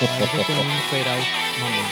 Déjate 0.00 0.52
un 0.52 0.70
fade 0.88 1.10
out, 1.10 1.26
mamón. 1.60 1.86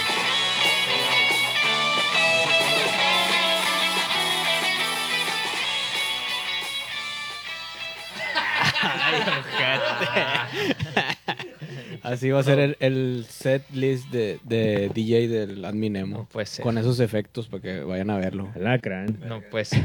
Así 12.03 12.31
va 12.31 12.41
a 12.41 12.43
ser 12.43 12.59
el, 12.59 12.77
el 12.81 13.27
set 13.29 13.65
list 13.73 14.09
de, 14.11 14.41
de 14.45 14.91
DJ 14.95 15.29
del 15.29 15.63
Adminemo. 15.67 16.19
No 16.19 16.25
puede 16.25 16.47
ser. 16.47 16.63
Con 16.63 16.79
esos 16.79 17.01
efectos 17.01 17.49
para 17.49 17.61
que 17.61 17.81
vayan 17.81 18.09
a 18.09 18.17
verlo. 18.17 18.49
Lacran. 18.57 19.21
No, 19.29 19.43
pues. 19.51 19.69
ser. 19.69 19.85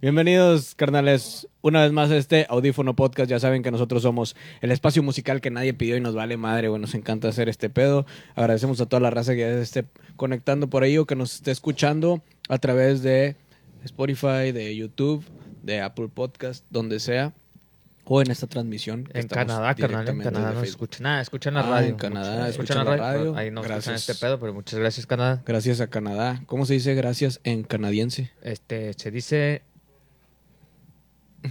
Bienvenidos, 0.00 0.76
carnales, 0.76 1.48
una 1.60 1.82
vez 1.82 1.90
más 1.90 2.10
a 2.12 2.16
este 2.16 2.46
Audífono 2.48 2.94
Podcast. 2.94 3.28
Ya 3.28 3.40
saben 3.40 3.64
que 3.64 3.72
nosotros 3.72 4.02
somos 4.02 4.36
el 4.60 4.70
espacio 4.70 5.02
musical 5.02 5.40
que 5.40 5.50
nadie 5.50 5.74
pidió 5.74 5.96
y 5.96 6.00
nos 6.00 6.14
vale 6.14 6.36
madre. 6.36 6.68
Bueno, 6.68 6.82
nos 6.82 6.94
encanta 6.94 7.26
hacer 7.28 7.48
este 7.48 7.68
pedo. 7.68 8.06
Agradecemos 8.36 8.80
a 8.80 8.86
toda 8.86 9.00
la 9.00 9.10
raza 9.10 9.32
que 9.32 9.40
ya 9.40 9.48
se 9.54 9.62
esté 9.62 9.84
conectando 10.14 10.70
por 10.70 10.84
ahí 10.84 10.98
o 10.98 11.06
que 11.06 11.16
nos 11.16 11.34
esté 11.34 11.50
escuchando 11.50 12.22
a 12.48 12.58
través 12.58 13.02
de 13.02 13.34
Spotify, 13.84 14.52
de 14.52 14.76
YouTube, 14.76 15.24
de 15.64 15.80
Apple 15.80 16.08
Podcast, 16.14 16.64
donde 16.70 17.00
sea. 17.00 17.32
O 18.04 18.22
en 18.22 18.30
esta 18.30 18.46
transmisión. 18.46 19.04
que 19.04 19.18
En 19.18 19.26
Canadá, 19.28 19.74
carnal. 19.74 20.08
En 20.08 20.18
Canadá 20.20 20.52
no 20.54 20.62
nada. 21.00 21.20
Escuchan 21.20 21.54
la 21.54 21.60
Ah, 21.60 21.70
radio. 21.70 21.88
en 21.90 21.96
Canadá 21.96 22.48
escuchan 22.48 22.84
la 22.84 22.96
radio. 22.96 23.36
Ahí 23.36 23.50
no 23.50 23.60
escuchan 23.62 23.82
Gracias. 23.82 24.08
este 24.08 24.24
pedo, 24.24 24.38
pero 24.38 24.54
muchas 24.54 24.78
gracias, 24.78 25.06
Canadá. 25.06 25.42
Gracias 25.44 25.80
a 25.82 25.88
Canadá. 25.88 26.40
¿Cómo 26.46 26.64
se 26.64 26.74
dice 26.74 26.94
gracias 26.94 27.40
en 27.44 27.64
canadiense? 27.64 28.30
Este, 28.42 28.94
se 28.94 29.10
dice. 29.10 29.62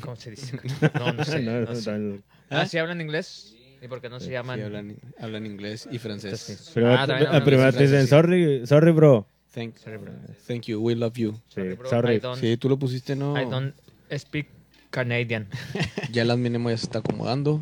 ¿Cómo 0.01 0.15
se 0.15 0.31
dice? 0.31 0.57
No, 0.99 1.13
no 1.13 1.23
sé. 1.23 1.41
No, 1.41 1.59
no 1.61 1.65
no, 1.65 1.75
sé. 1.75 1.91
no. 1.97 2.21
Ah, 2.49 2.65
¿sí 2.65 2.77
hablan 2.77 3.01
inglés? 3.01 3.55
¿Y 3.81 3.87
por 3.87 4.01
qué 4.01 4.09
no 4.09 4.19
se 4.19 4.27
Sí, 4.27 4.31
llaman? 4.31 4.61
hablan, 4.61 4.97
hablan 5.19 5.45
inglés 5.45 5.87
y 5.91 5.99
francés. 5.99 6.71
Pero 6.73 6.93
Ah, 6.93 7.05
te 7.05 7.83
dicen, 7.83 8.01
sí. 8.03 8.07
sorry, 8.07 8.65
sorry, 8.65 8.91
bro. 8.91 9.27
Thank, 9.53 9.77
Sorry, 9.77 9.97
bro. 9.97 10.11
thank 10.47 10.63
you, 10.65 10.79
we 10.79 10.93
love 10.95 11.13
you. 11.15 11.33
Sí, 11.47 11.55
Sorry, 11.55 11.73
bro, 11.75 11.89
sorry. 11.89 12.15
I 12.15 12.19
don't, 12.19 12.39
Sí, 12.39 12.57
tú 12.57 12.69
lo 12.69 12.77
pusiste, 12.77 13.15
¿no? 13.15 13.39
I 13.39 13.45
don't 13.45 13.73
speak 14.17 14.47
Canadian. 14.91 15.47
Ya 16.11 16.21
el 16.23 16.31
adminemo 16.31 16.69
ya 16.69 16.77
se 16.77 16.85
está 16.85 16.99
acomodando. 16.99 17.61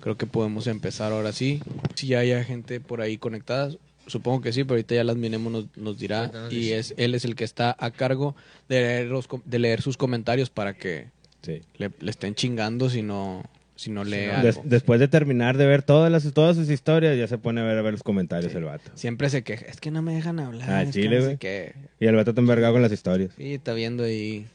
Creo 0.00 0.16
que 0.16 0.26
podemos 0.26 0.66
empezar 0.66 1.12
ahora 1.12 1.32
sí. 1.32 1.60
Si 1.94 2.08
ya 2.08 2.20
hay 2.20 2.44
gente 2.44 2.80
por 2.80 3.00
ahí 3.00 3.18
conectada, 3.18 3.70
supongo 4.06 4.40
que 4.40 4.52
sí, 4.52 4.64
pero 4.64 4.74
ahorita 4.74 4.94
ya 4.96 5.00
el 5.02 5.10
adminemo 5.10 5.48
nos, 5.50 5.66
nos 5.76 5.98
dirá. 5.98 6.30
Y 6.50 6.70
es 6.72 6.94
él 6.96 7.14
es 7.14 7.24
el 7.24 7.34
que 7.36 7.44
está 7.44 7.74
a 7.78 7.90
cargo 7.90 8.34
de 8.68 8.80
leer, 8.80 9.06
los 9.06 9.28
de 9.44 9.58
leer 9.58 9.82
sus 9.82 9.96
comentarios 9.96 10.50
para 10.50 10.74
que 10.74 11.08
Sí. 11.42 11.62
le, 11.76 11.90
le 12.00 12.10
estén 12.10 12.34
chingando 12.34 12.90
si 12.90 13.02
no, 13.02 13.44
si 13.76 13.90
no 13.90 14.04
lee 14.04 14.26
no, 14.26 14.32
algo. 14.34 14.42
Des- 14.46 14.60
después 14.64 14.98
de 15.00 15.08
terminar 15.08 15.56
de 15.56 15.66
ver 15.66 15.82
todas 15.82 16.10
las 16.10 16.30
todas 16.32 16.56
sus 16.56 16.68
historias, 16.68 17.16
ya 17.16 17.26
se 17.28 17.38
pone 17.38 17.60
a 17.60 17.64
ver, 17.64 17.78
a 17.78 17.82
ver 17.82 17.92
los 17.92 18.02
comentarios 18.02 18.54
el 18.54 18.64
vato. 18.64 18.90
Siempre 18.94 19.30
se 19.30 19.42
queja. 19.44 19.66
Es 19.66 19.80
que 19.80 19.90
no 19.90 20.02
me 20.02 20.14
dejan 20.14 20.40
hablar. 20.40 20.68
Ah, 20.70 20.82
es 20.82 20.88
que 20.94 21.02
chile, 21.02 21.16
no 21.16 21.20
sé 21.22 21.26
güey. 21.26 21.36
qué". 21.38 21.74
Y 22.00 22.06
el 22.06 22.16
vato 22.16 22.30
está 22.32 22.40
envergado 22.40 22.72
con 22.74 22.82
las 22.82 22.92
historias. 22.92 23.30
Sí, 23.36 23.54
está 23.54 23.72
viendo 23.74 24.02
ahí 24.04 24.46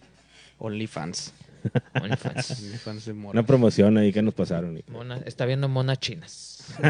OnlyFans. 0.59 1.33
OnlyFans. 2.01 2.51
OnlyFans 2.67 3.05
de. 3.05 3.11
Una 3.13 3.45
promoción 3.45 3.97
ahí 3.97 4.11
que 4.11 4.21
nos 4.21 4.33
pasaron. 4.33 4.77
y- 4.77 4.83
Mona- 4.91 5.21
está 5.25 5.45
viendo 5.45 5.69
monas 5.69 5.99
chinas. 5.99 6.49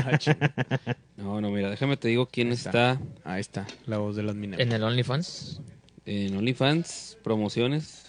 No, 1.17 1.39
no, 1.41 1.49
mira, 1.51 1.69
déjame 1.69 1.97
te 1.97 2.07
digo 2.09 2.27
quién 2.27 2.47
Ahí 2.49 2.53
está. 2.53 2.69
está. 2.93 2.99
Ahí 3.23 3.41
está, 3.41 3.67
la 3.85 3.97
voz 3.97 4.15
del 4.15 4.29
adminemo. 4.29 4.61
En 4.61 4.71
el 4.71 4.83
OnlyFans. 4.83 5.61
en 6.05 6.35
OnlyFans, 6.35 7.17
promociones. 7.23 8.03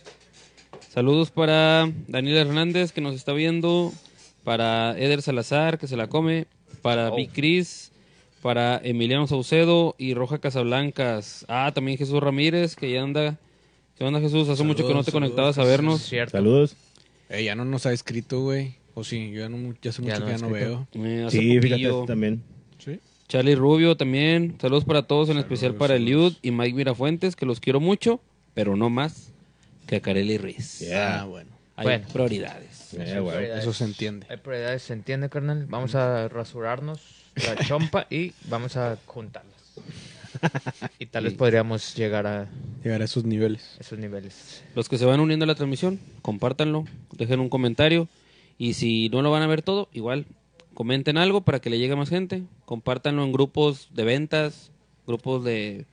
Saludos 0.94 1.32
para 1.32 1.90
Daniel 2.06 2.36
Hernández 2.36 2.92
que 2.92 3.00
nos 3.00 3.16
está 3.16 3.32
viendo, 3.32 3.92
para 4.44 4.96
Eder 4.96 5.22
Salazar 5.22 5.76
que 5.76 5.88
se 5.88 5.96
la 5.96 6.06
come, 6.06 6.46
para 6.82 7.10
Oh. 7.10 7.16
Big 7.16 7.30
Chris, 7.32 7.90
para 8.42 8.80
Emiliano 8.84 9.26
Saucedo 9.26 9.96
y 9.98 10.14
Roja 10.14 10.38
Casablancas. 10.38 11.46
Ah, 11.48 11.72
también 11.74 11.98
Jesús 11.98 12.20
Ramírez 12.20 12.76
que 12.76 12.92
ya 12.92 13.02
anda. 13.02 13.40
¿Qué 13.98 14.04
onda 14.04 14.20
Jesús? 14.20 14.48
Hace 14.48 14.62
mucho 14.62 14.86
que 14.86 14.94
no 14.94 15.02
Saludos, 15.02 15.06
te 15.06 15.10
saludos, 15.10 15.30
conectabas 15.30 15.58
a 15.58 15.64
vernos. 15.64 16.00
Cierto. 16.02 16.30
Saludos. 16.38 16.76
Eh, 17.28 17.42
ya 17.42 17.56
no 17.56 17.64
nos 17.64 17.86
ha 17.86 17.92
escrito, 17.92 18.42
güey. 18.42 18.76
O 18.94 19.02
sí, 19.02 19.32
yo 19.32 19.40
ya, 19.40 19.48
no, 19.48 19.74
ya 19.82 19.90
hace 19.90 20.00
mucho 20.00 20.14
Ya 20.14 20.20
no 20.20 20.26
que 20.26 20.32
ya 20.32 20.38
no 20.38 20.50
veo. 20.50 20.86
Eh, 20.94 21.26
Sí, 21.28 21.56
poquillo. 21.56 21.60
fíjate 21.88 22.06
también. 22.06 22.42
¿Sí? 22.78 23.00
Charlie 23.26 23.56
Rubio 23.56 23.96
también. 23.96 24.56
Saludos 24.60 24.84
para 24.84 25.02
todos, 25.02 25.28
en 25.28 25.34
Saludos, 25.34 25.44
especial 25.52 25.74
para 25.74 25.94
saludos. 25.94 26.06
Eliud 26.06 26.32
y 26.42 26.52
Mike 26.52 26.74
Mirafuentes, 26.76 27.34
que 27.34 27.46
los 27.46 27.58
quiero 27.58 27.80
mucho, 27.80 28.20
pero 28.54 28.76
no 28.76 28.90
más 28.90 29.32
que 30.02 30.10
a 30.10 30.12
Carelli 30.14 30.38
Ruiz. 30.38 30.80
Yeah. 30.80 31.20
Ah, 31.20 31.24
bueno. 31.24 31.50
Hay 31.76 31.84
Bueno. 31.86 32.06
prioridades. 32.12 32.94
Eso 32.94 33.72
se 33.72 33.84
entiende. 33.84 34.26
Hay 34.30 34.36
prioridades, 34.36 34.82
se 34.82 34.92
entiende, 34.92 35.28
carnal. 35.28 35.66
Vamos 35.66 35.94
a 35.94 36.28
rasurarnos 36.28 37.00
la 37.36 37.56
chompa 37.66 38.06
y 38.10 38.32
vamos 38.48 38.76
a 38.76 38.96
juntarlas. 39.06 39.52
Y 40.98 41.06
tal 41.06 41.24
vez 41.24 41.32
Sí. 41.32 41.38
podríamos 41.38 41.94
llegar 41.94 42.26
a 42.26 42.48
Llegar 42.82 43.02
a 43.02 43.04
esos 43.04 43.24
niveles. 43.24 43.76
esos 43.80 43.98
niveles. 43.98 44.62
Los 44.74 44.88
que 44.88 44.98
se 44.98 45.04
van 45.04 45.20
uniendo 45.20 45.44
a 45.44 45.46
la 45.48 45.54
transmisión, 45.54 46.00
compártanlo, 46.22 46.84
dejen 47.12 47.40
un 47.40 47.48
comentario. 47.48 48.08
Y 48.58 48.74
si 48.74 49.08
no 49.10 49.22
lo 49.22 49.30
van 49.30 49.42
a 49.42 49.46
ver 49.46 49.62
todo, 49.62 49.88
igual, 49.92 50.26
comenten 50.74 51.18
algo 51.18 51.40
para 51.42 51.60
que 51.60 51.70
le 51.70 51.78
llegue 51.78 51.94
a 51.94 51.96
más 51.96 52.08
gente. 52.10 52.42
Compártanlo 52.66 53.24
en 53.24 53.32
grupos 53.32 53.88
de 53.94 54.04
ventas, 54.04 54.70
grupos 55.06 55.44
de 55.44 55.86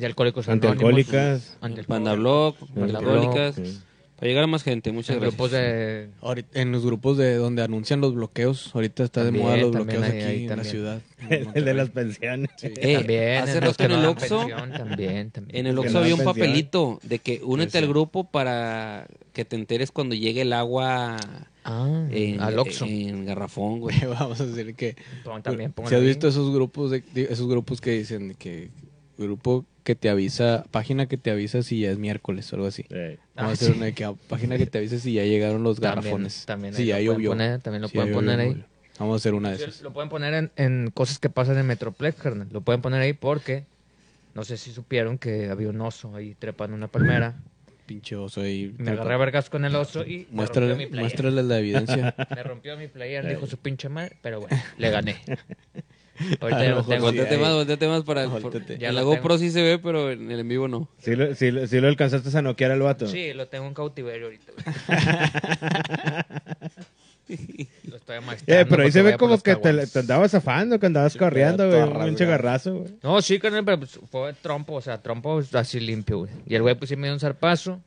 De 0.00 0.06
alcohólicos. 0.06 0.48
Antialcohólicas. 0.48 1.58
Alcohólicas, 1.60 3.54
sí. 3.56 3.78
para 4.16 4.28
llegar 4.28 4.44
a 4.44 4.46
más 4.46 4.62
gente. 4.62 4.92
Muchas 4.92 5.10
En 5.16 5.20
gracias. 5.20 5.36
grupos 5.36 5.50
de... 5.52 6.08
Ahorita, 6.20 6.60
en 6.60 6.72
los 6.72 6.84
grupos 6.84 7.16
de 7.16 7.34
donde 7.36 7.62
anuncian 7.62 8.00
los 8.00 8.14
bloqueos, 8.14 8.70
ahorita 8.74 9.04
está 9.04 9.24
de 9.24 9.30
moda 9.32 9.56
los 9.56 9.70
bloqueos 9.72 10.02
aquí 10.04 10.16
en 10.18 10.24
también. 10.48 10.56
la 10.56 10.64
ciudad. 10.64 11.00
en 11.30 11.48
El 11.54 11.64
de 11.64 11.74
las 11.74 11.90
pensiones. 11.90 12.50
Sí. 12.56 12.68
Eh, 12.76 12.96
también, 12.98 13.42
hace 13.42 13.60
rato 13.60 13.84
en 13.84 13.92
el 13.92 14.04
Oxxo- 14.04 14.48
también, 14.76 15.30
también. 15.30 15.56
En 15.56 15.66
el 15.66 15.78
Oxxo 15.78 15.98
había 15.98 16.14
un 16.14 16.20
pensión. 16.20 16.34
papelito 16.34 16.98
de 17.02 17.18
que 17.18 17.40
únete 17.44 17.72
Sí, 17.72 17.78
al 17.78 17.88
grupo 17.88 18.24
para 18.24 19.06
que 19.32 19.44
te 19.44 19.56
enteres 19.56 19.90
cuando 19.92 20.14
llegue 20.14 20.42
el 20.42 20.52
agua 20.52 21.16
Ah, 21.62 22.06
en, 22.10 22.40
al 22.40 22.58
Oxxo. 22.58 22.86
en 22.86 23.26
garrafón, 23.26 23.80
güey. 23.80 23.96
Vamos 24.18 24.40
a 24.40 24.46
decir 24.46 24.74
que... 24.74 24.96
Pon- 25.24 25.42
también 25.42 25.70
¿Se 25.70 25.74
pónganlo 25.74 25.98
has 25.98 26.04
visto 26.04 26.28
esos 26.28 26.52
grupos, 26.54 26.90
de- 26.90 27.04
esos 27.30 27.46
grupos 27.48 27.80
que 27.80 27.92
dicen 27.92 28.34
que... 28.38 28.70
Grupo 29.18 29.66
que 29.82 29.94
te 29.94 30.08
avisa, 30.10 30.64
página 30.70 31.06
que 31.06 31.16
te 31.16 31.30
avisa 31.30 31.62
si 31.62 31.80
ya 31.80 31.90
es 31.90 31.98
miércoles 31.98 32.52
o 32.52 32.56
algo 32.56 32.68
así. 32.68 32.84
Eh, 32.90 33.18
Vamos 33.34 33.48
a 33.48 33.50
Ah, 33.50 33.52
hacer 33.54 33.68
sí. 33.72 33.76
una 33.76 33.86
de 33.86 33.92
que, 33.94 34.14
página 34.28 34.58
que 34.58 34.66
te 34.66 34.78
avisa 34.78 34.98
si 34.98 35.14
ya 35.14 35.24
llegaron 35.24 35.62
los 35.62 35.80
También- 35.80 36.04
garrafones. 36.04 36.46
También, 36.46 36.74
si 36.74 36.82
ahí 36.92 37.04
ya 37.06 37.12
llovió. 37.12 37.30
también 37.30 37.82
lo 37.82 37.88
Si 37.88 37.94
pueden 37.94 38.12
poner 38.12 38.40
ahí. 38.40 38.64
Vamos 38.98 39.14
a 39.14 39.16
hacer 39.16 39.34
una 39.34 39.50
de 39.50 39.56
esas. 39.56 39.80
Lo 39.82 39.92
pueden 39.92 40.10
poner 40.10 40.34
en, 40.34 40.50
en 40.56 40.90
cosas 40.92 41.18
que 41.18 41.30
pasan 41.30 41.56
en 41.58 41.66
Metroplex, 41.66 42.20
carnal. 42.20 42.48
Lo 42.50 42.60
pueden 42.60 42.82
poner 42.82 43.00
ahí 43.00 43.14
porque 43.14 43.64
no 44.34 44.44
sé 44.44 44.56
si 44.58 44.72
supieron 44.72 45.16
que 45.18 45.48
había 45.48 45.70
un 45.70 45.80
oso 45.80 46.14
ahí 46.14 46.34
trepando 46.38 46.76
una 46.76 46.88
palmera. 46.88 47.34
Pinche 47.86 48.14
oso 48.14 48.42
ahí. 48.42 48.72
Me 48.78 48.90
agarré 48.92 49.14
a 49.14 49.16
vergas 49.16 49.50
con 49.50 49.64
el 49.64 49.74
oso 49.74 50.04
y 50.06 50.28
me 50.30 50.44
rompió 50.46 50.76
mi 50.76 50.84
Muéstrale, 50.86 51.00
muéstrale 51.00 51.42
la 51.42 51.58
evidencia. 51.58 52.14
Me 52.36 52.42
rompió 52.44 52.76
mi 52.76 52.86
player, 52.88 53.26
dijo 53.26 53.46
su 53.46 53.56
pinche 53.56 53.88
madre, 53.88 54.16
pero 54.22 54.40
bueno, 54.40 54.56
le 54.78 54.90
gané. 54.90 55.16
Ahorita 56.40 56.60
sí 56.60 56.92
hay. 56.92 57.38
más, 57.38 57.52
volteate 57.54 57.88
más 57.88 58.02
para... 58.02 58.26
Volteate. 58.26 58.78
Ya 58.78 58.92
la. 58.92 59.02
GoPro 59.02 59.38
sí 59.38 59.50
se 59.50 59.62
ve, 59.62 59.78
pero 59.78 60.10
en 60.10 60.30
el 60.30 60.40
en 60.40 60.48
vivo 60.48 60.68
no. 60.68 60.88
¿Sí, 60.98 61.16
lo, 61.16 61.34
sí, 61.34 61.50
lo- 61.50 61.66
sí 61.66 61.80
lo 61.80 61.88
alcanzaste 61.88 62.36
a 62.36 62.42
noquear 62.42 62.70
al 62.72 62.80
vato? 62.80 63.06
Sí, 63.06 63.32
lo 63.32 63.48
tengo 63.48 63.66
en 63.66 63.74
cautiverio 63.74 64.26
ahorita. 64.26 64.52
güey. 64.52 64.66
lo 67.84 67.96
estoy 67.96 68.16
amaestrando 68.16 68.62
Eh, 68.62 68.66
pero 68.68 68.82
ahí 68.82 68.92
se 68.92 69.02
ve 69.02 69.12
por 69.12 69.18
como 69.20 69.38
que 69.40 69.56
te, 69.56 69.98
andabas 69.98 70.32
zafando, 70.32 70.78
que 70.78 70.86
andabas 70.86 71.16
corriendo, 71.16 71.68
pero 71.68 71.86
güey. 71.86 71.98
Un 71.98 72.04
pinche 72.06 72.24
rasgada. 72.24 72.30
garrazo, 72.30 72.74
güey. 72.74 72.92
No, 73.02 73.22
sí, 73.22 73.38
carnal, 73.38 73.64
pero 73.64 73.78
pues, 73.78 73.98
fue 74.10 74.32
trompo, 74.34 74.74
o 74.74 74.80
sea, 74.80 75.00
trompo 75.00 75.40
así 75.52 75.80
limpio, 75.80 76.18
güey. 76.18 76.30
Y 76.46 76.54
el 76.54 76.62
güey 76.62 76.74
pues 76.74 76.88
sí 76.88 76.96
me 76.96 77.06
dio 77.06 77.14
un 77.14 77.20
zarpazo, 77.20 77.80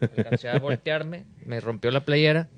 alcancé 0.00 0.48
a 0.48 0.58
voltearme, 0.58 1.24
me 1.46 1.60
rompió 1.60 1.90
la 1.90 2.04
playera, 2.04 2.48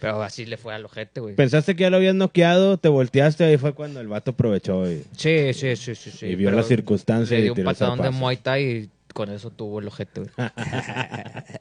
pero 0.00 0.22
así 0.22 0.46
le 0.46 0.56
fue 0.56 0.74
al 0.74 0.84
ojete, 0.84 1.20
güey. 1.20 1.34
Pensaste 1.36 1.76
que 1.76 1.82
ya 1.82 1.90
lo 1.90 1.98
habías 1.98 2.14
noqueado, 2.14 2.78
te 2.78 2.88
volteaste, 2.88 3.44
ahí 3.44 3.56
fue 3.58 3.74
cuando 3.74 4.00
el 4.00 4.08
vato 4.08 4.32
aprovechó 4.32 4.90
y, 4.90 5.04
Sí, 5.16 5.52
sí, 5.54 5.76
sí, 5.76 5.94
sí. 5.94 6.10
sí 6.10 6.26
y 6.26 6.34
vio 6.34 6.48
pero 6.48 6.56
la 6.58 6.62
circunstancia 6.64 7.36
Le 7.36 7.40
y 7.40 7.44
dio 7.44 7.52
un 7.52 7.56
tiró 7.56 7.70
el 7.70 7.76
patadón 7.76 8.00
de. 8.02 8.10
Muay 8.10 8.36
Thai 8.38 8.64
y 8.64 8.90
con 9.12 9.30
eso 9.30 9.50
tuvo 9.50 9.78
el 9.80 9.86
ojete, 9.88 10.20
güey. 10.22 10.30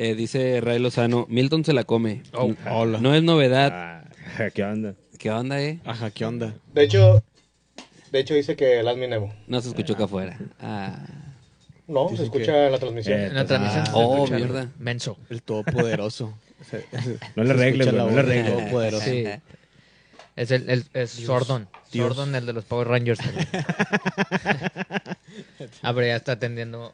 Eh, 0.00 0.14
dice 0.14 0.60
Ray 0.60 0.78
Lozano, 0.78 1.26
Milton 1.28 1.64
se 1.64 1.72
la 1.72 1.82
come. 1.82 2.22
Oh, 2.32 2.54
Hola. 2.70 3.00
No 3.00 3.16
es 3.16 3.22
novedad. 3.24 3.70
Ah, 3.74 4.04
¿Qué 4.54 4.62
onda? 4.62 4.94
¿Qué 5.18 5.28
onda, 5.32 5.60
eh? 5.60 5.80
Ajá, 5.84 6.12
¿qué 6.12 6.24
onda? 6.24 6.54
De 6.72 6.84
hecho, 6.84 7.24
de 8.12 8.20
hecho 8.20 8.34
dice 8.34 8.54
que 8.54 8.78
el 8.78 8.86
admin 8.86 9.10
Nemo. 9.10 9.34
No 9.48 9.60
se 9.60 9.70
escuchó 9.70 9.94
acá 9.94 10.04
afuera. 10.04 10.38
Ah. 10.60 11.04
No, 11.88 12.14
se 12.16 12.22
escucha 12.22 12.66
en 12.66 12.72
la 12.72 12.78
transmisión. 12.78 13.18
Eh, 13.18 13.26
En 13.26 13.34
la 13.34 13.44
transmisión. 13.44 13.86
se 13.86 13.92
Oh, 13.92 14.14
escucha, 14.24 14.36
mierda. 14.36 14.70
Menso. 14.78 15.18
El 15.30 15.42
todopoderoso. 15.42 16.32
No 17.36 17.44
le 17.44 17.50
arregles, 17.52 17.92
no 17.92 18.10
le 18.10 18.18
arregles. 18.20 18.52
Todopoderoso. 18.52 19.04
Sí. 19.10 19.24
Es 20.36 20.52
el, 20.52 20.70
el 20.70 20.84
es 20.94 21.10
Sordon. 21.10 21.68
Dios. 21.90 22.14
Sordon, 22.14 22.32
el 22.36 22.46
de 22.46 22.52
los 22.52 22.64
Power 22.64 22.86
Rangers. 22.88 23.18
Ah, 25.82 25.92
pero 25.94 26.06
ya 26.06 26.16
está 26.16 26.32
atendiendo 26.32 26.92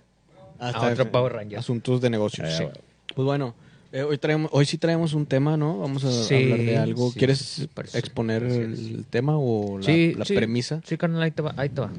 Hasta 0.59 0.89
a 0.89 0.93
otro 0.93 1.11
Power 1.11 1.33
Ranger. 1.35 1.59
Asuntos 1.59 2.01
de 2.01 2.11
negocios. 2.11 2.49
Eh, 2.49 2.71
Sí. 2.75 2.81
Pues 3.15 3.25
bueno, 3.27 3.55
Eh, 3.93 4.03
hoy, 4.03 4.19
traemos, 4.19 4.51
hoy 4.53 4.65
sí 4.67 4.77
traemos 4.77 5.13
un 5.15 5.25
tema, 5.27 5.57
¿no? 5.57 5.79
Vamos 5.79 6.03
a 6.05 6.11
Sí, 6.11 6.35
hablar 6.35 6.59
de 6.59 6.79
algo. 6.79 7.11
sí, 7.13 7.19
¿Quieres 7.19 7.39
sí, 7.39 7.69
parece. 7.73 7.97
exponer 7.99 8.43
el 8.43 9.05
tema 9.09 9.37
o 9.39 9.79
la, 9.79 9.85
sí, 9.85 10.15
la 10.15 10.25
sí. 10.25 10.35
premisa? 10.35 10.81
Sí, 10.85 10.97
carnal, 10.97 11.23
ahí 11.23 11.31
te 11.31 11.43
va. 11.43 11.55
Ahí 11.57 11.69
te 11.69 11.81
va. 11.81 11.91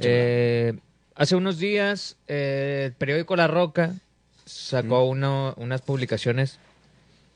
Eh, 0.00 0.72
hace 1.14 1.36
unos 1.36 1.58
días, 1.58 2.16
eh, 2.28 2.84
el 2.86 2.92
periódico 2.94 3.36
La 3.36 3.46
Roca 3.46 3.94
sacó 4.46 5.04
uno- 5.04 5.52
unas 5.58 5.82
publicaciones 5.82 6.58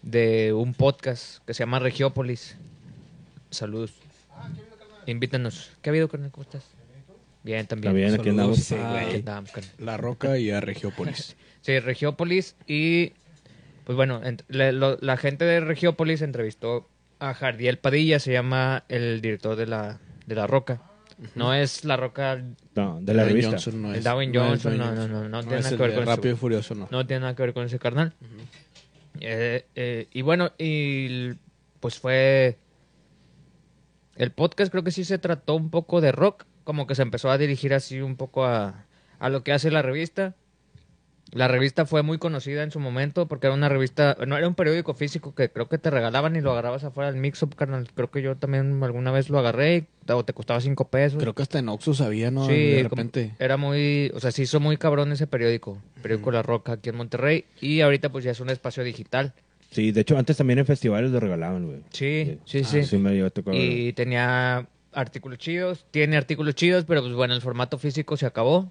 de 0.02 0.52
un 0.52 0.74
podcast 0.74 1.44
que 1.46 1.54
se 1.54 1.60
llama 1.62 1.78
Regiópolis. 1.78 2.56
Saludos. 3.50 3.92
Invítanos. 5.06 5.70
¿Qué 5.82 5.90
ha 5.90 5.92
habido, 5.92 6.08
carnal? 6.08 6.30
¿Cómo 6.30 6.42
estás? 6.42 6.64
Bien, 7.42 7.66
también. 7.66 7.90
Está 7.96 8.08
bien, 8.08 8.20
aquí 8.20 8.28
andamos. 8.30 8.58
Saludos 8.62 8.86
a 8.88 9.00
Aquí 9.00 9.16
andamos, 9.16 9.50
carnal. 9.50 9.72
La 9.78 9.96
Roca 9.96 10.38
y 10.38 10.50
a 10.50 10.60
Regiópolis. 10.60 11.36
Sí, 11.62 11.78
Regiópolis 11.78 12.56
y 12.66 13.12
pues 13.84 13.94
bueno, 13.94 14.20
ent- 14.24 14.42
la, 14.48 14.72
lo- 14.72 14.98
la 15.00 15.16
gente 15.16 15.44
de 15.44 15.60
Regiópolis 15.60 16.20
entrevistó 16.20 16.88
a 17.20 17.34
Jardiel 17.34 17.78
Padilla, 17.78 18.18
se 18.18 18.32
llama 18.32 18.82
el 18.88 19.20
director 19.20 19.54
de 19.54 19.66
la, 19.68 20.00
de 20.26 20.34
la 20.34 20.48
Roca. 20.48 20.82
No 21.36 21.54
es 21.54 21.84
la 21.84 21.96
Roca, 21.96 22.42
No, 22.74 22.98
de 23.00 23.14
la 23.14 23.22
Dwayne 23.22 23.28
revista. 23.28 23.50
Johnson 23.52 23.80
no 23.82 23.90
El 23.92 23.98
es. 23.98 24.04
Dwayne 24.04 24.32
no 24.32 24.42
es 24.42 24.48
Johnson, 24.64 24.76
no, 24.76 24.92
no, 24.92 25.06
no, 25.06 25.28
no 25.28 25.40
tiene 25.42 25.58
es 25.58 25.62
nada 25.62 25.68
el 25.70 25.76
que 25.76 25.82
ver 25.82 25.90
de 25.90 25.94
con 25.98 26.02
eso. 26.02 26.16
Rápido 26.16 26.34
y 26.34 26.36
Furioso, 26.36 26.74
no. 26.74 26.88
no 26.90 27.06
tiene 27.06 27.20
nada 27.20 27.36
que 27.36 27.42
ver 27.44 27.54
con 27.54 27.64
ese 27.64 27.78
carnal. 27.78 28.12
Eh, 29.20 29.66
eh, 29.74 30.08
y 30.12 30.22
bueno, 30.22 30.52
y 30.58 31.32
pues 31.80 31.98
fue... 31.98 32.58
El 34.16 34.30
podcast 34.30 34.70
creo 34.70 34.84
que 34.84 34.90
sí 34.90 35.04
se 35.04 35.18
trató 35.18 35.54
un 35.54 35.70
poco 35.70 36.00
de 36.00 36.12
rock, 36.12 36.44
como 36.64 36.86
que 36.86 36.94
se 36.94 37.02
empezó 37.02 37.30
a 37.30 37.38
dirigir 37.38 37.72
así 37.72 38.00
un 38.00 38.16
poco 38.16 38.44
a, 38.44 38.86
a 39.18 39.28
lo 39.30 39.42
que 39.42 39.52
hace 39.52 39.70
la 39.70 39.82
revista. 39.82 40.34
La 41.32 41.48
revista 41.48 41.86
fue 41.86 42.02
muy 42.02 42.18
conocida 42.18 42.62
en 42.62 42.70
su 42.70 42.78
momento 42.78 43.26
porque 43.26 43.46
era 43.46 43.54
una 43.54 43.70
revista, 43.70 44.18
no 44.26 44.36
era 44.36 44.46
un 44.46 44.54
periódico 44.54 44.92
físico 44.92 45.34
que 45.34 45.48
creo 45.50 45.66
que 45.66 45.78
te 45.78 45.88
regalaban 45.90 46.36
y 46.36 46.42
lo 46.42 46.52
agarrabas 46.52 46.84
afuera 46.84 47.10
del 47.10 47.18
mix-up, 47.20 47.54
carnal. 47.56 47.88
Creo 47.94 48.10
que 48.10 48.20
yo 48.20 48.36
también 48.36 48.82
alguna 48.82 49.10
vez 49.12 49.30
lo 49.30 49.38
agarré 49.38 49.86
o 50.08 50.24
te 50.26 50.34
costaba 50.34 50.60
cinco 50.60 50.88
pesos. 50.88 51.18
Creo 51.22 51.34
que 51.34 51.40
hasta 51.42 51.58
en 51.58 51.70
Oxxo 51.70 51.94
sabía, 51.94 52.30
¿no? 52.30 52.46
Sí, 52.46 52.52
de 52.52 52.82
repente. 52.82 53.32
era 53.38 53.56
muy, 53.56 54.10
o 54.14 54.20
sea, 54.20 54.30
se 54.30 54.42
hizo 54.42 54.60
muy 54.60 54.76
cabrón 54.76 55.10
ese 55.10 55.26
periódico, 55.26 55.78
periódico 56.02 56.30
La 56.32 56.42
Roca 56.42 56.72
aquí 56.72 56.90
en 56.90 56.96
Monterrey 56.96 57.46
y 57.62 57.80
ahorita 57.80 58.10
pues 58.10 58.24
ya 58.24 58.30
es 58.32 58.40
un 58.40 58.50
espacio 58.50 58.84
digital. 58.84 59.32
Sí, 59.70 59.90
de 59.90 60.02
hecho, 60.02 60.18
antes 60.18 60.36
también 60.36 60.58
en 60.58 60.66
festivales 60.66 61.10
lo 61.12 61.18
regalaban, 61.18 61.64
güey. 61.66 61.80
Sí, 61.92 62.40
sí, 62.44 62.60
Ah, 62.62 62.68
sí. 62.68 62.84
Sí, 62.84 62.98
me 62.98 63.12
llegó 63.14 63.28
a 63.28 63.30
tocar. 63.30 63.54
Y 63.54 63.94
tenía 63.94 64.66
artículos 64.92 65.38
chidos, 65.38 65.86
tiene 65.90 66.18
artículos 66.18 66.54
chidos, 66.54 66.84
pero 66.84 67.00
pues 67.00 67.14
bueno, 67.14 67.32
el 67.32 67.40
formato 67.40 67.78
físico 67.78 68.18
se 68.18 68.26
acabó, 68.26 68.70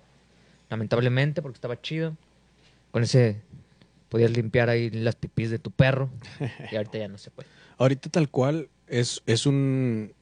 lamentablemente, 0.69 1.41
porque 1.41 1.55
estaba 1.55 1.81
chido. 1.81 2.15
Con 2.91 3.03
ese 3.03 3.41
podías 4.09 4.31
limpiar 4.31 4.69
ahí 4.69 4.89
las 4.89 5.15
pipís 5.15 5.49
de 5.49 5.59
tu 5.59 5.71
perro 5.71 6.09
y 6.71 6.75
ahorita 6.75 6.97
ya 6.97 7.07
no 7.07 7.17
se 7.17 7.31
puede. 7.31 7.47
Ahorita 7.77 8.09
tal 8.09 8.29
cual 8.29 8.69
es, 8.87 9.23
es 9.25 9.45
un... 9.45 10.13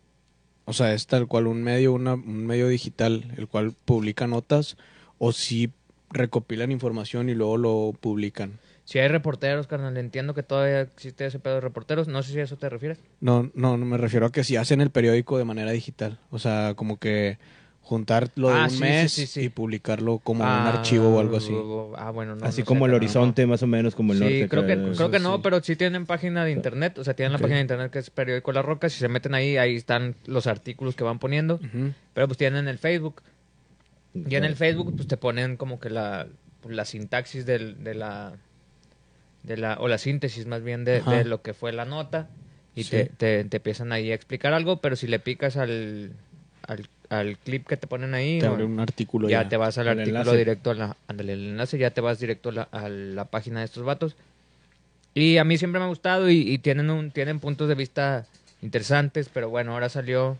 O 0.66 0.74
sea, 0.74 0.94
es 0.94 1.07
tal 1.07 1.27
cual 1.27 1.48
un 1.48 1.63
medio, 1.63 1.94
una, 1.94 2.13
un 2.13 2.45
medio 2.45 2.68
digital, 2.68 3.33
el 3.38 3.48
cual 3.48 3.74
publica 3.86 4.27
notas 4.27 4.77
o 5.18 5.31
si 5.31 5.71
recopilan 6.12 6.71
información 6.71 7.30
y 7.30 7.33
luego 7.33 7.57
lo 7.57 7.94
publican. 8.00 8.60
Si 8.86 8.98
hay 8.98 9.07
reporteros, 9.07 9.68
carnal, 9.68 9.98
entiendo 9.98 10.33
que 10.33 10.44
todavía 10.44 10.81
existe 10.81 11.25
ese 11.25 11.39
pedo 11.39 11.56
de 11.56 11.62
reporteros, 11.62 12.07
no 12.07 12.24
sé 12.24 12.33
si 12.33 12.39
a 12.39 12.44
eso 12.44 12.57
te 12.57 12.69
refieres. 12.69 13.00
No, 13.19 13.51
no, 13.54 13.77
no 13.77 13.86
me 13.86 13.98
refiero 13.98 14.25
a 14.25 14.31
que 14.31 14.44
si 14.44 14.56
hacen 14.56 14.81
el 14.81 14.89
periódico 14.89 15.38
de 15.38 15.45
manera 15.45 15.72
digital. 15.72 16.19
O 16.31 16.39
sea, 16.39 16.74
como 16.75 16.98
que 16.98 17.38
juntar 17.81 18.29
lo 18.35 18.49
de 18.49 18.53
Ah, 18.55 18.63
un 18.65 18.69
sí, 18.69 18.75
sí, 18.77 18.81
mes 18.81 19.13
sí, 19.13 19.25
sí. 19.27 19.41
y 19.41 19.49
publicarlo 19.49 20.19
como 20.19 20.43
un 20.43 20.47
Ah, 20.47 20.69
archivo 20.69 21.15
o 21.15 21.19
algo 21.19 21.37
así. 21.37 21.53
Ah, 21.97 22.11
bueno, 22.11 22.35
no, 22.35 22.45
Así 22.45 22.61
no 22.61 22.65
sé, 22.65 22.67
como 22.67 22.85
el 22.85 22.93
horizonte, 22.93 23.45
más 23.47 23.63
o 23.63 23.67
menos 23.67 23.95
como 23.95 24.13
el 24.13 24.19
Sí, 24.19 24.23
norte. 24.25 24.47
creo 24.49 24.65
que, 24.67 24.95
creo 24.95 25.09
que 25.11 25.19
no, 25.19 25.35
sí. 25.37 25.41
pero 25.43 25.63
sí 25.63 25.75
tienen 25.75 26.05
página 26.05 26.45
de 26.45 26.51
internet, 26.51 26.97
o 26.99 27.03
sea, 27.03 27.15
tienen 27.15 27.33
la 27.33 27.39
página 27.39 27.55
de 27.57 27.61
internet 27.63 27.91
que 27.91 27.99
es 27.99 28.09
Periódico 28.11 28.51
La 28.51 28.61
Roca, 28.61 28.89
si 28.89 28.99
se 28.99 29.07
meten 29.07 29.33
ahí, 29.33 29.57
ahí 29.57 29.75
están 29.75 30.15
los 30.25 30.45
artículos 30.45 30.95
que 30.95 31.03
van 31.03 31.17
poniendo, 31.19 31.59
pero 32.13 32.27
pues 32.27 32.37
tienen 32.37 32.67
el 32.67 32.77
Facebook, 32.77 33.23
y 34.13 34.35
en 34.35 34.43
el 34.43 34.55
Facebook 34.55 34.93
pues 34.95 35.07
te 35.07 35.17
ponen 35.17 35.55
como 35.57 35.79
que 35.79 35.89
la, 35.89 36.27
la 36.67 36.85
sintaxis 36.85 37.45
del- 37.45 37.83
de 37.83 37.95
la, 37.95 38.33
de 39.43 39.57
la, 39.57 39.77
o 39.79 39.87
la 39.87 39.97
síntesis 39.97 40.45
más 40.45 40.61
bien 40.63 40.83
de, 40.85 41.01
de 41.01 41.23
lo 41.23 41.41
que 41.41 41.53
fue 41.53 41.71
la 41.71 41.85
nota, 41.85 42.29
y 42.75 42.83
Sí. 42.83 42.91
te, 42.91 43.05
te, 43.05 43.43
te 43.45 43.57
empiezan 43.57 43.91
ahí 43.91 44.11
a 44.11 44.15
explicar 44.15 44.53
algo, 44.53 44.79
pero 44.81 44.95
si 44.95 45.07
le 45.07 45.19
picas 45.19 45.57
al, 45.57 46.11
al, 46.67 46.87
al 47.09 47.38
clip 47.38 47.65
que 47.67 47.75
te 47.77 47.88
ponen 47.88 48.13
ahí, 48.13 48.39
Te 48.39 48.47
o- 48.47 48.51
abre 48.51 48.63
un 48.65 48.79
artículo 48.79 49.29
ya, 49.29 49.44
ya. 49.44 49.50
te 49.50 49.57
vas 49.57 49.77
al 49.77 49.88
artículo 49.88 50.19
enlace. 50.19 50.38
directo 50.38 50.71
a 50.71 50.73
la, 50.75 50.97
ándale, 51.07 51.33
el 51.33 51.47
enlace, 51.50 51.77
ya 51.77 51.89
te 51.91 52.01
vas 52.01 52.19
directo 52.19 52.50
a 52.50 52.51
la, 52.51 52.61
a 52.71 52.88
la 52.89 53.25
página 53.25 53.59
de 53.59 53.65
estos 53.65 53.83
vatos. 53.83 54.15
Y 55.15 55.38
a 55.38 55.44
mí 55.44 55.57
siempre 55.57 55.79
me 55.79 55.85
ha 55.85 55.89
gustado 55.89 56.29
y, 56.29 56.38
y 56.41 56.59
tienen 56.59 56.89
un, 56.91 57.09
tienen 57.11 57.39
puntos 57.39 57.67
de 57.67 57.75
vista 57.75 58.25
interesantes, 58.61 59.29
pero 59.33 59.50
bueno, 59.50 59.73
ahora 59.73 59.89
salió 59.89 60.38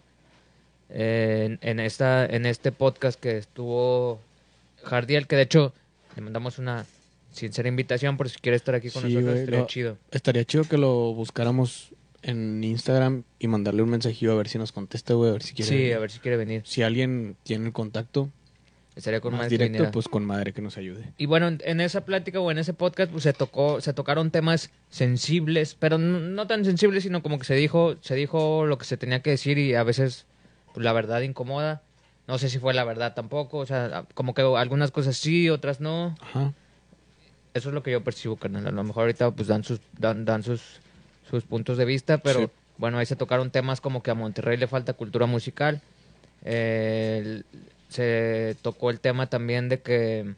eh, 0.89 1.57
en, 1.62 1.69
en 1.69 1.80
esta, 1.80 2.25
en 2.25 2.45
este 2.45 2.72
podcast 2.72 3.19
que 3.19 3.38
estuvo 3.38 4.19
Jardiel, 4.83 5.27
que 5.27 5.36
de 5.36 5.42
hecho 5.44 5.74
le 6.15 6.22
mandamos 6.22 6.60
una 6.60 6.86
sincera 7.31 7.68
invitación 7.69 8.18
por 8.18 8.30
si 8.30 8.39
quiere 8.39 8.56
estar 8.57 8.75
aquí 8.75 8.89
con 8.89 9.04
Sí, 9.04 9.13
nosotros, 9.13 9.39
estaría 9.39 9.60
lo- 9.62 9.68
chido. 9.68 9.98
Estaría 10.12 10.44
chido 10.45 10.63
que 10.65 10.77
lo 10.77 11.13
buscáramos 11.13 11.89
en 12.21 12.63
Instagram 12.63 13.24
y 13.39 13.48
mandarle 13.48 13.83
un 13.83 13.89
mensajillo 13.89 14.33
a 14.33 14.36
ver 14.36 14.50
si 14.50 14.57
nos 14.57 14.71
contesta, 14.71 15.13
güey, 15.13 15.30
a 15.30 15.33
ver 15.33 15.44
si 15.44 15.54
quiere. 15.54 15.69
Sí, 15.69 15.92
a 15.92 16.00
ver 16.00 16.12
si 16.12 16.19
quiere 16.19 16.38
venir. 16.38 16.63
Si 16.66 16.81
alguien 16.81 17.36
tiene 17.44 17.68
el 17.68 17.74
contacto 17.74 18.30
Estaría 19.00 19.21
con 19.21 19.31
más 19.31 19.44
más 19.44 19.50
directo, 19.50 19.92
pues 19.92 20.10
con 20.10 20.25
madre 20.25 20.51
que 20.51 20.62
nos 20.62 20.77
ayude. 20.77 21.13
Y 21.18 21.25
bueno, 21.25 21.48
en, 21.48 21.62
en 21.63 21.80
esa 21.80 22.04
plática 22.04 22.42
o 22.42 22.51
en 22.51 22.57
ese 22.57 22.74
podcast 22.74 23.10
pues 23.10 23.24
se 23.24 23.31
tocó, 23.31 23.80
se 23.80 23.94
tocaron 23.94 24.30
temas 24.30 24.71
sensibles, 24.89 25.74
pero 25.74 25.98
no, 25.98 26.19
no 26.19 26.48
tan 26.48 26.66
sensibles, 26.66 27.04
sino 27.04 27.24
como 27.24 27.39
que 27.39 27.45
se 27.45 27.56
dijo, 27.56 27.95
se 28.01 28.16
dijo 28.16 28.65
lo 28.65 28.77
que 28.77 28.83
se 28.83 28.98
tenía 28.98 29.22
que 29.22 29.30
decir 29.30 29.57
y 29.57 29.74
a 29.74 29.83
veces 29.83 30.25
pues, 30.74 30.83
la 30.83 30.92
verdad 30.92 31.22
incomoda. 31.22 31.81
No 32.27 32.38
sé 32.39 32.50
si 32.50 32.60
fue 32.60 32.74
la 32.74 32.83
verdad 32.83 33.13
tampoco, 33.13 33.60
o 33.60 33.65
sea, 33.65 34.06
como 34.15 34.33
que 34.33 34.42
algunas 34.42 34.92
cosas 34.92 35.15
sí, 35.15 35.50
otras 35.50 35.80
no. 35.80 36.15
Ajá. 36.19 36.54
Eso 37.54 37.69
es 37.69 37.75
lo 37.75 37.83
que 37.83 37.92
yo 37.92 38.04
percibo, 38.04 38.36
carnal. 38.36 38.68
A 38.68 38.72
lo 38.72 38.83
mejor 38.83 39.04
ahorita 39.04 39.31
pues 39.31 39.48
dan 39.48 39.63
sus 39.63 39.80
dan, 39.98 40.25
dan 40.25 40.44
sus 40.44 40.81
sus 41.30 41.44
puntos 41.44 41.78
de 41.78 41.86
vista, 41.86 42.18
pero 42.18 42.40
Sí. 42.42 42.48
bueno, 42.78 42.98
ahí 42.98 43.06
se 43.06 43.16
tocaron 43.16 43.52
temas 43.52 43.81
como 43.81 44.02
que 44.04 44.12
a 44.12 44.16
Monterrey 44.16 44.58
le 44.58 44.68
falta 44.68 44.94
cultura 44.94 45.26
musical. 45.26 45.81
Eh, 46.44 47.44
se 47.90 48.56
tocó 48.62 48.90
el 48.90 49.00
tema 49.00 49.28
también 49.28 49.68
de 49.70 49.81
que 49.81 50.34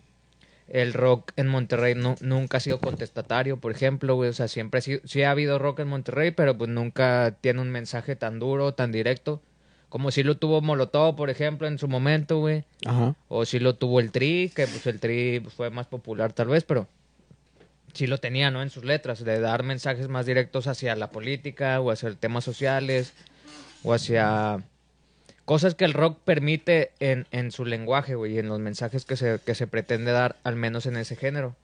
el 0.67 0.93
rock 0.93 1.31
en 1.35 1.47
Monterrey 1.47 1.95
no- 1.95 2.15
nunca 2.21 2.57
ha 2.57 2.59
sido 2.61 2.79
contestatario, 2.79 3.57
por 3.57 3.71
ejemplo, 3.71 4.15
güey. 4.15 4.29
O 4.29 4.33
sea, 4.33 4.47
siempre 4.47 4.77
ha 4.79 4.81
sido, 4.81 5.01
sí 5.03 5.23
ha 5.23 5.31
habido 5.31 5.59
rock 5.59 5.79
en 5.79 5.89
Monterrey, 5.89 6.31
pero 6.31 6.57
pues 6.57 6.69
nunca 6.69 7.35
tiene 7.41 7.61
un 7.61 7.69
mensaje 7.71 8.15
tan 8.15 8.39
duro, 8.39 8.73
tan 8.73 8.91
directo. 8.91 9.41
Como 9.89 10.11
si 10.11 10.23
lo 10.23 10.37
tuvo 10.37 10.61
Molotov, 10.61 11.17
por 11.17 11.29
ejemplo, 11.29 11.67
en 11.67 11.77
su 11.77 11.89
momento, 11.89 12.39
güey. 12.39 12.63
Ajá. 12.85 13.15
O 13.27 13.43
si 13.43 13.59
lo 13.59 13.75
tuvo 13.75 13.99
el 13.99 14.11
Tri, 14.11 14.49
que 14.55 14.65
pues 14.65 14.87
el 14.87 15.01
Tri 15.01 15.41
fue 15.55 15.69
más 15.69 15.87
popular 15.87 16.31
tal 16.31 16.47
vez, 16.47 16.63
pero 16.63 16.87
sí 17.93 18.07
lo 18.07 18.17
tenía, 18.17 18.51
¿no? 18.51 18.61
En 18.61 18.69
sus 18.69 18.83
letras, 18.83 19.23
de 19.23 19.39
dar 19.39 19.63
mensajes 19.63 20.07
más 20.07 20.25
directos 20.25 20.67
hacia 20.67 20.95
la 20.95 21.11
política 21.11 21.79
o 21.81 21.91
hacia 21.91 22.13
temas 22.15 22.43
sociales 22.43 23.13
o 23.83 23.93
hacia 23.93 24.63
cosas 25.45 25.75
que 25.75 25.85
el 25.85 25.93
rock 25.93 26.19
permite 26.23 26.91
en, 26.99 27.27
en 27.31 27.51
su 27.51 27.65
lenguaje, 27.65 28.15
güey, 28.15 28.35
y 28.35 28.39
en 28.39 28.47
los 28.47 28.59
mensajes 28.59 29.05
que 29.05 29.15
se, 29.15 29.39
que 29.45 29.55
se 29.55 29.67
pretende 29.67 30.11
dar, 30.11 30.37
al 30.43 30.55
menos 30.55 30.85
en 30.85 30.97
ese 30.97 31.15
género. 31.15 31.55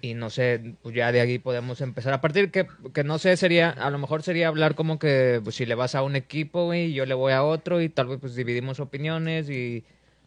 Y 0.00 0.14
no 0.14 0.30
sé, 0.30 0.74
pues 0.82 0.94
ya 0.94 1.12
de 1.12 1.20
ahí 1.20 1.38
podemos 1.38 1.80
empezar. 1.80 2.12
A 2.12 2.20
partir 2.20 2.50
que, 2.50 2.66
que 2.92 3.04
no 3.04 3.18
sé, 3.18 3.36
sería, 3.36 3.70
a 3.70 3.88
lo 3.90 3.98
mejor 3.98 4.22
sería 4.22 4.48
hablar 4.48 4.74
como 4.74 4.98
que 4.98 5.40
pues, 5.42 5.56
si 5.56 5.64
le 5.64 5.76
vas 5.76 5.94
a 5.94 6.02
un 6.02 6.16
equipo, 6.16 6.64
güey, 6.66 6.92
yo 6.92 7.06
le 7.06 7.14
voy 7.14 7.32
a 7.32 7.44
otro, 7.44 7.80
y 7.80 7.88
tal 7.88 8.08
vez 8.08 8.18
pues 8.20 8.34
dividimos 8.34 8.80
opiniones, 8.80 9.48
y, 9.48 9.84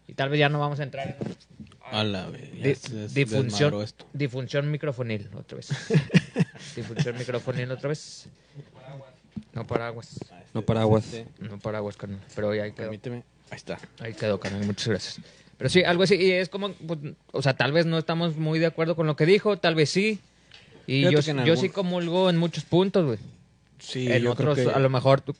y 0.08 0.14
tal 0.14 0.30
vez 0.30 0.40
ya 0.40 0.50
no 0.50 0.60
vamos 0.60 0.80
a 0.80 0.84
entrar 0.84 1.18
en 1.20 1.36
A 1.92 2.04
la 2.04 2.30
Di- 2.32 2.76
difunción, 3.14 3.82
esto. 3.82 4.06
difunción 4.14 4.70
microfonil, 4.72 5.30
otra 5.36 5.58
vez. 5.58 5.70
difunción 6.76 7.18
microfonil 7.18 7.72
otra 7.72 7.90
vez. 7.90 8.28
No 9.54 9.66
paraguas. 9.68 10.08
No 10.54 10.62
paraguas. 10.64 11.06
No 11.40 11.60
paraguas, 11.60 11.96
carnal. 11.98 12.20
Pero 12.36 12.54
ya 12.56 12.64
ahí 12.64 12.72
quedó. 12.72 12.88
Permíteme. 12.88 13.24
Ahí 13.52 13.58
está. 13.58 13.78
Ahí 14.00 14.14
quedó, 14.14 14.40
carnal. 14.40 14.66
Muchas 14.66 14.88
gracias. 14.88 15.20
Pero 15.58 15.70
sí, 15.70 15.84
algo 15.84 16.04
así. 16.04 16.16
Y 16.16 16.32
es 16.32 16.50
como, 16.50 16.74
pues, 16.74 17.00
o 17.32 17.42
sea, 17.42 17.54
tal 17.56 17.72
vez 17.72 17.86
no 17.86 17.98
estamos 17.98 18.36
muy 18.36 18.60
de 18.60 18.66
acuerdo 18.66 18.96
con 18.96 19.08
lo 19.08 19.16
que 19.16 19.26
dijo, 19.26 19.58
tal 19.58 19.76
vez 19.76 19.90
sí. 19.90 20.20
Y 20.88 21.04
yo, 21.04 21.20
yo 21.22 21.32
algún- 21.40 21.58
sí 21.58 21.70
comulgo 21.70 22.30
en 22.30 22.38
muchos 22.38 22.66
puntos, 22.66 23.06
güey. 23.06 23.20
Sí, 23.80 24.12
en 24.12 24.24
yo 24.24 24.36
creo 24.36 24.52
otros, 24.52 24.68
que- 24.68 24.74
a 24.74 24.80
lo 24.80 24.90
mejor, 24.90 25.22
tú- 25.22 25.36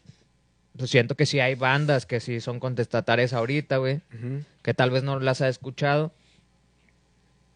pues, 0.78 0.90
siento 0.92 1.16
que 1.16 1.26
sí 1.26 1.40
hay 1.40 1.56
bandas 1.56 2.06
que 2.06 2.20
sí 2.20 2.40
son 2.40 2.60
contestatarias 2.60 3.34
ahorita, 3.34 3.78
güey. 3.78 4.02
Que 4.62 4.74
tal 4.74 4.92
vez 4.92 5.04
no 5.04 5.20
las 5.20 5.42
ha 5.42 5.50
escuchado. 5.50 6.14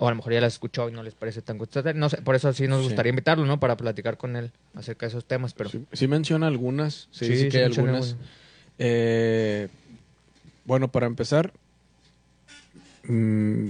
O 0.02 0.08
a 0.08 0.12
lo 0.12 0.16
mejor 0.16 0.32
ya 0.34 0.40
las 0.42 0.54
escuchó 0.54 0.88
y 0.88 0.94
no 0.94 1.04
les 1.04 1.14
parece 1.14 1.42
tan 1.42 1.58
constatario. 1.58 2.00
No 2.00 2.08
sé, 2.10 2.22
por 2.22 2.34
eso 2.34 2.52
sí 2.54 2.68
nos 2.70 2.80
Sí. 2.80 2.86
gustaría 2.86 3.10
invitarlo, 3.10 3.46
¿no? 3.46 3.60
Para 3.60 3.76
platicar 3.76 4.18
con 4.18 4.36
él 4.38 4.52
acerca 4.74 5.06
de 5.06 5.10
esos 5.10 5.26
temas, 5.26 5.54
pero... 5.54 5.70
Sí, 5.70 5.84
sí 5.92 6.08
menciona 6.08 6.48
algunas. 6.48 7.10
Sí, 7.12 7.26
Sí, 7.26 7.32
dice 7.34 7.50
que 7.50 7.58
hay 7.58 7.64
algunas. 7.66 8.16
Eh, 8.78 9.68
bueno, 10.64 10.90
para 10.90 11.06
empezar, 11.06 11.52
mm, 13.04 13.70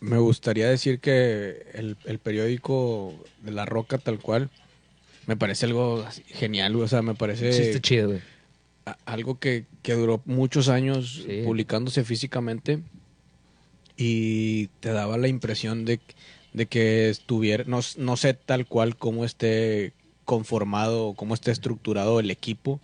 me 0.00 0.18
gustaría 0.18 0.68
decir 0.68 1.00
que 1.00 1.66
el, 1.74 1.96
el 2.04 2.18
periódico 2.18 3.14
de 3.42 3.50
La 3.52 3.64
Roca 3.66 3.98
tal 3.98 4.18
cual 4.20 4.50
me 5.26 5.36
parece 5.36 5.66
algo 5.66 6.04
genial. 6.26 6.76
O 6.76 6.86
sea, 6.88 7.02
me 7.02 7.14
parece 7.14 7.52
Sí, 7.52 7.62
está 7.62 7.80
chido, 7.80 8.08
güey. 8.08 8.20
a- 8.86 8.96
algo 9.06 9.38
que, 9.38 9.64
que 9.82 9.94
duró 9.94 10.20
muchos 10.26 10.68
años 10.68 11.24
publicándose 11.44 12.04
físicamente 12.04 12.80
y 13.96 14.68
te 14.80 14.92
daba 14.92 15.16
la 15.18 15.28
impresión 15.28 15.84
de, 15.84 16.00
de 16.52 16.66
que 16.66 17.08
estuviera, 17.10 17.64
no, 17.66 17.80
no 17.98 18.16
sé 18.16 18.34
tal 18.34 18.66
cual 18.66 18.96
cómo 18.96 19.24
esté 19.24 19.92
conformado 20.24 21.08
o 21.08 21.14
cómo 21.14 21.34
esté 21.34 21.50
estructurado 21.50 22.18
el 22.20 22.30
equipo. 22.30 22.80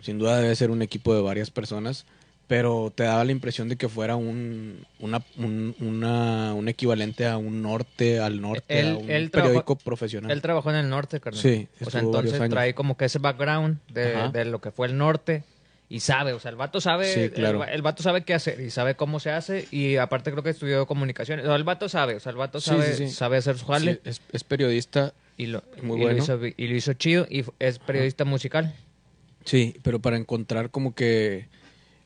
Sin 0.00 0.18
duda 0.18 0.40
debe 0.40 0.54
ser 0.54 0.70
un 0.70 0.82
equipo 0.82 1.14
de 1.14 1.22
varias 1.22 1.50
personas, 1.50 2.04
pero 2.46 2.92
te 2.94 3.02
daba 3.04 3.24
la 3.24 3.32
impresión 3.32 3.68
de 3.68 3.76
que 3.76 3.88
fuera 3.88 4.14
un, 4.14 4.86
una, 5.00 5.22
un, 5.36 5.74
una- 5.80 6.54
un 6.54 6.68
equivalente 6.68 7.26
a 7.26 7.38
un 7.38 7.62
norte, 7.62 8.20
al 8.20 8.40
norte, 8.40 8.62
Él- 8.80 8.88
a 8.92 8.96
un 8.98 9.10
él 9.10 9.30
trabajó- 9.30 9.48
periódico 9.48 9.76
profesional. 9.76 10.30
Él 10.30 10.42
trabajó 10.42 10.70
en 10.70 10.76
el 10.76 10.88
norte, 10.88 11.18
carnal. 11.18 11.42
Sí, 11.42 11.66
O 11.80 11.90
sea, 11.90 12.02
entonces 12.02 12.38
trae 12.50 12.74
como 12.74 12.96
que 12.96 13.06
ese 13.06 13.18
background 13.18 13.78
de, 13.92 14.28
de 14.32 14.44
lo 14.44 14.60
que 14.60 14.70
fue 14.70 14.86
el 14.86 14.96
norte 14.96 15.42
y 15.88 16.00
sabe, 16.00 16.32
o 16.32 16.40
sea, 16.40 16.50
el 16.50 16.56
vato 16.56 16.80
sabe, 16.80 17.12
Sí, 17.12 17.30
claro. 17.30 17.62
el, 17.62 17.70
el 17.70 17.82
vato 17.82 18.02
sabe 18.02 18.24
qué 18.24 18.34
hacer 18.34 18.60
y 18.60 18.70
sabe 18.70 18.96
cómo 18.96 19.20
se 19.20 19.30
hace 19.30 19.66
y 19.70 19.96
aparte 19.96 20.30
creo 20.32 20.42
que 20.42 20.50
estudió 20.50 20.86
comunicaciones. 20.86 21.44
O 21.44 21.48
sea, 21.48 21.56
el 21.56 21.64
vato 21.64 21.88
sabe, 21.88 22.16
o 22.16 22.20
sea, 22.20 22.30
el 22.30 22.38
vato 22.38 22.60
sabe, 22.60 22.94
sí, 22.96 23.06
sí. 23.08 23.14
sabe 23.14 23.36
hacer 23.36 23.56
su 23.58 23.66
jale 23.66 23.94
Sí, 23.94 24.00
es, 24.04 24.20
es 24.32 24.42
periodista 24.44 25.14
y, 25.36 25.46
lo, 25.46 25.62
muy 25.82 25.98
y 25.98 26.00
bueno. 26.02 26.16
lo 26.16 26.22
hizo, 26.24 26.40
y 26.56 26.66
lo 26.68 26.74
hizo 26.76 26.92
chido 26.94 27.26
y 27.30 27.44
es 27.60 27.78
periodista 27.78 28.24
musical. 28.24 28.74
Sí, 29.44 29.76
pero 29.82 30.00
para 30.00 30.16
encontrar 30.16 30.70
como 30.70 30.94
que 30.94 31.46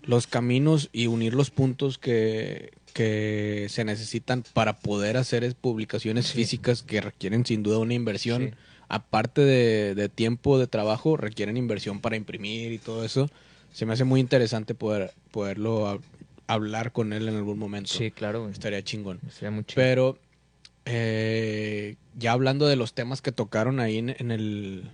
los 0.03 0.27
caminos 0.27 0.91
y 0.93 1.07
unir 1.07 1.33
los 1.35 1.51
puntos 1.51 1.97
que, 1.97 2.73
que 2.93 3.67
se 3.71 3.85
necesitan 3.85 4.45
para 4.53 4.79
poder 4.79 5.17
hacer 5.17 5.43
es- 5.45 5.55
publicaciones 5.55 6.33
físicas 6.33 6.83
que 6.83 7.01
requieren 7.01 7.47
sin 7.47 7.63
duda 7.63 7.79
una 7.79 7.95
inversión, 7.95 8.57
aparte 8.89 9.41
de, 9.43 9.95
de 9.95 10.09
tiempo 10.11 10.59
de 10.59 10.67
trabajo, 10.67 11.17
requieren 11.17 11.57
inversión 11.57 12.01
para 12.01 12.17
imprimir 12.17 12.73
y 12.73 12.79
todo 12.79 13.05
eso. 13.05 13.31
Se 13.73 13.87
me 13.87 13.93
hace 13.95 14.05
muy 14.05 14.21
interesante 14.21 14.75
poder 14.75 15.13
poderlo 15.31 15.87
hab- 15.89 16.03
hablar 16.47 16.93
con 16.93 17.13
él 17.13 17.29
en 17.29 17.37
algún 17.37 17.59
momento. 17.59 17.91
Sí, 17.93 18.11
claro, 18.11 18.41
güey. 18.43 18.53
Estaría 18.53 18.83
chingón. 18.83 19.21
Muy. 19.51 19.65
Pero 19.75 20.19
eh, 20.85 21.97
ya 22.19 22.33
hablando 22.33 22.67
de 22.67 22.77
los 22.77 22.95
temas 22.95 23.23
que 23.23 23.33
tocaron 23.33 23.81
ahí 23.81 23.99
en, 23.99 24.11
en 24.19 24.31
el, 24.31 24.91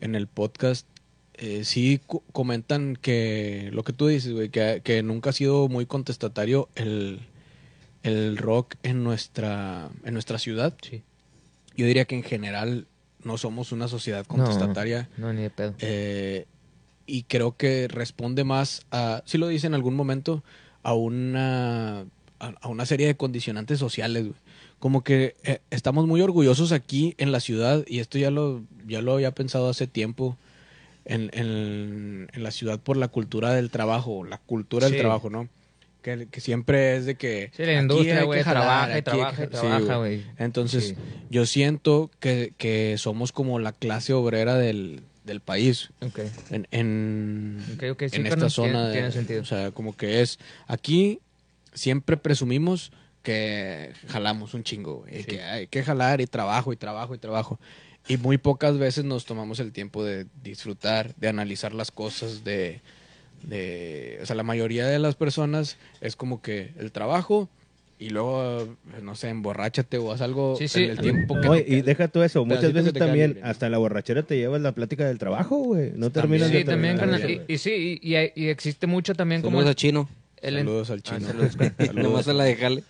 en 0.00 0.14
el 0.14 0.26
podcast, 0.26 0.86
eh, 1.34 1.64
sí 1.64 2.00
comentan 2.32 2.96
que 3.00 3.70
lo 3.72 3.82
que 3.84 3.92
tú 3.92 4.06
dices, 4.06 4.32
güey, 4.32 4.48
que, 4.50 4.80
que 4.84 5.02
nunca 5.02 5.30
ha 5.30 5.32
sido 5.32 5.68
muy 5.68 5.86
contestatario 5.86 6.68
el, 6.74 7.20
el 8.02 8.36
rock 8.36 8.74
en 8.82 9.02
nuestra, 9.02 9.90
en 10.04 10.12
nuestra 10.14 10.38
ciudad. 10.38 10.74
Sí. 10.82 11.02
Yo 11.76 11.86
diría 11.86 12.04
que 12.04 12.14
en 12.14 12.22
general 12.22 12.86
no 13.24 13.38
somos 13.38 13.72
una 13.72 13.88
sociedad 13.88 14.24
No, 14.28 14.36
contestataria. 14.36 15.08
No, 15.16 15.32
ni 15.32 15.42
de 15.42 15.50
pedo. 15.50 15.74
Eh, 15.80 16.46
y 17.06 17.24
creo 17.24 17.56
que 17.56 17.88
responde 17.88 18.44
más 18.44 18.82
a, 18.90 19.22
sí 19.26 19.38
lo 19.38 19.48
dice 19.48 19.66
en 19.66 19.74
algún 19.74 19.94
momento, 19.94 20.42
a 20.82 20.94
una, 20.94 22.04
a, 22.38 22.68
una 22.68 22.86
serie 22.86 23.06
de 23.06 23.16
condicionantes 23.16 23.78
sociales. 23.78 24.22
güey. 24.24 24.34
Como 24.78 25.04
que 25.04 25.36
eh, 25.44 25.60
estamos 25.70 26.06
muy 26.06 26.20
orgullosos 26.22 26.72
aquí 26.72 27.14
en 27.18 27.30
la 27.32 27.40
ciudad, 27.40 27.84
y 27.86 28.00
esto 28.00 28.18
ya 28.18 28.30
lo, 28.30 28.62
ya 28.86 29.00
lo 29.00 29.12
había 29.14 29.30
pensado 29.32 29.68
hace 29.68 29.86
tiempo, 29.86 30.36
en, 31.04 31.30
en, 31.32 32.28
en 32.32 32.42
la 32.42 32.50
ciudad 32.52 32.78
por 32.80 32.96
la 32.96 33.08
cultura 33.08 33.52
del 33.52 33.70
trabajo, 33.70 34.24
la 34.24 34.38
cultura 34.38 34.86
Sí. 34.86 34.92
del 34.94 35.02
trabajo, 35.02 35.30
¿no? 35.30 35.48
Que, 36.00 36.26
que 36.28 36.40
siempre 36.40 36.96
es 36.96 37.06
de 37.06 37.14
que... 37.14 37.52
Sí, 37.56 37.64
la 37.64 37.80
industria, 37.80 38.24
güey, 38.24 38.42
trabaja 38.42 38.98
y 38.98 39.02
trabaja 39.02 39.44
y 39.44 39.46
trabaja, 39.46 39.96
güey. 39.98 40.24
Entonces, 40.36 40.88
Sí. 40.88 40.94
yo 41.30 41.46
siento 41.46 42.10
que, 42.18 42.52
que 42.58 42.96
somos 42.98 43.30
como 43.30 43.60
la 43.60 43.70
clase 43.72 44.12
obrera 44.12 44.56
del, 44.56 45.02
del 45.24 45.40
país 45.40 45.90
Ok. 46.00 46.20
en, 46.50 46.66
en, 46.70 47.64
Ok, 47.76 47.84
ok, 47.92 48.02
sí, 48.10 48.16
en 48.16 48.26
esta 48.26 48.50
zona. 48.50 48.72
tiene- 48.72 48.86
de- 48.86 48.92
tiene 48.92 49.12
sentido. 49.12 49.42
O 49.42 49.44
sea, 49.44 49.70
como 49.70 49.96
que 49.96 50.20
es. 50.22 50.38
Aquí 50.66 51.20
siempre 51.72 52.16
presumimos 52.16 52.92
que 53.22 53.92
jalamos 54.08 54.52
un 54.54 54.64
chingo, 54.64 54.96
güey. 55.02 55.18
Sí. 55.18 55.24
Que 55.24 55.42
hay 55.42 55.66
que 55.68 55.82
jalar 55.84 56.20
y 56.20 56.26
trabajo 56.26 56.72
y 56.72 56.76
trabajo 56.76 57.14
y 57.14 57.18
trabajo. 57.18 57.60
Y 58.08 58.16
muy 58.16 58.36
pocas 58.36 58.78
veces 58.78 59.04
nos 59.04 59.24
tomamos 59.26 59.60
el 59.60 59.70
tiempo 59.72 60.04
de 60.04 60.26
disfrutar, 60.42 61.14
de 61.14 61.28
analizar 61.28 61.72
las 61.72 61.92
cosas, 61.92 62.42
de, 62.42 62.80
de... 63.44 64.18
O 64.22 64.26
sea, 64.26 64.34
la 64.34 64.42
mayoría 64.42 64.86
de 64.86 64.98
las 64.98 65.14
personas 65.14 65.76
es 66.00 66.16
como 66.16 66.42
que 66.42 66.72
el 66.78 66.90
trabajo 66.90 67.48
y 68.02 68.10
luego, 68.10 68.76
no 69.02 69.14
sé, 69.14 69.28
emborráchate 69.28 69.98
o 69.98 70.12
haz 70.12 70.20
algo 70.20 70.56
Sí, 70.56 70.68
sí. 70.68 70.84
en 70.84 70.90
el 70.90 70.98
tiempo 70.98 71.40
que... 71.40 71.48
Oye, 71.48 71.62
te- 71.62 71.74
y 71.76 71.82
deja 71.82 72.08
tú 72.08 72.22
eso. 72.22 72.44
Muchas 72.44 72.72
veces 72.72 72.92
también, 72.92 73.38
hasta 73.42 73.68
la 73.70 73.78
borrachera 73.78 74.22
te 74.22 74.36
llevas 74.36 74.60
la 74.60 74.72
plática 74.72 75.06
del 75.06 75.18
trabajo, 75.18 75.56
güey. 75.58 75.92
No 75.94 76.10
terminas 76.10 76.48
Sí, 76.48 76.54
de 76.54 76.64
también, 76.64 76.98
terminar. 76.98 77.30
Y, 77.30 77.40
y 77.48 77.58
sí, 77.58 77.98
y, 78.02 78.14
existe 78.46 78.86
mucho 78.86 79.14
también 79.14 79.42
como... 79.42 79.58
Saludos 79.58 79.66
el- 79.66 79.70
a 79.70 79.74
Chino. 79.74 80.08
el- 80.42 80.54
Saludos 80.58 80.90
al 80.90 80.98
Ah, 80.98 81.02
chino. 81.02 81.26
saludos. 81.28 81.52
Saludos. 81.78 81.94
Nomás 81.94 82.28
a 82.28 82.32
la 82.32 82.44
de 82.44 82.56
Jale. 82.56 82.82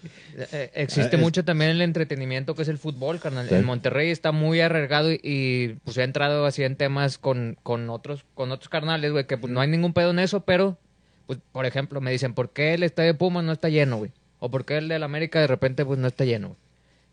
Eh, 0.52 0.70
existe 0.74 1.16
Ah, 1.16 1.18
es- 1.18 1.20
mucho 1.20 1.44
también 1.44 1.70
el 1.72 1.82
entretenimiento 1.82 2.54
que 2.54 2.62
es 2.62 2.68
el 2.68 2.78
fútbol, 2.78 3.20
carnal. 3.20 3.48
Sí. 3.48 3.54
En 3.54 3.64
Monterrey 3.64 4.10
está 4.10 4.32
muy 4.32 4.60
arraigado 4.60 5.12
y, 5.12 5.20
y, 5.22 5.68
pues 5.84 5.98
ha 5.98 6.04
entrado 6.04 6.46
así 6.46 6.62
en 6.62 6.76
temas 6.76 7.18
con, 7.18 7.58
con 7.62 7.90
otros 7.90 8.24
con 8.34 8.50
otros 8.52 8.68
carnales, 8.70 9.12
güey, 9.12 9.26
que 9.26 9.36
pues 9.36 9.52
no 9.52 9.60
hay 9.60 9.68
ningún 9.68 9.92
pedo 9.92 10.10
en 10.10 10.18
eso, 10.20 10.40
pero 10.40 10.78
pues 11.26 11.38
por 11.52 11.66
ejemplo, 11.66 12.00
me 12.00 12.10
dicen, 12.10 12.34
"¿Por 12.34 12.50
qué 12.50 12.74
el 12.74 12.82
estadio 12.82 13.12
de 13.12 13.18
Pumas 13.18 13.44
no 13.44 13.52
está 13.52 13.68
lleno, 13.68 13.98
güey?" 13.98 14.10
O 14.44 14.50
¿por 14.50 14.64
qué 14.64 14.78
el 14.78 14.88
del 14.88 15.04
América 15.04 15.38
de 15.40 15.46
repente 15.46 15.84
pues 15.84 15.98
no 15.98 16.08
está 16.08 16.24
lleno?" 16.24 16.56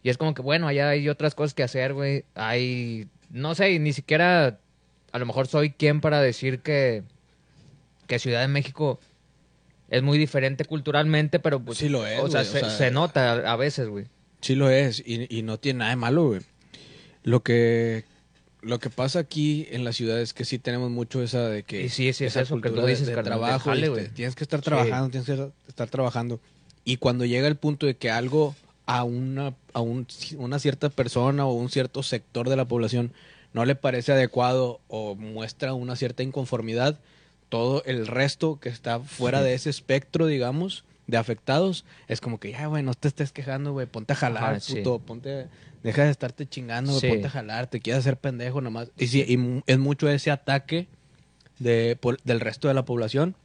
Y 0.01 0.09
es 0.09 0.17
como 0.17 0.33
que 0.33 0.41
bueno, 0.41 0.67
allá 0.67 0.89
hay 0.89 1.07
otras 1.09 1.35
cosas 1.35 1.53
que 1.53 1.61
hacer, 1.63 1.93
güey. 1.93 2.23
Hay 2.35 3.07
no 3.29 3.53
sé, 3.53 3.71
y 3.71 3.79
ni 3.79 3.93
siquiera 3.93 4.59
a 5.11 5.19
lo 5.19 5.25
mejor 5.25 5.47
soy 5.47 5.69
quien 5.71 6.01
para 6.01 6.21
decir 6.21 6.59
que 6.59 7.03
que 8.07 8.17
Ciudad 8.19 8.41
de 8.41 8.47
México 8.47 8.99
es 9.89 10.01
muy 10.01 10.17
diferente 10.17 10.65
culturalmente, 10.65 11.39
pero 11.39 11.59
pues 11.59 11.77
Sí 11.77 11.89
lo 11.89 12.05
es, 12.07 12.19
o 12.19 12.29
sea, 12.29 12.41
güey, 12.41 12.49
o 12.49 12.53
se, 12.53 12.59
sea, 12.61 12.69
se 12.69 12.91
nota 12.91 13.33
a, 13.51 13.55
veces, 13.55 13.87
güey. 13.87 14.05
Sí 14.41 14.55
lo 14.55 14.69
es, 14.69 15.03
y, 15.05 15.27
y 15.35 15.41
no 15.43 15.57
tiene 15.59 15.79
nada 15.79 15.89
de 15.91 15.95
malo, 15.97 16.27
güey. 16.27 16.41
Lo 17.23 17.41
que, 17.43 18.05
lo 18.61 18.79
que 18.79 18.89
pasa 18.89 19.19
aquí 19.19 19.67
en 19.71 19.83
la 19.83 19.91
ciudad 19.93 20.19
es 20.21 20.33
que 20.33 20.45
sí 20.45 20.57
tenemos 20.59 20.89
mucho 20.91 21.21
esa 21.23 21.49
de 21.49 21.63
que... 21.63 21.81
Y 21.83 21.89
sí, 21.89 22.13
sí, 22.13 22.25
es 22.25 22.31
esa 22.33 22.41
eso 22.41 22.55
que 22.55 22.61
tú 22.61 22.75
cultura 22.75 22.85
de- 22.85 22.91
dices, 22.91 23.07
de 23.07 23.13
carnal, 23.15 23.39
trabajo, 23.39 23.69
jale, 23.71 23.85
y 23.87 23.89
güey. 23.89 24.03
te- 24.05 24.09
tienes 24.09 24.35
que 24.35 24.43
estar 24.43 24.59
Sí. 24.59 24.65
trabajando, 24.65 25.09
tienes 25.09 25.25
que 25.27 25.51
estar 25.67 25.89
trabajando. 25.89 26.39
Y 26.89 26.97
cuando 26.97 27.23
llega 27.25 27.47
el 27.47 27.55
punto 27.55 27.85
de 27.85 27.95
que 27.95 28.09
algo 28.09 28.55
a 28.87 29.03
una, 29.03 29.53
a 29.73 29.81
un- 29.81 30.07
una 30.37 30.57
cierta 30.57 30.89
persona 30.89 31.45
o 31.45 31.53
un 31.53 31.69
cierto 31.69 32.01
sector 32.01 32.49
de 32.49 32.55
la 32.55 32.65
población 32.65 33.13
no 33.53 33.63
le 33.65 33.75
parece 33.75 34.11
adecuado 34.13 34.79
o 34.87 35.15
muestra 35.15 35.73
una 35.75 35.95
cierta 35.95 36.23
inconformidad, 36.23 36.97
todo 37.49 37.83
el 37.85 38.07
resto 38.07 38.59
que 38.59 38.69
está 38.69 38.99
fuera 38.99 39.41
de 39.43 39.53
ese 39.53 39.69
espectro, 39.69 40.25
digamos, 40.25 40.83
de 41.05 41.17
afectados, 41.17 41.85
es 42.07 42.21
como 42.21 42.39
que 42.39 42.51
ya, 42.51 42.65
güey, 42.67 42.81
no 42.81 42.93
te 42.95 43.07
estés 43.07 43.31
quejando, 43.31 43.71
güey, 43.73 43.85
ponte 43.85 44.13
a 44.13 44.15
jalar, 44.15 44.43
Ajá, 44.43 44.59
sí. 44.59 44.75
puto, 44.77 44.97
ponte, 44.99 45.47
deja 45.83 46.03
de 46.05 46.09
estarte 46.11 46.47
chingando, 46.47 46.91
güey, 46.91 47.01
Sí. 47.01 47.07
ponte 47.09 47.27
a 47.27 47.31
jalar, 47.31 47.67
te 47.67 47.79
quieres 47.81 47.99
hacer 47.99 48.17
pendejo 48.17 48.61
nomás. 48.61 48.89
Y 48.97 49.07
sí, 49.07 49.23
y 49.27 49.63
es 49.71 49.77
mucho 49.77 50.09
ese 50.09 50.31
ataque 50.31 50.87
de, 51.59 51.95
por- 51.99 52.21
del 52.23 52.39
resto 52.39 52.67
de 52.67 52.73
la 52.73 52.85
población 52.85 53.35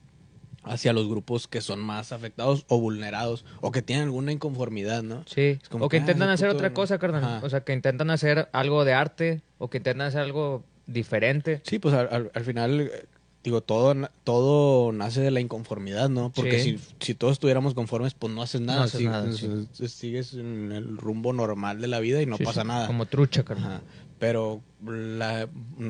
hacia 0.64 0.92
los 0.92 1.09
grupos 1.09 1.47
que 1.49 1.61
son 1.61 1.80
más 1.80 2.12
afectados 2.12 2.64
o 2.68 2.78
vulnerados 2.80 3.44
o 3.61 3.71
que 3.71 3.83
tienen 3.83 4.06
alguna 4.06 4.33
inconformidad, 4.33 5.02
¿no? 5.02 5.23
Sí. 5.26 5.59
Es 5.62 5.68
como 5.68 5.87
O 5.87 5.88
que 5.88 5.97
intentan 5.99 6.28
hacer 6.30 6.49
puto 6.49 6.56
otra 6.59 6.68
no- 6.71 6.75
cosa, 6.75 6.99
carnal. 6.99 7.25
Ajá. 7.25 7.40
O 7.42 7.50
sea, 7.50 7.61
que 7.62 7.73
intentan 7.73 8.11
hacer 8.11 8.49
algo 8.52 8.85
de 8.85 8.94
arte 8.94 9.42
o 9.59 9.68
que 9.71 9.78
intentan 9.78 10.06
hacer 10.09 10.21
algo 10.21 10.64
diferente. 10.87 11.61
Sí, 11.64 11.78
pues 11.78 11.94
al, 11.94 12.09
al- 12.11 12.30
al 12.35 12.44
final, 12.44 12.80
eh, 12.80 13.06
digo, 13.42 13.61
todo, 13.62 13.94
todo 14.25 14.92
nace 14.92 15.21
de 15.21 15.30
la 15.30 15.40
inconformidad, 15.40 16.09
¿no? 16.09 16.33
Porque 16.33 16.61
Sí. 16.61 16.78
si, 16.78 16.94
si 17.00 17.14
todos 17.14 17.35
estuviéramos 17.35 17.75
conformes, 17.75 18.14
pues 18.14 18.33
no 18.33 18.42
haces 18.42 18.61
nada. 18.62 18.78
No 18.80 18.85
haces 18.85 19.00
sí, 19.00 19.06
nada, 19.06 19.33
sí. 19.33 19.88
Sigues 19.88 20.35
en 20.35 20.73
el 20.73 20.97
rumbo 20.97 21.33
normal 21.33 21.80
de 21.80 21.88
la 21.88 22.00
vida 22.00 22.23
y 22.23 22.26
no 22.26 22.37
Sí, 22.38 22.44
pasa 22.44 22.64
nada. 22.64 22.87
Como 22.87 23.06
trucha, 23.06 23.42
carnal. 23.44 23.73
Ajá. 23.73 23.83
Pero, 24.18 24.62
la, 24.87 25.49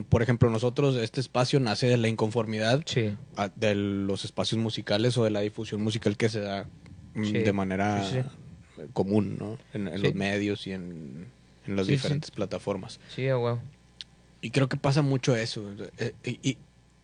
por 0.08 0.22
ejemplo, 0.22 0.48
nosotros, 0.50 0.96
este 0.96 1.20
espacio 1.20 1.60
nace 1.60 1.86
de 1.86 1.96
la 1.98 2.08
inconformidad 2.08 2.82
Sí. 2.86 3.16
a- 3.36 3.48
de 3.54 3.74
los 3.74 4.24
espacios 4.24 4.60
musicales 4.60 5.16
o 5.18 5.24
de 5.24 5.30
la 5.30 5.40
difusión 5.40 5.82
musical 5.82 6.16
que 6.16 6.28
se 6.28 6.40
da 6.40 6.66
mm, 7.14 7.24
Sí. 7.24 7.32
de 7.32 7.52
manera 7.52 8.02
Sí, 8.10 8.18
común, 8.92 9.36
¿no? 9.38 9.58
En, 9.72 10.02
los 10.02 10.14
medios 10.14 10.66
y 10.66 10.72
en, 10.72 11.26
en 11.66 11.76
las 11.76 11.86
diferentes 11.86 12.30
plataformas. 12.30 12.98
Sí, 13.14 13.22
huevo. 13.26 13.60
Y 14.40 14.50
creo 14.50 14.68
que 14.68 14.76
pasa 14.76 15.02
mucho 15.02 15.36
eso. 15.36 15.70
eh, 15.98 16.12
Y, 16.24 16.38
y- 16.50 16.58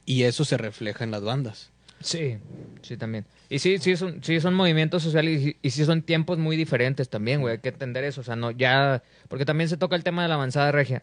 y 0.06 0.22
eso 0.24 0.44
se 0.44 0.56
refleja 0.56 1.04
en 1.04 1.10
las 1.12 1.22
bandas. 1.22 1.70
Sí, 2.00 2.38
sí 2.82 2.96
también. 2.96 3.26
Y 3.48 3.58
sí, 3.58 3.78
sí 3.78 3.96
son, 3.96 4.22
sí 4.24 4.40
son 4.40 4.54
movimientos 4.54 5.02
sociales 5.02 5.40
y, 5.42 5.56
y 5.60 5.70
sí 5.70 5.84
son 5.84 6.02
tiempos 6.02 6.38
muy 6.38 6.56
diferentes 6.56 7.08
también, 7.08 7.40
güey. 7.40 7.52
Hay 7.52 7.58
que 7.60 7.68
entender 7.68 8.04
eso. 8.04 8.22
O 8.22 8.24
sea, 8.24 8.36
no, 8.36 8.50
ya. 8.50 9.02
Porque 9.28 9.44
también 9.44 9.68
se 9.68 9.76
toca 9.76 9.96
el 9.96 10.04
tema 10.04 10.22
de 10.22 10.28
la 10.28 10.34
avanzada 10.34 10.72
regia. 10.72 11.02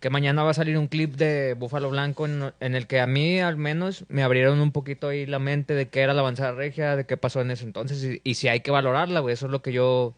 Que 0.00 0.10
mañana 0.10 0.42
va 0.42 0.50
a 0.50 0.54
salir 0.54 0.76
un 0.76 0.88
clip 0.88 1.14
de 1.14 1.54
Búfalo 1.54 1.88
Blanco 1.88 2.26
en, 2.26 2.52
en 2.60 2.74
el 2.74 2.86
que 2.86 3.00
a 3.00 3.06
mí, 3.06 3.40
al 3.40 3.56
menos, 3.56 4.04
me 4.08 4.22
abrieron 4.22 4.60
un 4.60 4.72
poquito 4.72 5.08
ahí 5.08 5.24
la 5.24 5.38
mente 5.38 5.74
de 5.74 5.88
qué 5.88 6.00
era 6.00 6.12
la 6.14 6.20
avanzada 6.20 6.52
regia, 6.52 6.96
de 6.96 7.06
qué 7.06 7.16
pasó 7.16 7.40
en 7.40 7.50
ese 7.50 7.64
entonces 7.64 8.04
y, 8.04 8.20
y 8.22 8.34
si 8.34 8.48
hay 8.48 8.60
que 8.60 8.70
valorarla, 8.70 9.20
güey. 9.20 9.32
Eso 9.34 9.46
es 9.46 9.52
lo 9.52 9.62
que 9.62 9.72
yo 9.72 10.14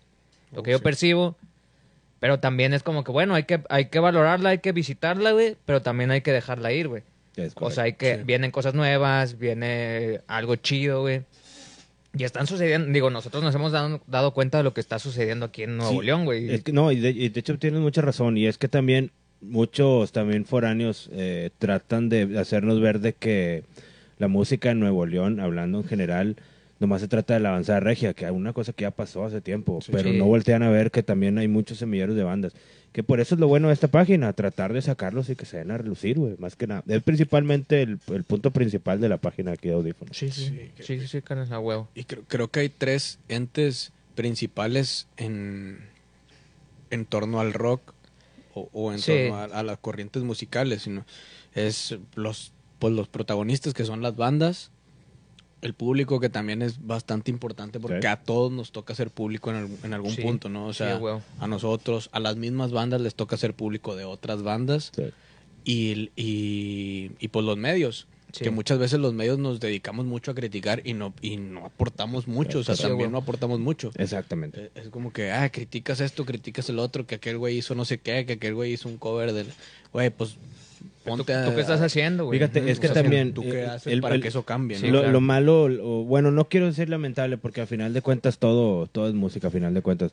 lo 0.52 0.62
que 0.62 0.72
yo 0.72 0.80
percibo. 0.80 1.36
Pero 2.20 2.40
también 2.40 2.72
es 2.72 2.82
como 2.82 3.04
que, 3.04 3.12
bueno, 3.12 3.34
hay 3.34 3.44
que, 3.44 3.62
hay 3.68 3.86
que 3.86 3.98
valorarla, 3.98 4.50
hay 4.50 4.58
que 4.58 4.72
visitarla, 4.72 5.32
güey, 5.32 5.56
pero 5.66 5.82
también 5.82 6.10
hay 6.10 6.22
que 6.22 6.32
dejarla 6.32 6.72
ir, 6.72 6.88
güey. 6.88 7.02
O 7.56 7.70
sea, 7.70 7.84
hay 7.84 7.92
que, 7.94 8.18
vienen 8.18 8.50
cosas 8.50 8.74
nuevas, 8.74 9.38
viene 9.38 10.20
algo 10.26 10.56
chido, 10.56 11.02
güey. 11.02 11.22
Y 12.18 12.24
están 12.24 12.46
sucediendo, 12.46 12.90
digo, 12.90 13.10
nosotros 13.10 13.42
nos 13.42 13.54
hemos 13.54 13.72
dado, 13.72 14.00
dado 14.06 14.32
cuenta 14.32 14.58
de 14.58 14.64
lo 14.64 14.72
que 14.72 14.80
está 14.80 14.98
sucediendo 14.98 15.46
aquí 15.46 15.64
en 15.64 15.76
Nuevo 15.76 16.00
Sí, 16.00 16.06
León, 16.06 16.24
güey. 16.24 16.50
Es 16.50 16.62
que, 16.62 16.72
no, 16.72 16.90
y 16.90 16.98
de, 16.98 17.10
y 17.10 17.28
de 17.28 17.40
hecho 17.40 17.58
tienes 17.58 17.80
mucha 17.80 18.00
razón. 18.00 18.38
Y 18.38 18.46
es 18.46 18.56
que 18.56 18.68
también 18.68 19.10
muchos 19.42 20.12
también 20.12 20.46
foráneos 20.46 21.10
eh, 21.12 21.50
tratan 21.58 22.08
de 22.08 22.38
hacernos 22.38 22.80
ver 22.80 23.00
de 23.00 23.12
que 23.12 23.64
la 24.18 24.28
música 24.28 24.70
en 24.70 24.80
Nuevo 24.80 25.04
León, 25.04 25.40
hablando 25.40 25.78
en 25.78 25.84
general, 25.84 26.36
nomás 26.80 27.02
se 27.02 27.08
trata 27.08 27.34
de 27.34 27.40
la 27.40 27.50
avanzada 27.50 27.80
regia, 27.80 28.14
que 28.14 28.24
es 28.24 28.30
una 28.30 28.54
cosa 28.54 28.72
que 28.72 28.82
ya 28.82 28.90
pasó 28.90 29.24
hace 29.26 29.42
tiempo, 29.42 29.78
pero 29.92 30.10
Sí. 30.10 30.16
no 30.16 30.24
voltean 30.24 30.62
a 30.62 30.70
ver 30.70 30.90
que 30.90 31.02
también 31.02 31.36
hay 31.36 31.48
muchos 31.48 31.76
semilleros 31.78 32.16
de 32.16 32.22
bandas. 32.22 32.54
Que 32.96 33.02
por 33.02 33.20
eso 33.20 33.34
es 33.34 33.40
lo 33.42 33.46
bueno 33.46 33.68
de 33.68 33.74
esta 33.74 33.88
página, 33.88 34.32
tratar 34.32 34.72
de 34.72 34.80
sacarlos 34.80 35.28
y 35.28 35.36
que 35.36 35.44
se 35.44 35.58
den 35.58 35.70
a 35.70 35.76
relucir, 35.76 36.18
güey, 36.18 36.34
más 36.38 36.56
que 36.56 36.66
nada. 36.66 36.82
Es 36.86 37.02
principalmente 37.02 37.82
el, 37.82 37.98
el 38.06 38.24
punto 38.24 38.52
principal 38.52 39.02
de 39.02 39.10
la 39.10 39.18
página 39.18 39.52
aquí 39.52 39.68
de 39.68 39.74
Audífonos. 39.74 40.16
Sí, 40.16 40.30
sí, 40.30 40.46
sí, 40.46 40.70
sí, 40.82 41.00
sí, 41.00 41.06
sí, 41.06 41.20
carnal, 41.20 41.52
a 41.52 41.60
huevo. 41.60 41.90
Y 41.94 42.04
creo, 42.04 42.22
creo 42.26 42.48
que 42.48 42.60
hay 42.60 42.70
tres 42.70 43.18
entes 43.28 43.92
principales 44.14 45.08
en, 45.18 45.90
en 46.88 47.04
torno 47.04 47.38
al 47.38 47.52
rock 47.52 47.92
o, 48.54 48.70
o 48.72 48.90
en 48.94 48.98
Sí. 49.00 49.12
torno 49.12 49.36
a, 49.36 49.44
a 49.44 49.62
las 49.62 49.76
corrientes 49.76 50.22
musicales. 50.22 50.80
Sino 50.84 51.04
es 51.54 51.98
los, 52.14 52.54
pues 52.78 52.94
los 52.94 53.08
protagonistas 53.08 53.74
que 53.74 53.84
son 53.84 54.00
las 54.00 54.16
bandas, 54.16 54.70
el 55.62 55.74
público 55.74 56.20
que 56.20 56.28
también 56.28 56.62
es 56.62 56.86
bastante 56.86 57.30
importante 57.30 57.80
porque 57.80 58.00
Sí. 58.02 58.06
a 58.08 58.16
todos 58.16 58.52
nos 58.52 58.72
toca 58.72 58.94
ser 58.94 59.10
público 59.10 59.50
en, 59.50 59.56
algún- 59.56 59.78
en 59.82 59.94
algún 59.94 60.12
Sí. 60.12 60.22
punto, 60.22 60.48
¿no? 60.48 60.66
O 60.66 60.72
sea, 60.74 61.00
a 61.40 61.46
nosotros, 61.46 62.08
a 62.12 62.20
las 62.20 62.36
mismas 62.36 62.72
bandas 62.72 63.00
les 63.00 63.14
toca 63.14 63.36
ser 63.36 63.54
público 63.54 63.96
de 63.96 64.04
otras 64.04 64.42
bandas 64.42 64.92
Sí. 64.94 65.02
y, 65.64 66.10
y, 66.16 67.10
y 67.18 67.28
pues 67.28 67.44
los 67.44 67.56
medios. 67.56 68.06
Sí. 68.32 68.44
Que 68.44 68.50
muchas 68.50 68.78
veces 68.78 68.98
los 69.00 69.14
medios 69.14 69.38
nos 69.38 69.60
dedicamos 69.60 70.04
mucho 70.04 70.30
a 70.30 70.34
criticar 70.34 70.82
y 70.84 70.92
no, 70.92 71.14
y 71.22 71.38
no 71.38 71.64
aportamos 71.64 72.28
mucho, 72.28 72.58
o 72.58 72.64
sea, 72.64 72.74
también 72.76 73.10
no 73.10 73.18
aportamos 73.18 73.60
mucho. 73.60 73.92
Exactamente. 73.96 74.64
Eh, 74.66 74.70
Es 74.74 74.88
como 74.90 75.10
que, 75.10 75.30
ah, 75.32 75.48
criticas 75.48 76.00
esto, 76.02 76.26
criticas 76.26 76.68
el 76.68 76.78
otro, 76.78 77.06
que 77.06 77.14
aquel 77.14 77.38
güey 77.38 77.56
hizo 77.56 77.74
no 77.74 77.86
sé 77.86 77.96
qué, 77.98 78.26
que 78.26 78.34
aquel 78.34 78.54
güey 78.54 78.72
hizo 78.74 78.90
un 78.90 78.98
cover 78.98 79.32
del... 79.32 79.46
Güey, 79.92 80.10
pues 80.10 80.36
¿Tú, 81.06 81.16
ponte 81.16 81.32
a... 81.34 81.44
tú 81.46 81.54
qué 81.54 81.60
estás 81.62 81.80
haciendo, 81.80 82.24
güey? 82.26 82.38
Fíjate, 82.38 82.70
es 82.70 82.78
que 82.80 82.88
también, 82.88 83.32
¿Tú 83.32 83.42
qué 83.42 83.64
haces 83.64 83.92
el- 83.92 84.00
para 84.00 84.16
el- 84.16 84.20
que 84.22 84.28
eso 84.28 84.42
cambie, 84.44 84.76
Sí, 84.78 84.86
no? 84.88 84.92
lo, 84.94 84.98
claro. 85.00 85.12
lo 85.12 85.20
malo, 85.20 85.62
o- 85.64 86.04
bueno, 86.04 86.30
no 86.30 86.48
quiero 86.48 86.66
decir 86.66 86.88
lamentable 86.90 87.38
porque 87.38 87.60
al 87.62 87.66
final 87.66 87.94
de 87.94 88.02
cuentas 88.02 88.38
todo, 88.38 88.86
todo 88.88 89.08
es 89.08 89.14
música, 89.14 89.48
a 89.48 89.50
final 89.50 89.72
de 89.72 89.80
cuentas. 89.82 90.12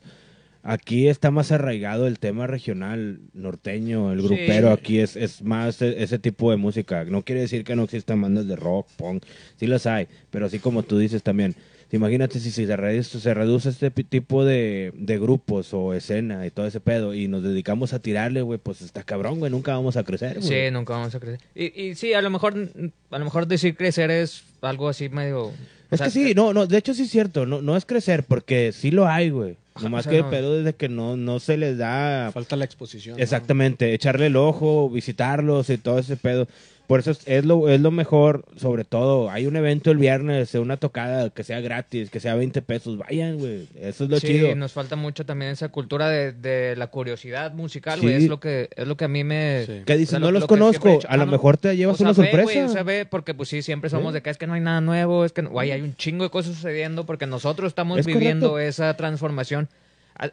Aquí 0.66 1.08
está 1.08 1.30
más 1.30 1.52
arraigado 1.52 2.06
el 2.06 2.18
tema 2.18 2.46
regional, 2.46 3.20
norteño, 3.34 4.12
el 4.12 4.20
Sí. 4.22 4.26
grupero, 4.28 4.70
aquí 4.72 4.98
es, 4.98 5.14
es 5.14 5.42
más 5.42 5.82
e- 5.82 6.02
ese 6.02 6.18
tipo 6.18 6.50
de 6.50 6.56
música. 6.56 7.04
No 7.04 7.20
quiere 7.22 7.42
decir 7.42 7.64
que 7.64 7.76
no 7.76 7.82
existan 7.82 8.22
bandas 8.22 8.46
de 8.46 8.56
rock, 8.56 8.86
punk, 8.96 9.24
sí 9.56 9.66
las 9.66 9.86
hay, 9.86 10.06
pero 10.30 10.46
así 10.46 10.58
como 10.60 10.82
tú 10.82 10.96
dices 10.98 11.22
también, 11.22 11.54
imagínate 11.92 12.40
si, 12.40 12.50
si 12.50 12.66
se, 12.66 12.76
reduce, 12.76 13.20
se 13.20 13.34
reduce 13.34 13.68
este 13.68 13.90
tipo 13.90 14.44
de, 14.44 14.92
de 14.94 15.18
grupos 15.18 15.72
o 15.72 15.94
escena 15.94 16.46
y 16.46 16.50
todo 16.50 16.66
ese 16.66 16.80
pedo 16.80 17.14
y 17.14 17.28
nos 17.28 17.42
dedicamos 17.42 17.92
a 17.92 17.98
tirarle, 18.00 18.42
güey, 18.42 18.58
pues 18.58 18.80
está 18.82 19.02
cabrón, 19.02 19.38
güey, 19.38 19.50
nunca 19.50 19.72
vamos 19.74 19.96
a 19.96 20.04
crecer. 20.04 20.42
Sí, 20.42 20.70
nunca 20.72 20.94
vamos 20.94 21.14
a 21.14 21.20
crecer. 21.20 21.40
Y, 21.54 21.80
y 21.82 21.94
sí, 21.94 22.12
a 22.14 22.22
lo 22.22 22.30
mejor, 22.30 22.54
a 23.10 23.18
lo 23.18 23.24
mejor 23.24 23.46
decir 23.46 23.76
crecer 23.76 24.10
es 24.10 24.44
algo 24.62 24.88
así 24.88 25.08
medio... 25.08 25.52
Es 25.90 25.98
sea, 25.98 26.06
que 26.06 26.10
sí, 26.12 26.34
no, 26.34 26.52
no, 26.52 26.66
de 26.66 26.78
hecho 26.78 26.94
sí 26.94 27.02
es 27.02 27.10
cierto, 27.10 27.46
no, 27.46 27.62
no 27.62 27.76
es 27.76 27.84
crecer, 27.84 28.24
porque 28.24 28.72
sí 28.72 28.90
lo 28.90 29.06
hay, 29.06 29.30
güey. 29.30 29.56
Nomás 29.82 30.00
o 30.00 30.02
sea, 30.04 30.10
que 30.12 30.16
el 30.18 30.24
no- 30.24 30.30
pedo 30.30 30.58
es 30.58 30.64
de 30.64 30.72
que 30.74 30.88
no, 30.88 31.16
no 31.16 31.40
se 31.40 31.56
les 31.56 31.76
da 31.78 32.30
Falta 32.32 32.56
la 32.56 32.64
exposición. 32.64 33.16
¿no? 33.16 33.22
exactamente, 33.22 33.92
echarle 33.92 34.26
el 34.26 34.36
ojo, 34.36 34.88
visitarlos 34.88 35.68
y 35.70 35.78
todo 35.78 35.98
ese 35.98 36.16
pedo. 36.16 36.48
Por 36.86 37.00
eso 37.00 37.12
es, 37.12 37.20
es 37.26 37.46
lo, 37.46 37.68
es 37.70 37.80
lo 37.80 37.90
mejor, 37.90 38.44
sobre 38.56 38.84
todo, 38.84 39.30
hay 39.30 39.46
un 39.46 39.56
evento 39.56 39.90
el 39.90 39.96
viernes, 39.96 40.54
una 40.54 40.76
tocada 40.76 41.30
que 41.30 41.42
sea 41.42 41.60
gratis, 41.60 42.10
que 42.10 42.20
sea 42.20 42.34
20 42.34 42.60
pesos, 42.60 42.98
vayan, 42.98 43.38
güey, 43.38 43.66
eso 43.80 44.04
es 44.04 44.10
lo 44.10 44.20
sí, 44.20 44.26
chido. 44.26 44.54
nos 44.54 44.72
falta 44.72 44.94
mucho 44.94 45.24
también 45.24 45.50
esa 45.52 45.70
cultura 45.70 46.10
de, 46.10 46.32
de 46.32 46.76
la 46.76 46.88
curiosidad 46.88 47.54
musical, 47.54 48.00
Sí. 48.00 48.06
güey. 48.06 48.16
Es 48.16 48.28
lo 48.28 48.38
que 48.38 48.68
es 48.76 48.86
lo 48.86 48.98
que 48.98 49.06
a 49.06 49.08
mí 49.08 49.24
me... 49.24 49.64
Sí. 49.66 49.82
Que 49.86 49.96
dices, 49.96 50.10
o 50.10 50.10
sea, 50.10 50.18
no 50.18 50.26
lo- 50.26 50.32
los 50.32 50.40
lo 50.42 50.44
he 50.44 50.48
conozco, 50.48 50.88
a 51.08 51.12
ah, 51.12 51.16
lo 51.16 51.24
no. 51.24 51.32
mejor 51.32 51.56
te 51.56 51.74
llevas 51.74 51.94
O 51.94 51.96
sea, 51.96 52.04
una 52.10 52.22
ve, 52.22 52.30
sorpresa. 52.30 52.66
o 52.66 52.68
sea, 52.68 52.82
ve, 52.82 53.06
porque 53.06 53.32
pues 53.32 53.48
sí, 53.48 53.62
siempre 53.62 53.88
somos 53.88 54.12
Sí. 54.12 54.16
de 54.16 54.22
que 54.22 54.28
es 54.28 54.36
que 54.36 54.46
no 54.46 54.52
hay 54.52 54.60
nada 54.60 54.82
nuevo, 54.82 55.24
es 55.24 55.32
que 55.32 55.40
güey, 55.40 55.70
hay 55.70 55.80
un 55.80 55.96
chingo 55.96 56.24
de 56.24 56.30
cosas 56.30 56.54
sucediendo 56.54 57.06
porque 57.06 57.26
nosotros 57.26 57.68
estamos 57.68 57.98
Es 57.98 58.04
viviendo 58.06 58.50
correcto. 58.50 58.68
esa 58.68 58.94
transformación. 58.94 59.68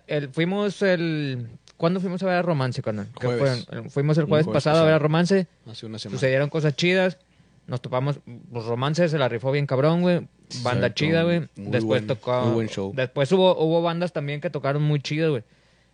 El- 0.06 0.30
fuimos 0.30 0.82
el... 0.82 1.48
¿Cuándo 1.82 2.00
fuimos 2.00 2.22
a 2.22 2.28
ver 2.28 2.36
a 2.36 2.42
Romance, 2.44 2.80
carnal? 2.84 3.08
¿Qué 3.20 3.26
Jueves. 3.26 3.66
fue? 3.68 3.80
El- 3.80 3.90
Fuimos 3.90 4.16
el 4.20 4.26
jueves, 4.26 4.46
jueves 4.46 4.64
pasado, 4.64 4.84
a 4.84 4.86
ver 4.86 4.94
a. 4.94 5.00
Romance. 5.00 5.48
Hace 5.68 5.88
una 5.88 5.98
semana. 5.98 6.20
Sucedieron 6.20 6.50
cosas 6.52 6.76
chidas. 6.76 7.18
Nos 7.66 7.82
topamos, 7.82 8.20
los 8.52 8.68
romances 8.68 9.10
se 9.10 9.18
la 9.18 9.28
rifó 9.28 9.52
bien 9.52 9.66
cabrón, 9.66 10.02
güey. 10.04 10.28
Banda 10.62 10.88
Exacto. 10.88 10.94
chida, 10.94 11.24
güey. 11.24 11.40
Muy 11.56 11.72
Después 11.72 11.84
buen- 11.86 12.08
tocó. 12.08 12.42
muy 12.44 12.54
buen 12.54 12.68
show. 12.70 12.92
Después 12.96 13.32
hubo, 13.32 13.58
hubo 13.58 13.82
bandas 13.82 14.14
también 14.14 14.42
que 14.42 14.52
tocaron 14.52 14.84
muy 14.84 15.02
chido, 15.02 15.32
güey. 15.32 15.44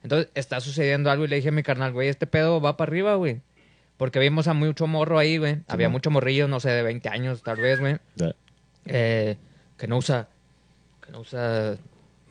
Entonces 0.04 0.30
está 0.36 0.60
sucediendo 0.60 1.10
algo 1.10 1.23
y 1.23 1.30
le 1.30 1.38
dije 1.38 1.50
a 1.50 1.52
mi 1.54 1.63
carnal, 1.63 1.93
güey, 1.93 2.10
este 2.10 2.28
pedo 2.28 2.60
va 2.60 2.76
para 2.76 2.89
arriba, 2.89 3.15
güey. 3.15 3.39
Porque 3.95 4.19
vimos 4.19 4.50
a 4.50 4.54
mucho 4.54 4.88
morro 4.88 5.17
ahí, 5.19 5.38
güey. 5.38 5.60
Había 5.69 5.88
mucho 5.88 6.12
morrillo, 6.12 6.50
no 6.50 6.60
sé, 6.60 6.69
de 6.69 6.84
20 6.84 7.08
años 7.08 7.41
tal 7.43 7.62
vez, 7.62 7.80
güey. 7.80 7.95
Eh, 8.88 9.38
que 9.78 9.88
no 9.88 9.97
usa. 9.97 10.28
Que 11.06 11.13
no 11.13 11.21
usa 11.21 11.78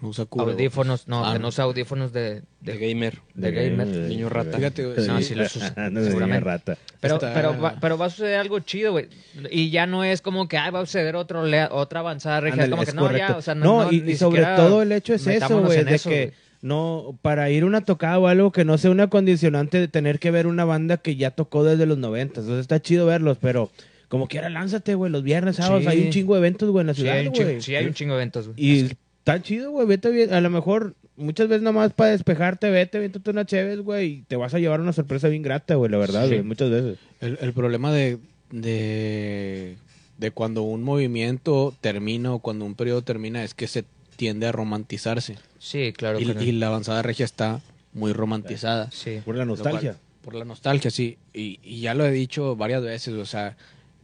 No 0.03 0.09
usa 0.09 0.27
cubrebocas. 0.27 0.55
audífonos. 0.61 1.09
No, 1.09 1.25
Ah, 1.25 1.33
que 1.33 1.39
no 1.39 1.49
usa 1.49 1.65
audífonos 1.65 2.13
de. 2.13 2.43
De 2.61 2.73
de- 2.73 2.79
gamer. 2.79 3.19
de 3.35 3.51
gamer. 3.51 3.87
Niño 3.87 4.29
rata. 4.29 4.57
Fíjate, 4.59 4.85
güey, 4.85 5.07
No, 5.07 5.19
sí. 5.19 5.25
sí 5.25 5.35
los 5.35 5.57
usa. 5.57 5.75
No, 5.91 6.41
rata. 6.41 6.77
Pero, 7.01 7.15
Está- 7.15 7.33
pero, 7.33 7.59
va, 7.59 7.77
pero 7.81 7.97
va 7.97 8.07
a 8.07 8.11
suceder 8.11 8.39
algo 8.39 8.59
chido, 8.61 8.93
güey. 8.93 9.09
Y 9.51 9.71
ya 9.71 9.87
no 9.87 10.05
es 10.05 10.21
como 10.21 10.49
que 10.49 10.59
ay, 10.59 10.71
va 10.71 10.81
a 10.81 10.87
suceder 10.87 11.17
otro 11.17 11.45
otra 11.71 12.01
avanzada 12.01 12.41
regia. 12.41 12.65
Ándale, 12.65 12.67
es 12.67 12.71
como 12.71 12.83
es 12.83 12.89
que 12.91 12.97
no, 12.97 13.17
ya, 13.29 13.37
o 13.39 13.43
sea, 13.43 13.55
no, 13.55 13.65
no, 13.65 13.85
no, 13.85 13.93
y, 13.93 14.01
ni 14.03 14.13
y 14.13 14.17
sobre 14.17 14.45
todo 14.45 14.83
el 14.83 14.93
hecho 14.93 15.15
es 15.15 15.27
eso, 15.27 15.61
güey, 15.63 15.79
en 15.81 15.87
de 15.87 15.95
eso, 15.95 16.11
que 16.11 16.33
no, 16.61 17.19
para 17.23 17.49
ir 17.51 17.65
una 17.65 17.81
tocada 17.83 18.19
o 18.19 18.27
algo 18.27 18.53
que 18.53 18.65
no 18.65 18.77
sea 18.77 18.91
una 18.91 19.09
condicionante 19.09 19.79
de 19.81 19.89
tener 19.89 20.19
que 20.19 20.31
ver 20.31 20.47
una 20.47 20.65
banda 20.65 20.97
que 20.99 21.17
ya 21.17 21.31
tocó 21.31 21.65
desde 21.65 21.87
los 21.87 21.97
90. 21.99 22.41
Entonces 22.41 22.61
está 22.63 22.81
chido 22.83 23.07
verlos, 23.07 23.39
pero 23.41 23.71
como 24.09 24.29
quiera, 24.29 24.51
lánzate, 24.51 24.95
güey, 24.95 25.11
los 25.11 25.23
viernes, 25.23 25.57
sábados, 25.57 25.83
Sí. 25.85 25.89
hay 25.89 26.01
un 26.05 26.11
chingo 26.11 26.35
de 26.35 26.41
eventos, 26.41 26.71
güey, 26.71 26.83
en 26.83 26.87
la 26.89 26.95
Sí, 26.95 27.01
ciudad, 27.03 27.17
hay 27.17 27.27
un 27.29 27.33
güey. 27.33 27.47
chingo, 27.49 27.61
sí, 27.63 27.75
hay 27.77 27.87
un 27.87 27.95
chingo 27.95 28.15
de 28.15 28.19
eventos, 28.21 28.49
güey. 28.49 28.57
Y 28.65 28.97
está 29.27 29.43
chido, 29.43 29.73
güey, 29.73 29.89
vete 29.89 30.09
bien, 30.11 30.33
a 30.33 30.41
lo 30.41 30.51
mejor 30.51 30.95
muchas 31.17 31.49
veces 31.49 31.63
nomás 31.63 31.93
para 31.93 32.11
despejarte, 32.11 32.71
vete, 32.71 33.01
vete 33.01 33.29
una 33.29 33.45
chévez, 33.45 33.81
güey, 33.81 34.07
y 34.07 34.23
te 34.23 34.37
vas 34.37 34.55
a 34.55 34.61
llevar 34.61 34.81
una 34.81 34.93
sorpresa 34.93 35.27
bien 35.29 35.43
grata, 35.43 35.75
güey, 35.75 35.91
la 35.91 35.99
verdad, 35.99 36.23
Sí. 36.25 36.29
güey, 36.35 36.43
muchas 36.45 36.71
veces. 36.71 36.99
El, 37.21 37.37
el 37.41 37.53
problema 37.53 37.93
de, 37.93 38.19
de, 38.53 39.77
de 40.19 40.31
cuando 40.31 40.63
un 40.63 40.83
movimiento 40.85 41.75
termina 41.81 42.33
o 42.33 42.39
cuando 42.39 42.65
un 42.65 42.75
periodo 42.77 43.03
termina 43.03 43.43
es 43.43 43.55
que 43.55 43.67
se 43.67 43.85
tiende 44.17 44.47
a 44.47 44.53
romantizarse. 44.53 45.37
Sí, 45.59 45.93
claro. 45.93 46.21
Y, 46.21 46.27
carnal. 46.27 46.45
y 46.45 46.53
la 46.53 46.67
avanzada 46.69 47.03
regia 47.03 47.25
está 47.25 47.61
muy 47.93 48.13
romantizada. 48.13 48.91
Sí. 48.93 49.21
Por 49.25 49.37
la 49.37 49.45
nostalgia. 49.45 49.93
cual- 49.95 50.01
por 50.23 50.35
la 50.35 50.45
nostalgia, 50.45 50.91
sí. 50.91 51.19
Y, 51.33 51.61
y 51.63 51.81
ya 51.83 51.95
lo 51.95 52.05
he 52.05 52.11
dicho 52.11 52.57
varias 52.57 52.83
veces, 52.83 53.15
o 53.15 53.25
sea, 53.27 53.57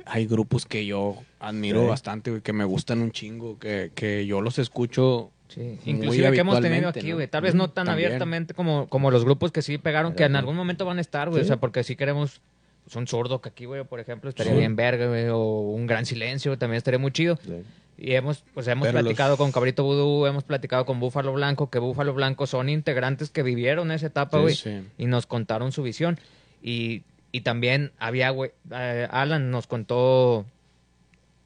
hay 0.07 0.27
grupos 0.27 0.67
que 0.67 0.85
yo 0.87 1.17
admiro 1.41 1.83
Sí. 1.83 1.89
bastante, 1.89 2.31
güey, 2.31 2.43
que 2.43 2.53
me 2.53 2.65
gustan 2.65 3.01
un 3.03 3.13
chingo, 3.13 3.59
que, 3.59 3.91
que 3.95 4.27
yo 4.27 4.41
los 4.41 4.59
escucho 4.59 5.31
Sí, 5.49 5.79
inclusive 5.85 6.33
que 6.33 6.41
hemos 6.41 6.61
tenido 6.61 6.89
aquí, 6.89 7.09
¿no? 7.11 7.17
güey. 7.17 7.29
Tal 7.29 7.43
vez 7.43 7.55
no 7.55 7.69
tan 7.69 7.85
También. 7.87 8.07
abiertamente 8.07 8.55
como, 8.55 8.89
como 8.89 9.11
los 9.11 9.25
grupos 9.25 9.53
que 9.53 9.61
sí 9.61 9.77
pegaron, 9.79 10.15
que 10.15 10.25
en 10.25 10.35
algún 10.37 10.57
momento 10.57 10.85
van 10.87 10.97
a 10.99 11.03
estar, 11.03 11.29
güey. 11.29 11.43
Sí. 11.43 11.45
O 11.45 11.49
sea, 11.49 11.57
porque 11.59 11.85
si 11.85 11.95
queremos 11.95 12.41
pues, 12.85 12.97
un 12.97 13.07
zurdo 13.07 13.41
que 13.43 13.51
aquí, 13.51 13.67
güey, 13.67 13.85
por 13.85 14.01
ejemplo, 14.01 14.31
estaría 14.31 14.53
Sí. 14.55 14.59
bien 14.59 14.77
verga, 14.77 15.09
güey. 15.09 15.27
O 15.29 15.61
un 15.61 15.87
gran 15.87 16.07
silencio, 16.07 16.57
también 16.57 16.79
estaría 16.79 16.99
muy 16.99 17.13
chido. 17.13 17.39
Sí. 17.45 17.63
Y 17.99 18.15
hemos, 18.15 18.43
pues 18.55 18.67
hemos 18.67 18.89
Pero 18.89 19.01
platicado 19.01 19.31
los- 19.33 19.39
con 19.39 19.53
Cabrito 19.53 19.85
Vudú, 19.85 20.25
hemos 20.27 20.43
platicado 20.43 20.87
con 20.87 20.99
Búfalo 20.99 21.35
Blanco, 21.35 21.69
que 21.69 21.79
Búfalo 21.79 22.15
Blanco 22.15 22.47
son 22.47 22.71
integrantes 22.71 23.29
que 23.31 23.43
vivieron 23.43 23.91
esa 23.93 24.07
etapa, 24.07 24.39
Sí, 24.39 24.43
güey. 24.43 24.55
sí. 24.55 24.81
Y 24.97 25.05
nos 25.07 25.27
contaron 25.27 25.71
su 25.71 25.83
visión. 25.83 26.19
Y, 26.63 27.03
y 27.33 27.41
también 27.41 27.93
había, 27.99 28.31
güey, 28.31 28.53
eh, 28.71 29.09
Alan 29.11 29.51
nos 29.51 29.67
contó 29.67 30.45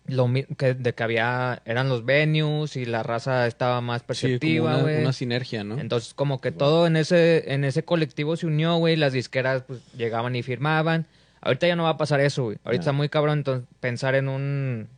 lo 0.09 0.29
que, 0.57 0.75
de 0.75 0.95
que 0.95 1.03
había, 1.03 1.63
eran 1.65 1.89
los 1.89 2.05
venues 2.05 2.77
y 2.77 2.85
la 2.85 3.05
raza 3.05 3.47
estaba 3.47 3.81
más 3.81 4.03
perceptiva, 4.03 4.75
una, 4.75 4.83
güey. 4.83 5.01
una 5.03 5.13
sinergia, 5.13 5.63
¿no? 5.65 5.79
Entonces, 5.79 6.13
como 6.13 6.41
que 6.41 6.51
todo 6.51 6.87
en 6.89 6.97
ese, 6.97 7.53
en 7.53 7.65
ese 7.65 7.85
colectivo 7.85 8.37
se 8.37 8.47
unió, 8.47 8.77
güey. 8.77 8.97
Las 8.97 9.13
disqueras, 9.13 9.63
pues, 9.63 9.81
llegaban 9.95 10.35
y 10.35 10.43
firmaban. 10.43 11.07
Ahorita 11.41 11.69
ya 11.69 11.77
no 11.77 11.85
va 11.85 11.91
a 11.91 11.97
pasar 11.97 12.21
eso, 12.21 12.45
güey. 12.45 12.59
Ahorita 12.65 12.83
está 12.83 12.93
muy 12.93 13.09
cabrón, 13.09 13.39
entonces, 13.39 13.69
pensar 13.79 14.17
en 14.17 14.29
un, 14.29 14.89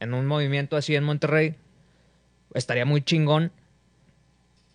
en 0.00 0.14
un 0.14 0.26
movimiento 0.26 0.76
así 0.76 0.94
en 0.94 1.04
Monterrey 1.04 1.54
estaría 2.54 2.86
muy 2.86 3.02
chingón. 3.02 3.52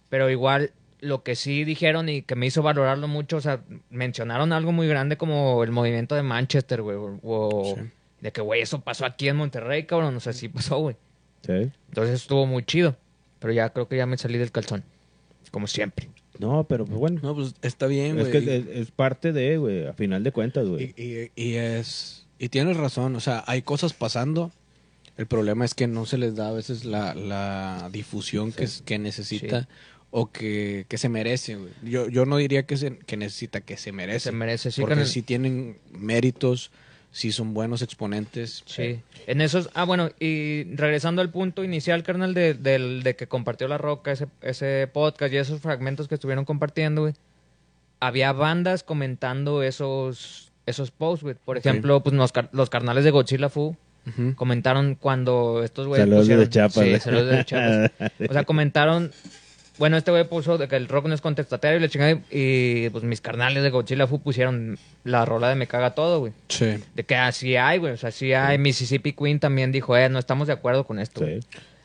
Pero 0.09 0.29
igual, 0.29 0.71
lo 1.03 1.21
que 1.23 1.35
sí 1.35 1.63
dijeron 1.63 2.09
y 2.09 2.21
que 2.21 2.35
me 2.35 2.45
hizo 2.47 2.63
valorarlo 2.63 3.07
mucho, 3.07 3.37
o 3.37 3.41
sea, 3.41 3.61
mencionaron 3.89 4.53
algo 4.53 4.71
muy 4.71 4.87
grande 4.87 5.17
como 5.17 5.63
el 5.63 5.71
movimiento 5.71 6.15
de 6.15 6.23
Manchester, 6.23 6.81
güey. 6.81 6.97
O, 6.97 7.19
o 7.21 7.75
Sí. 7.75 7.81
de 8.21 8.31
que, 8.31 8.41
güey, 8.41 8.61
eso 8.61 8.81
pasó 8.81 9.05
aquí 9.05 9.27
en 9.27 9.35
Monterrey, 9.35 9.83
cabrón. 9.85 10.15
O 10.15 10.19
sea, 10.19 10.33
sí 10.33 10.47
pasó, 10.49 10.77
güey. 10.79 10.95
Sí. 11.45 11.71
Entonces 11.89 12.21
estuvo 12.21 12.45
muy 12.45 12.63
chido. 12.63 12.95
Pero 13.39 13.51
ya 13.53 13.69
creo 13.71 13.87
que 13.89 13.97
ya 13.97 14.05
me 14.05 14.17
salí 14.17 14.37
del 14.37 14.51
calzón. 14.51 14.83
como 15.51 15.67
siempre. 15.67 16.09
No, 16.39 16.63
pero 16.63 16.85
pues 16.85 16.97
bueno. 16.97 17.19
No, 17.21 17.35
pues 17.35 17.53
está 17.61 17.85
bien, 17.85 18.17
es 18.17 18.29
güey. 18.29 18.43
que 18.45 18.55
es, 18.57 18.65
es 18.67 18.91
parte 18.91 19.31
de, 19.33 19.57
güey, 19.57 19.85
a 19.85 19.93
final 19.93 20.23
de 20.23 20.31
cuentas, 20.31 20.67
güey. 20.67 20.95
Y, 20.97 21.03
y- 21.03 21.31
y 21.35 21.55
es. 21.57 22.25
Y 22.39 22.49
tienes 22.49 22.75
razón, 22.77 23.15
o 23.15 23.19
sea, 23.19 23.43
hay 23.45 23.61
cosas 23.61 23.93
pasando. 23.93 24.51
El 25.15 25.27
problema 25.27 25.63
es 25.63 25.75
que 25.75 25.85
no 25.85 26.07
se 26.07 26.17
les 26.17 26.35
da 26.35 26.47
a 26.49 26.51
veces 26.53 26.85
la, 26.85 27.13
la 27.13 27.87
difusión 27.91 28.51
que, 28.51 28.63
es- 28.63 28.81
que 28.81 28.97
necesita 28.97 29.61
Sí. 29.61 29.67
O 30.15 30.31
que, 30.31 30.85
que 30.87 30.99
se 30.99 31.09
merece. 31.09 31.55
güey. 31.55 31.71
Yo, 31.81 32.07
yo 32.07 32.25
no 32.27 32.37
diría 32.37 32.67
que, 32.67 32.77
se, 32.77 32.97
que 32.99 33.17
necesita, 33.17 33.61
que 33.61 33.77
se 33.77 33.91
merece. 33.91 34.29
Se 34.29 34.31
merece, 34.31 34.69
sí, 34.71 34.81
porque 34.81 35.05
sí 35.05 35.23
tienen 35.23 35.79
méritos, 35.91 36.69
sí 37.11 37.31
son 37.31 37.55
buenos 37.55 37.81
exponentes. 37.81 38.61
Sí. 38.67 38.99
En 39.25 39.41
esos, 39.41 39.71
ah, 39.73 39.85
bueno, 39.85 40.11
y 40.19 40.65
regresando 40.75 41.23
al 41.23 41.31
punto 41.31 41.63
inicial, 41.63 42.03
carnal, 42.03 42.35
de, 42.35 42.53
del- 42.53 43.01
de 43.01 43.15
que 43.15 43.25
compartió 43.25 43.67
La 43.67 43.79
Roca, 43.79 44.11
ese, 44.11 44.27
ese 44.43 44.87
podcast 44.93 45.33
y 45.33 45.37
esos 45.37 45.61
fragmentos 45.61 46.07
que 46.07 46.13
estuvieron 46.13 46.45
compartiendo, 46.45 47.01
güey, 47.01 47.13
había 47.99 48.33
bandas 48.33 48.83
comentando 48.83 49.63
esos, 49.63 50.51
esos 50.67 50.91
posts, 50.91 51.23
güey. 51.23 51.35
Por 51.43 51.57
ejemplo, 51.57 52.03
pues 52.03 52.13
los, 52.15 52.31
los 52.51 52.69
carnales 52.69 53.03
de 53.03 53.09
Godzilla 53.09 53.49
Fu 53.49 53.75
comentaron 54.35 54.93
cuando 54.95 55.63
estos 55.63 55.87
güeyes 55.87 56.03
Saludos 56.05 56.25
pusieron- 56.27 56.43
de 56.43 56.49
Chiapas, 56.49 56.73
Sí, 56.73 56.89
güey. 56.89 56.99
saludos 56.99 57.29
de 57.31 57.45
Chiapas. 57.45 57.91
O 58.29 58.33
sea, 58.33 58.43
comentaron... 58.43 59.11
Bueno, 59.77 59.97
este 59.97 60.11
güey 60.11 60.23
puso 60.27 60.57
de 60.57 60.67
que 60.67 60.75
el 60.75 60.87
rock 60.87 61.07
no 61.07 61.15
es 61.15 61.21
contestatario 61.21 61.77
y 61.77 61.81
la 61.81 61.89
chingada. 61.89 62.19
Y 62.29 62.89
pues 62.89 63.03
mis 63.03 63.21
carnales 63.21 63.63
de 63.63 63.69
Godzilla 63.71 64.05
Fu 64.07 64.21
pusieron 64.21 64.77
la 65.03 65.25
rola 65.25 65.49
de 65.49 65.55
Me 65.55 65.67
Caga 65.67 65.95
Todo, 65.95 66.19
güey. 66.19 66.33
Sí. 66.47 66.75
De 66.93 67.03
que 67.03 67.15
así 67.15 67.55
hay, 67.55 67.79
güey. 67.79 67.93
O 67.93 67.97
sea, 67.97 68.09
así 68.09 68.33
hay. 68.33 68.57
Mississippi 68.57 69.13
Queen 69.13 69.39
también 69.39 69.71
dijo, 69.71 69.97
eh, 69.97 70.09
no 70.09 70.19
estamos 70.19 70.47
de 70.47 70.53
acuerdo 70.53 70.85
con 70.85 70.99
esto. 70.99 71.21
güey. 71.21 71.39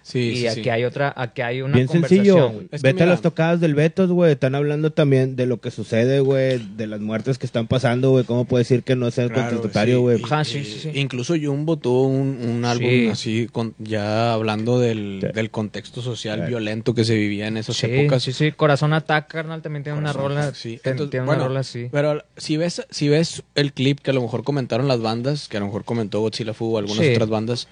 Sí. 0.08 0.18
Y 0.20 0.36
sí, 0.38 0.46
aquí 0.46 0.62
sí. 0.64 0.70
hay 0.70 0.84
otra, 0.84 1.12
aquí 1.14 1.42
hay 1.42 1.60
una 1.60 1.74
Bien 1.74 1.86
conversación, 1.86 2.24
sencillo. 2.24 2.50
güey. 2.50 2.68
Es 2.72 2.80
que 2.82 2.88
Vete 2.88 3.02
a 3.02 3.06
las 3.06 3.20
tocadas 3.20 3.60
del 3.60 3.74
Betos, 3.74 4.10
güey. 4.10 4.32
Están 4.32 4.54
hablando 4.54 4.90
también 4.90 5.36
de 5.36 5.44
lo 5.44 5.60
que 5.60 5.70
sucede, 5.70 6.20
güey. 6.20 6.58
De 6.76 6.86
las 6.86 7.00
muertes 7.00 7.36
que 7.36 7.44
están 7.44 7.66
pasando, 7.66 8.10
güey. 8.10 8.24
¿Cómo 8.24 8.46
puede 8.46 8.62
decir 8.62 8.84
que 8.84 8.96
no 8.96 9.10
sea 9.10 9.28
Claro, 9.28 9.50
contestatario, 9.50 10.00
güey? 10.00 10.22
Ajá, 10.24 10.44
sí, 10.44 10.64
sí, 10.64 10.78
sí. 10.80 10.90
Incluso 10.94 11.34
Jumbo 11.38 11.76
tuvo 11.76 12.06
un, 12.08 12.38
un 12.42 12.64
álbum 12.64 12.88
Sí. 12.88 13.08
así, 13.08 13.48
con, 13.52 13.74
ya 13.78 14.32
hablando 14.32 14.80
del, 14.80 15.18
Sí. 15.20 15.28
del 15.34 15.50
contexto 15.50 16.00
social 16.00 16.36
Claro. 16.36 16.48
violento 16.48 16.94
que 16.94 17.04
se 17.04 17.14
vivía 17.14 17.46
en 17.46 17.58
esas 17.58 17.76
Sí, 17.76 17.86
épocas. 17.90 18.22
sí, 18.22 18.32
sí. 18.32 18.52
Corazón 18.52 18.94
Ataca, 18.94 19.28
carnal, 19.28 19.60
también 19.60 19.82
tiene 19.82 19.98
una 19.98 20.14
rola. 20.14 20.54
sí. 20.54 20.80
ten- 20.82 20.92
Entonces, 20.92 21.10
tiene 21.10 21.26
bueno, 21.26 21.42
una 21.42 21.48
rola 21.48 21.60
así. 21.60 21.88
Pero 21.92 22.24
si 22.38 22.56
ves, 22.56 22.86
si 22.90 23.08
ves 23.10 23.42
el 23.54 23.74
clip 23.74 24.00
que 24.00 24.12
a 24.12 24.14
lo 24.14 24.22
mejor 24.22 24.42
comentaron 24.42 24.88
las 24.88 25.00
bandas, 25.00 25.48
que 25.48 25.58
a 25.58 25.60
lo 25.60 25.66
mejor 25.66 25.84
comentó 25.84 26.20
Godzilla 26.20 26.54
Fu 26.54 26.74
o 26.74 26.78
algunas 26.78 27.04
Sí. 27.04 27.12
otras 27.12 27.28
bandas, 27.28 27.68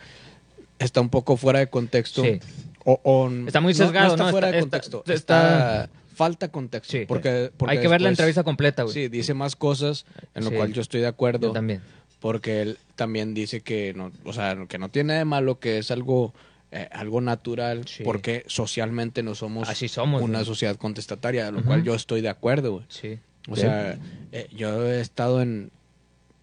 está 0.79 1.01
un 1.01 1.09
poco 1.11 1.37
fuera 1.37 1.59
de 1.61 1.69
contexto. 1.69 2.23
Sí. 2.23 2.39
O, 2.85 3.01
o- 3.03 3.31
Está 3.47 3.61
muy 3.61 3.75
sesgado, 3.75 4.09
No, 4.09 4.13
está 4.15 4.25
¿no? 4.25 4.31
fuera 4.31 4.47
Está- 4.49 4.57
de 4.57 4.61
contexto. 4.63 4.99
está- 5.07 5.15
Está, 5.15 5.91
falta 6.15 6.49
contexto. 6.49 6.93
Sí. 6.93 7.05
Porque, 7.07 7.51
porque 7.57 7.77
Hay 7.77 7.81
que 7.83 7.89
ver 7.89 8.01
la 8.01 8.09
entrevista 8.11 8.43
completa, 8.45 8.85
güey. 8.85 8.95
Sí, 8.95 9.09
dice 9.09 9.35
más 9.35 9.57
cosas 9.57 10.07
en 10.35 10.45
lo 10.45 10.51
Sí. 10.51 10.57
cual 10.57 10.73
yo 10.73 10.83
estoy 10.83 11.01
de 11.01 11.09
acuerdo. 11.09 11.49
Yo 11.49 11.53
también. 11.53 11.83
Porque 12.21 12.63
él 12.63 12.79
también 12.95 13.35
dice 13.35 13.61
que 13.61 13.93
no, 13.95 14.11
o 14.25 14.33
sea, 14.33 14.57
que 14.69 14.79
no 14.79 14.89
tiene 14.89 15.15
de 15.15 15.25
malo, 15.25 15.59
que 15.61 15.79
es 15.79 15.91
algo, 15.91 16.33
eh, 16.73 16.89
algo 16.93 17.21
natural, 17.21 17.87
Sí. 17.87 18.03
porque 18.05 18.45
socialmente 18.47 19.23
no 19.23 19.35
somos, 19.35 19.69
Así 19.69 19.89
somos, 19.89 20.23
una 20.23 20.39
güey. 20.39 20.47
sociedad 20.47 20.77
contestataria, 20.77 21.49
a 21.49 21.51
lo 21.51 21.63
cual 21.65 21.83
yo 21.85 21.95
estoy 21.95 22.21
de 22.23 22.29
acuerdo, 22.31 22.73
güey. 22.73 22.85
Sí. 22.89 23.19
O 23.49 23.55
sea, 23.57 23.99
eh, 24.33 24.49
yo 24.57 24.85
he 24.87 25.01
estado 25.01 25.43
en, 25.43 25.71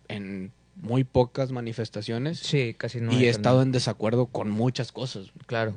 en 0.07 0.51
muy 0.75 1.03
pocas 1.03 1.51
manifestaciones 1.51 2.39
Sí, 2.39 2.73
casi 2.77 2.99
no. 3.01 3.11
y 3.13 3.25
he 3.25 3.29
estado 3.29 3.61
en 3.61 3.71
desacuerdo 3.71 4.25
con 4.27 4.49
muchas 4.49 4.91
cosas. 4.91 5.27
Claro. 5.45 5.73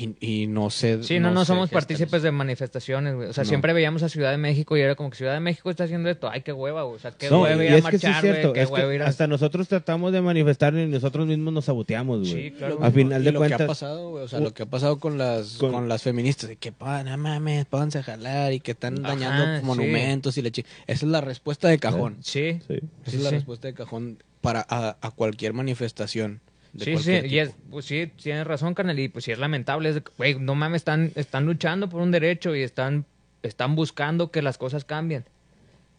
Y, 0.00 0.14
y 0.20 0.46
no 0.46 0.70
sé. 0.70 1.02
Sí, 1.02 1.18
no, 1.18 1.32
no, 1.32 1.40
sé 1.40 1.46
somos 1.48 1.70
partícipes 1.70 2.22
de 2.22 2.30
manifestaciones, 2.30 3.16
güey. 3.16 3.28
O 3.30 3.32
sea, 3.32 3.42
No. 3.42 3.48
siempre 3.48 3.72
veíamos 3.72 4.04
a 4.04 4.08
Ciudad 4.08 4.30
de 4.30 4.36
México 4.36 4.76
y 4.76 4.80
era 4.80 4.94
como 4.94 5.10
que 5.10 5.16
Ciudad 5.16 5.34
de 5.34 5.40
México 5.40 5.70
está 5.70 5.82
haciendo 5.84 6.08
esto. 6.08 6.30
Ay, 6.30 6.42
qué 6.42 6.52
hueva, 6.52 6.84
güey. 6.84 6.94
O 6.94 6.98
sea, 7.00 7.10
qué 7.10 7.28
No, 7.28 7.42
hueva 7.42 7.64
ir 7.64 7.72
a 7.72 7.76
es 7.78 7.84
que 7.84 7.98
sí 7.98 8.06
marchar, 8.06 8.10
es 8.14 8.20
güey. 8.22 8.32
cierto. 8.34 8.52
Qué 8.52 8.60
es 8.62 8.68
que 8.68 8.74
hueva 8.74 8.94
ir 8.94 9.02
a... 9.02 9.06
hasta 9.08 9.26
nosotros 9.26 9.66
tratamos 9.66 10.12
de 10.12 10.20
manifestar 10.22 10.72
y 10.74 10.86
nosotros 10.86 11.26
mismos 11.26 11.52
nos 11.52 11.64
saboteamos, 11.64 12.20
güey. 12.20 12.32
Sí, 12.32 12.50
claro. 12.52 12.78
A 12.80 12.92
final 12.92 13.22
y 13.22 13.24
de 13.24 13.32
lo 13.32 13.40
que 13.40 13.46
ha 13.46 13.48
cuentas, 13.48 13.66
pasado, 13.66 14.10
güey, 14.10 14.22
o 14.22 14.28
sea, 14.28 14.38
lo 14.38 14.54
que 14.54 14.62
ha 14.62 14.66
pasado 14.66 15.00
con 15.00 15.18
las 15.18 15.56
Con- 15.56 15.72
con, 15.72 15.88
las 15.88 16.00
feministas, 16.04 16.48
de 16.48 16.54
que, 16.54 16.72
no 16.80 17.18
mames, 17.18 17.64
pónganse 17.66 17.98
a 17.98 18.02
jalar 18.04 18.52
y 18.52 18.60
que 18.60 18.70
están 18.70 19.04
Ajá, 19.04 19.16
dañando 19.16 19.58
sí. 19.58 19.64
monumentos 19.66 20.38
y 20.38 20.42
la 20.42 20.48
Esa 20.50 20.64
es 20.86 21.02
la 21.02 21.20
respuesta 21.22 21.66
de 21.66 21.80
cajón. 21.80 22.18
Sí. 22.20 22.60
sí. 22.68 22.74
Esa 22.74 23.10
Sí, 23.10 23.16
es 23.16 23.22
la 23.24 23.30
sí. 23.30 23.34
respuesta 23.34 23.66
de 23.66 23.74
cajón 23.74 24.18
para 24.40 24.64
a, 24.68 24.96
a 25.00 25.10
cualquier 25.10 25.52
manifestación. 25.52 26.40
de 26.72 26.84
Sí, 26.84 26.96
sí, 26.98 27.12
y 27.26 27.38
es, 27.38 27.54
pues 27.70 27.86
sí, 27.86 28.10
tienes 28.22 28.46
razón, 28.46 28.74
carnal, 28.74 28.98
y 28.98 29.08
pues 29.08 29.24
sí 29.24 29.32
es 29.32 29.38
lamentable, 29.38 29.88
es 29.88 30.02
güey, 30.16 30.38
no 30.38 30.54
mames, 30.54 30.80
están, 30.80 31.12
están 31.14 31.46
luchando 31.46 31.88
por 31.88 32.00
un 32.00 32.10
derecho 32.10 32.54
y 32.54 32.62
están, 32.62 33.06
están 33.42 33.74
buscando 33.74 34.30
que 34.30 34.42
las 34.42 34.58
cosas 34.58 34.84
cambien. 34.84 35.24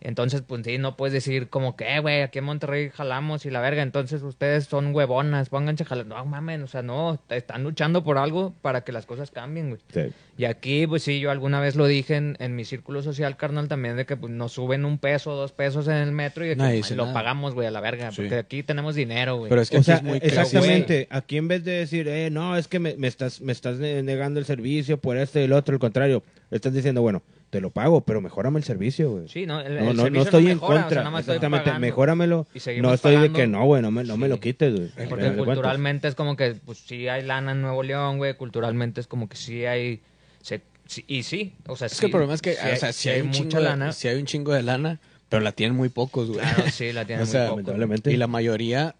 Entonces, 0.02 0.42
pues 0.48 0.62
sí, 0.64 0.78
no 0.78 0.96
puedes 0.96 1.14
decir 1.14 1.50
como 1.50 1.76
que, 1.76 1.96
eh, 1.96 2.00
güey, 2.00 2.22
aquí 2.22 2.40
en 2.40 2.46
Monterrey 2.46 2.90
jalamos 2.90 3.46
y 3.46 3.50
la 3.50 3.60
verga, 3.60 3.82
entonces 3.84 4.22
ustedes 4.24 4.64
son 4.66 4.96
huevonas, 4.96 5.50
pónganse 5.50 5.84
a 5.84 5.86
jalar. 5.88 6.06
No, 6.06 6.24
mames, 6.26 6.62
o 6.62 6.68
sea, 6.68 6.82
no, 6.82 7.20
están 7.30 7.64
luchando 7.64 8.02
por 8.04 8.18
algo 8.18 8.54
para 8.62 8.82
que 8.86 8.94
las 8.94 9.06
cosas 9.06 9.30
cambien, 9.30 9.70
güey. 9.72 9.82
Sí. 9.94 10.14
Y 10.38 10.46
aquí, 10.46 10.88
pues 10.88 11.04
sí, 11.04 11.20
yo 11.20 11.32
alguna 11.32 11.60
vez 11.60 11.76
lo 11.76 11.86
dije 11.86 12.16
en, 12.16 12.38
en 12.40 12.56
mi 12.56 12.64
círculo 12.64 13.02
social, 13.02 13.36
carnal, 13.36 13.68
también, 13.68 13.98
de 13.98 14.06
que 14.06 14.16
pues, 14.16 14.32
nos 14.32 14.54
suben 14.54 14.86
un 14.86 15.00
peso, 15.00 15.36
dos 15.36 15.52
pesos 15.52 15.86
en 15.90 15.96
el 15.96 16.14
metro 16.14 16.46
y 16.46 16.48
de 16.48 16.54
que 16.56 16.60
Nadie 16.60 16.72
"Ay, 16.76 16.78
dice 16.78 16.96
lo 16.96 17.04
nada". 17.04 17.14
pagamos, 17.16 17.54
güey, 17.54 17.68
a 17.68 17.72
la 17.72 17.82
verga, 17.82 18.12
Sí. 18.12 18.22
porque 18.22 18.36
aquí 18.36 18.64
tenemos 18.64 18.96
dinero, 18.96 19.36
güey. 19.36 19.50
Pero 19.50 19.62
es 19.62 19.70
que 19.70 19.80
O 19.80 19.84
sea, 19.84 19.96
es 19.96 20.04
muy 20.04 20.20
exactamente. 20.22 21.08
Aquí 21.10 21.36
en 21.36 21.50
vez 21.50 21.66
de 21.66 21.72
decir, 21.74 22.08
eh, 22.08 22.30
no, 22.30 22.56
es 22.56 22.70
que 22.70 22.80
me, 22.80 22.96
me 22.96 23.08
estás, 23.08 23.42
me 23.42 23.52
estás 23.52 23.80
ne- 23.80 24.02
negando 24.02 24.40
el 24.40 24.46
servicio 24.46 24.98
por 24.98 25.18
esto 25.18 25.40
y 25.40 25.44
el 25.44 25.52
otro, 25.52 25.74
al 25.74 25.80
contrario, 25.80 26.24
estás 26.52 26.74
diciendo, 26.74 27.02
bueno, 27.02 27.22
te 27.50 27.62
lo 27.62 27.72
pago, 27.72 28.02
pero 28.02 28.22
mejórame 28.22 28.60
el 28.60 28.64
servicio, 28.64 29.12
güey. 29.12 29.28
Sí, 29.28 29.46
no, 29.46 29.60
el, 29.60 29.76
No, 29.76 29.90
el 29.92 29.96
no, 29.98 30.04
servicio 30.04 30.10
no 30.12 30.22
estoy 30.22 30.42
en 30.44 30.48
mejora, 30.58 30.74
o 30.74 30.76
sea, 30.76 30.84
contra. 30.84 30.98
nada 31.02 31.10
más 31.12 31.20
estoy 31.22 31.36
Exactamente, 31.36 31.66
pagando. 31.66 31.88
mejóramelo. 31.88 32.48
Y 32.54 32.60
seguimos 32.60 32.88
No 32.90 32.94
estoy 32.94 33.18
de 33.18 33.32
que 33.32 33.48
no, 33.48 33.66
güey, 33.66 33.82
no 33.82 33.92
me, 33.92 34.04
no 34.04 34.18
me 34.18 34.28
lo 34.28 34.40
quites, 34.40 34.74
güey. 34.76 35.08
Porque 35.10 35.32
culturalmente 35.36 36.08
es 36.08 36.16
como 36.16 36.36
que, 36.36 36.56
pues 36.66 36.78
sí 36.80 37.08
hay 37.08 37.24
lana 37.24 37.52
en 37.54 37.62
Nuevo 37.62 37.82
León, 37.84 38.18
güey. 38.18 38.36
Culturalmente 38.36 39.02
es 39.02 39.08
como 39.08 39.28
que 39.30 39.36
sí 39.38 39.66
hay. 39.66 40.02
se- 40.42 40.62
sí- 40.86 41.06
y 41.08 41.24
sí, 41.24 41.54
o 41.68 41.76
sea, 41.76 41.88
Es 41.88 41.94
sí, 41.94 42.00
que 42.02 42.06
el 42.08 42.12
problema 42.12 42.34
es 42.34 42.42
que, 42.42 42.54
sí 42.54 42.60
o 42.72 42.76
sea, 42.76 42.94
si 42.94 43.10
hay, 43.10 43.22
un 43.22 43.28
mucha 43.28 43.40
chingo 43.40 43.58
de, 43.58 43.64
lana. 43.64 43.92
sí 43.94 44.08
hay 44.08 44.20
un 44.20 44.26
chingo 44.26 44.54
de 44.54 44.64
lana, 44.64 45.00
pero 45.28 45.42
la 45.44 45.52
tienen 45.52 45.76
muy 45.76 45.90
pocos, 45.90 46.28
güey. 46.30 46.40
Claro, 46.42 46.64
sí, 46.72 46.92
la 46.94 47.06
tienen 47.08 47.24
O 47.24 47.26
sea, 47.28 47.40
muy 47.40 47.50
poco. 47.50 47.58
lamentablemente. 47.62 48.12
Y 48.12 48.18
la 48.18 48.28
mayoría, 48.28 48.96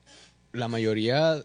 la 0.54 0.68
mayoría 0.68 1.36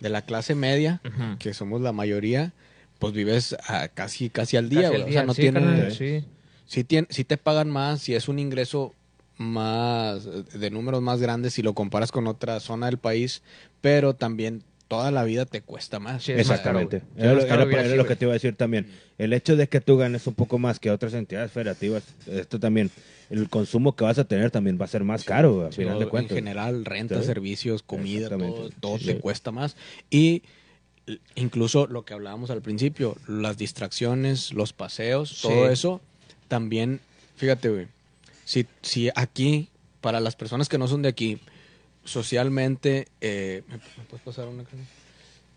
de 0.00 0.08
la 0.08 0.22
clase 0.22 0.54
media, 0.54 1.00
que 1.38 1.52
somos 1.54 1.80
la 1.82 1.92
mayoría, 1.92 2.52
pues 2.98 3.12
vives 3.12 3.56
a 3.66 3.88
casi, 3.88 4.28
casi 4.30 4.56
al 4.56 4.68
día, 4.68 4.88
güey. 4.90 5.02
O 5.02 5.12
sea, 5.12 5.22
no 5.24 5.34
sí, 5.34 5.42
tienen, 5.42 5.64
carnal, 5.64 5.92
sí. 5.92 6.24
Si, 6.68 6.84
tien- 6.84 7.08
si 7.10 7.24
te 7.24 7.36
pagan 7.36 7.68
más, 7.70 8.00
si 8.02 8.14
es 8.14 8.28
un 8.28 8.38
ingreso 8.38 8.94
más, 9.38 10.24
de 10.52 10.70
números 10.70 11.02
más 11.02 11.20
grandes 11.20 11.54
si 11.54 11.62
lo 11.62 11.72
comparas 11.74 12.12
con 12.12 12.26
otra 12.26 12.60
zona 12.60 12.86
del 12.86 12.98
país, 12.98 13.42
pero 13.80 14.14
también 14.14 14.62
toda 14.88 15.10
la 15.10 15.22
vida 15.24 15.44
te 15.44 15.60
cuesta 15.60 15.98
más. 16.00 16.24
Sí, 16.24 16.32
es 16.32 16.48
más 16.48 16.60
caro, 16.60 16.80
Exactamente. 16.80 17.02
Era, 17.16 17.34
lo- 17.34 17.40
era- 17.42 17.84
era 17.94 18.04
que 18.04 18.16
te 18.16 18.24
iba 18.24 18.32
a 18.32 18.34
decir 18.34 18.56
también. 18.56 18.86
El 19.18 19.32
hecho 19.32 19.54
de 19.56 19.68
que 19.68 19.80
tú 19.80 19.96
ganes 19.96 20.26
un 20.26 20.34
poco 20.34 20.58
más 20.58 20.78
que 20.80 20.90
otras 20.90 21.14
entidades 21.14 21.52
federativas, 21.52 22.04
esto 22.26 22.58
también, 22.58 22.90
el 23.30 23.48
consumo 23.50 23.94
que 23.94 24.04
vas 24.04 24.18
a 24.18 24.24
tener 24.24 24.50
también 24.50 24.78
va 24.80 24.86
a 24.86 24.88
ser 24.88 25.04
más 25.04 25.24
caro, 25.24 25.54
güey, 25.56 25.68
a 25.68 25.72
Sí, 25.72 25.82
final 25.82 25.98
de 25.98 26.08
en 26.18 26.28
general, 26.28 26.84
renta, 26.84 27.20
Sí. 27.20 27.26
servicios, 27.26 27.82
comida, 27.82 28.28
todo, 28.30 28.70
todo 28.80 28.98
Sí. 28.98 29.04
te 29.06 29.18
cuesta 29.18 29.50
más. 29.52 29.76
Y 30.10 30.42
incluso 31.34 31.86
lo 31.86 32.04
que 32.04 32.14
hablábamos 32.14 32.50
al 32.50 32.62
principio, 32.62 33.16
las 33.26 33.56
distracciones, 33.58 34.52
los 34.52 34.72
paseos, 34.72 35.30
Sí. 35.30 35.48
todo 35.48 35.70
eso, 35.70 36.00
también, 36.48 37.00
fíjate, 37.36 37.68
güey, 37.68 37.86
si, 38.44 38.66
si 38.82 39.10
aquí, 39.14 39.68
para 40.00 40.20
las 40.20 40.34
personas 40.36 40.68
que 40.68 40.78
no 40.78 40.88
son 40.88 41.02
de 41.02 41.08
aquí, 41.10 41.38
socialmente, 42.04 43.08
eh, 43.20 43.62
¿me, 43.68 43.78
puedes 44.06 44.24
pasar 44.24 44.48
una? 44.48 44.64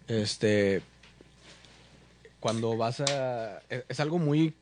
Este, 0.07 0.81
cuando 2.39 2.75
vas 2.77 2.99
a... 2.99 3.59
Es, 3.69 3.85
es 3.87 3.99
algo 3.99 4.19
muy, 4.19 4.53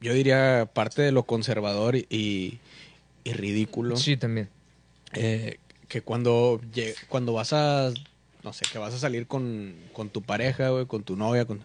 yo 0.00 0.12
diría, 0.12 0.68
parte 0.72 1.02
de 1.02 1.12
lo 1.12 1.22
conservador 1.24 1.96
y, 1.96 2.06
y, 2.10 2.60
y 3.24 3.32
ridículo 3.32 3.96
Sí, 3.96 4.16
también. 4.16 4.48
eh, 5.14 5.58
que 5.88 6.02
cuando, 6.02 6.60
cuando 7.08 7.32
vas 7.32 7.54
a, 7.54 7.90
no 8.44 8.52
sé, 8.52 8.66
que 8.70 8.76
vas 8.78 8.92
a 8.92 8.98
salir 8.98 9.26
con, 9.26 9.74
con 9.94 10.10
tu 10.10 10.20
pareja, 10.20 10.68
güey, 10.68 10.84
con 10.84 11.02
tu 11.02 11.16
novia, 11.16 11.46
con... 11.46 11.64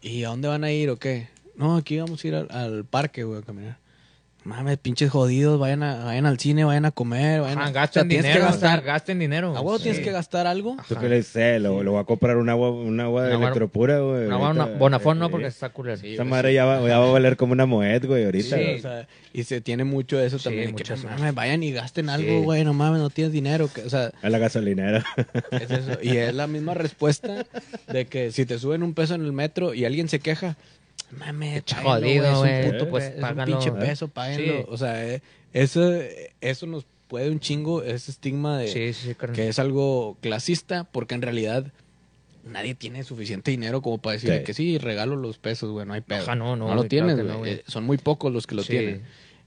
¿y 0.00 0.22
a 0.22 0.28
dónde 0.28 0.46
van 0.46 0.62
a 0.62 0.70
ir 0.70 0.88
o 0.90 0.96
qué? 0.96 1.28
No, 1.62 1.76
aquí 1.76 1.98
vamos 1.98 2.22
a 2.24 2.28
ir 2.28 2.34
al, 2.34 2.48
al 2.50 2.84
parque, 2.84 3.24
güey, 3.24 3.40
a 3.40 3.42
caminar. 3.42 3.76
Mames, 4.44 4.76
pinches 4.76 5.08
jodidos, 5.08 5.60
vayan, 5.60 5.84
a, 5.84 6.04
vayan 6.04 6.26
al 6.26 6.36
cine, 6.36 6.64
vayan 6.64 6.84
a 6.84 6.90
comer, 6.90 7.42
vayan 7.42 7.58
Ajá, 7.58 7.68
a... 7.68 7.70
gasten 7.70 8.00
o 8.00 8.02
sea, 8.02 8.08
tienes 8.08 8.24
dinero, 8.26 8.40
que 8.40 8.50
gastar. 8.50 8.78
o 8.80 8.82
sea, 8.82 8.92
gasten 8.92 9.18
dinero. 9.20 9.56
¿A 9.56 9.60
huevo 9.60 9.76
Sí. 9.78 9.84
tienes 9.84 10.00
que 10.00 10.10
gastar 10.10 10.48
algo? 10.48 10.74
¿Tú 10.88 10.94
Ajá. 10.94 11.00
qué 11.00 11.08
le 11.08 11.16
dices? 11.18 11.62
Lo, 11.62 11.84
lo 11.84 11.92
voy 11.92 12.00
a 12.00 12.04
comprar 12.04 12.36
un 12.36 12.48
agua, 12.48 12.72
un 12.72 12.98
agua 12.98 13.22
de 13.22 13.28
Una 13.28 13.34
agua- 13.36 13.46
electropura, 13.46 14.00
güey. 14.00 14.26
No, 14.28 14.44
ahorita, 14.44 14.64
bueno, 14.64 14.78
Bonafón 14.80 15.20
no, 15.20 15.30
porque 15.30 15.46
está 15.46 15.68
culero. 15.68 15.96
Sí, 15.96 16.14
Esa 16.14 16.24
madre 16.24 16.48
sí. 16.48 16.54
ya 16.56 16.64
va, 16.64 16.80
ya 16.88 16.98
va 16.98 17.08
a 17.08 17.12
valer 17.12 17.36
como 17.36 17.52
una 17.52 17.66
moed, 17.66 18.04
güey, 18.04 18.24
ahorita. 18.24 18.56
O 18.56 18.78
sea, 18.80 19.06
y 19.32 19.44
se 19.44 19.60
tiene 19.60 19.84
mucho 19.84 20.18
eso 20.20 20.38
Sí, 20.38 20.44
también. 20.46 20.74
que, 20.74 20.92
mames, 20.96 21.34
vayan 21.36 21.62
y 21.62 21.70
gasten 21.70 22.06
Sí. 22.06 22.10
algo, 22.10 22.42
güey, 22.42 22.64
no 22.64 22.72
mames, 22.74 23.00
no 23.00 23.10
tienes 23.10 23.32
dinero. 23.32 23.70
que- 23.72 23.82
o 23.82 23.90
sea, 23.90 24.10
A 24.22 24.28
la 24.28 24.38
gasolinera. 24.38 25.04
Es 25.52 25.70
eso. 25.70 25.98
Y 26.02 26.16
es 26.16 26.34
la 26.34 26.48
misma 26.48 26.74
respuesta 26.74 27.46
de 27.86 28.06
que 28.06 28.32
si 28.32 28.44
te 28.44 28.58
suben 28.58 28.82
un 28.82 28.92
peso 28.94 29.14
en 29.14 29.24
el 29.24 29.30
metro 29.32 29.72
y 29.72 29.84
alguien 29.84 30.08
se 30.08 30.18
queja, 30.18 30.56
Mames, 31.18 31.62
jodido, 31.82 32.24
es 32.26 32.32
un 32.34 32.38
güey. 32.40 32.70
puto, 32.72 32.88
pues, 32.90 33.04
es 33.16 33.22
un 33.22 33.44
pinche 33.44 33.72
peso, 33.72 34.08
páguenlo. 34.08 34.58
Sí. 34.60 34.64
O 34.68 34.76
sea, 34.78 35.06
eh, 35.06 35.22
eso, 35.52 35.92
eso 36.40 36.66
nos 36.66 36.86
puede 37.08 37.28
un 37.30 37.38
chingo, 37.40 37.82
ese 37.82 38.10
estigma 38.10 38.58
de 38.58 38.68
Sí, 38.68 38.92
sí, 38.94 39.14
que 39.34 39.48
es 39.48 39.58
algo 39.58 40.16
clasista, 40.22 40.84
porque 40.84 41.14
en 41.14 41.20
realidad 41.22 41.66
nadie 42.44 42.74
tiene 42.74 43.04
suficiente 43.04 43.50
dinero 43.50 43.82
como 43.82 43.98
para 43.98 44.14
decirle 44.14 44.38
Sí. 44.38 44.44
que 44.44 44.54
sí, 44.54 44.78
regalo 44.78 45.14
los 45.16 45.38
pesos, 45.38 45.70
güey, 45.70 45.86
no 45.86 45.92
hay 45.92 46.00
pedo. 46.00 46.22
Ajá, 46.22 46.34
no, 46.34 46.56
no, 46.56 46.68
lo 46.70 46.76
güey, 46.76 46.88
tienes, 46.88 47.14
claro 47.14 47.24
güey. 47.24 47.32
no, 47.34 47.38
güey. 47.40 47.52
Eh, 47.54 47.64
son 47.66 47.84
muy 47.84 47.98
pocos 47.98 48.32
los 48.32 48.46
que 48.46 48.54
lo 48.54 48.62
Sí. 48.62 48.70
tienen. 48.70 49.02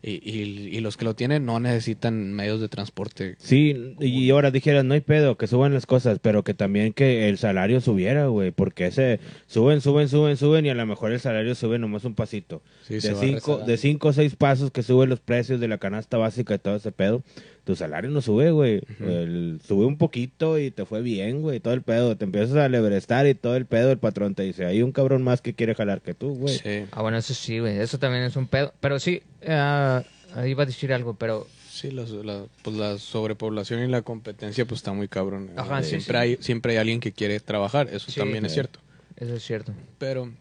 Y, 0.08 0.22
y, 0.24 0.78
y 0.78 0.80
los 0.82 0.98
que 0.98 1.06
lo 1.06 1.15
tienen 1.15 1.48
no 1.48 1.60
necesitan 1.60 2.32
medios 2.32 2.62
de 2.62 2.70
transporte. 2.70 3.38
Sí, 3.39 3.96
y 4.00 4.30
ahora 4.30 4.52
dijeras, 4.52 4.86
no 4.86 4.94
hay 4.94 5.02
pedo, 5.02 5.36
que 5.36 5.48
suban 5.48 5.74
las 5.74 5.88
cosas, 5.88 6.20
pero 6.22 6.44
que 6.44 6.54
también 6.54 6.94
que 6.94 7.28
el 7.28 7.39
salario 7.39 7.82
subiera, 7.82 8.28
güey, 8.28 8.52
porque 8.52 8.86
ese 8.86 9.20
suben, 9.48 9.82
suben, 9.82 10.08
suben, 10.08 10.38
suben 10.38 10.63
y 10.63 10.70
a 10.70 10.76
lo 10.76 10.86
mejor 10.86 11.12
el 11.12 11.20
salario 11.20 11.56
sube 11.56 11.80
nomás 11.80 12.06
un 12.06 12.13
pasito. 12.13 12.62
Sí, 12.84 13.00
de 13.00 13.15
cinco, 13.15 13.58
de 13.58 13.78
cinco 13.78 14.10
o 14.10 14.13
seis 14.13 14.36
pasos 14.36 14.70
que 14.70 14.84
suben 14.84 15.10
los 15.10 15.22
precios 15.22 15.60
de 15.60 15.68
la 15.68 15.80
canasta 15.80 16.18
básica 16.18 16.54
y 16.54 16.60
todo 16.60 16.76
ese 16.76 16.91
pedo, 16.91 17.24
tu 17.65 17.75
salario 17.75 18.10
no 18.10 18.21
sube, 18.21 18.51
güey. 18.51 18.82
El- 19.01 19.60
Sube 19.67 19.86
un 19.86 19.97
poquito 19.97 20.58
y 20.60 20.71
te 20.71 20.86
fue 20.86 21.01
bien, 21.01 21.41
güey, 21.41 21.60
todo 21.60 21.73
el 21.73 21.82
pedo. 21.82 22.15
Te 22.15 22.23
empiezas 22.25 22.56
a 22.56 22.69
lebrestar 22.69 23.28
y 23.28 23.36
todo 23.36 23.56
el 23.58 23.65
pedo, 23.65 23.91
el 23.91 23.97
patrón 23.97 24.36
te 24.36 24.43
dice, 24.43 24.65
hay 24.65 24.82
un 24.82 24.91
cabrón 24.93 25.23
más 25.23 25.41
que 25.41 25.54
quiere 25.54 25.75
jalar 25.75 26.01
que 26.01 26.13
tú, 26.13 26.36
güey. 26.36 26.58
Sí. 26.58 26.86
Ah, 26.91 27.01
bueno, 27.01 27.17
eso 27.17 27.34
sí, 27.34 27.60
güey. 27.60 27.78
Eso 27.80 27.97
también 27.99 28.23
es 28.23 28.36
un 28.38 28.47
pedo. 28.47 28.73
Pero 28.80 28.99
sí, 28.99 29.21
ah, 29.47 30.04
ahí 30.36 30.51
iba 30.51 30.63
a 30.63 30.65
decir 30.67 30.93
algo, 30.93 31.15
pero 31.15 31.47
Sí, 31.69 31.91
la, 31.91 32.04
la- 32.04 32.45
pues 32.62 32.78
la 32.78 32.97
sobrepoblación 32.97 33.84
y 33.84 33.88
la 33.88 34.01
competencia 34.01 34.65
pues 34.65 34.80
está 34.80 34.93
muy 34.93 35.10
cabrón. 35.10 35.49
Ajá, 35.58 35.84
sí, 35.84 35.89
siempre, 35.89 36.13
sí. 36.13 36.17
Hay, 36.21 36.38
siempre 36.39 36.71
hay 36.73 36.78
alguien 36.78 37.01
que 37.01 37.12
quiere 37.12 37.38
trabajar, 37.41 37.89
eso 37.91 38.10
Sí. 38.12 38.19
también 38.19 38.45
es 38.45 38.54
cierto. 38.54 38.80
eso 39.17 39.34
es 39.36 39.43
cierto. 39.43 39.73
Pero 39.97 40.32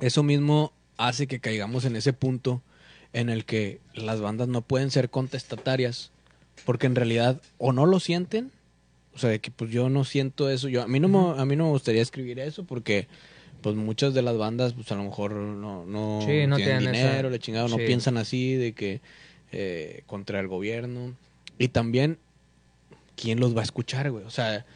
eso 0.00 0.22
mismo 0.22 0.72
hace 0.98 1.26
que 1.26 1.40
caigamos 1.40 1.84
en 1.84 1.96
ese 1.96 2.12
punto 2.12 2.62
en 3.12 3.28
el 3.30 3.44
que 3.44 3.80
las 3.94 4.20
bandas 4.20 4.46
no 4.48 4.60
pueden 4.62 4.90
ser 4.90 5.08
contestatarias 5.10 6.10
porque 6.64 6.86
en 6.86 6.94
realidad 6.94 7.40
o 7.58 7.72
no 7.72 7.86
lo 7.86 8.00
sienten, 8.00 8.50
o 9.14 9.18
sea, 9.18 9.30
de 9.30 9.40
que 9.40 9.50
pues 9.50 9.70
yo 9.70 9.88
no 9.88 10.04
siento 10.04 10.50
eso, 10.50 10.68
yo 10.68 10.82
a 10.82 10.88
mí 10.88 11.00
no 11.00 11.08
me, 11.08 11.40
a 11.40 11.44
mí 11.44 11.56
no 11.56 11.64
me 11.64 11.70
gustaría 11.70 12.02
escribir 12.02 12.38
eso 12.38 12.64
porque 12.64 13.08
pues 13.62 13.74
muchas 13.74 14.14
de 14.14 14.22
las 14.22 14.36
bandas 14.36 14.74
pues 14.74 14.90
a 14.92 14.94
lo 14.94 15.04
mejor 15.04 15.32
no, 15.32 15.86
no, 15.86 16.20
Sí, 16.26 16.46
no 16.46 16.56
tienen 16.56 16.80
dinero, 16.80 17.30
le 17.30 17.38
chingado, 17.38 17.68
no 17.68 17.76
piensan 17.76 18.16
así 18.16 18.54
de 18.54 18.72
que 18.72 19.00
eh, 19.52 20.02
contra 20.06 20.40
el 20.40 20.48
gobierno. 20.48 21.14
Y 21.58 21.68
también 21.68 22.18
quién 23.16 23.40
los 23.40 23.56
va 23.56 23.60
a 23.60 23.64
escuchar, 23.64 24.10
güey, 24.10 24.24
o 24.24 24.30
sea, 24.30 24.66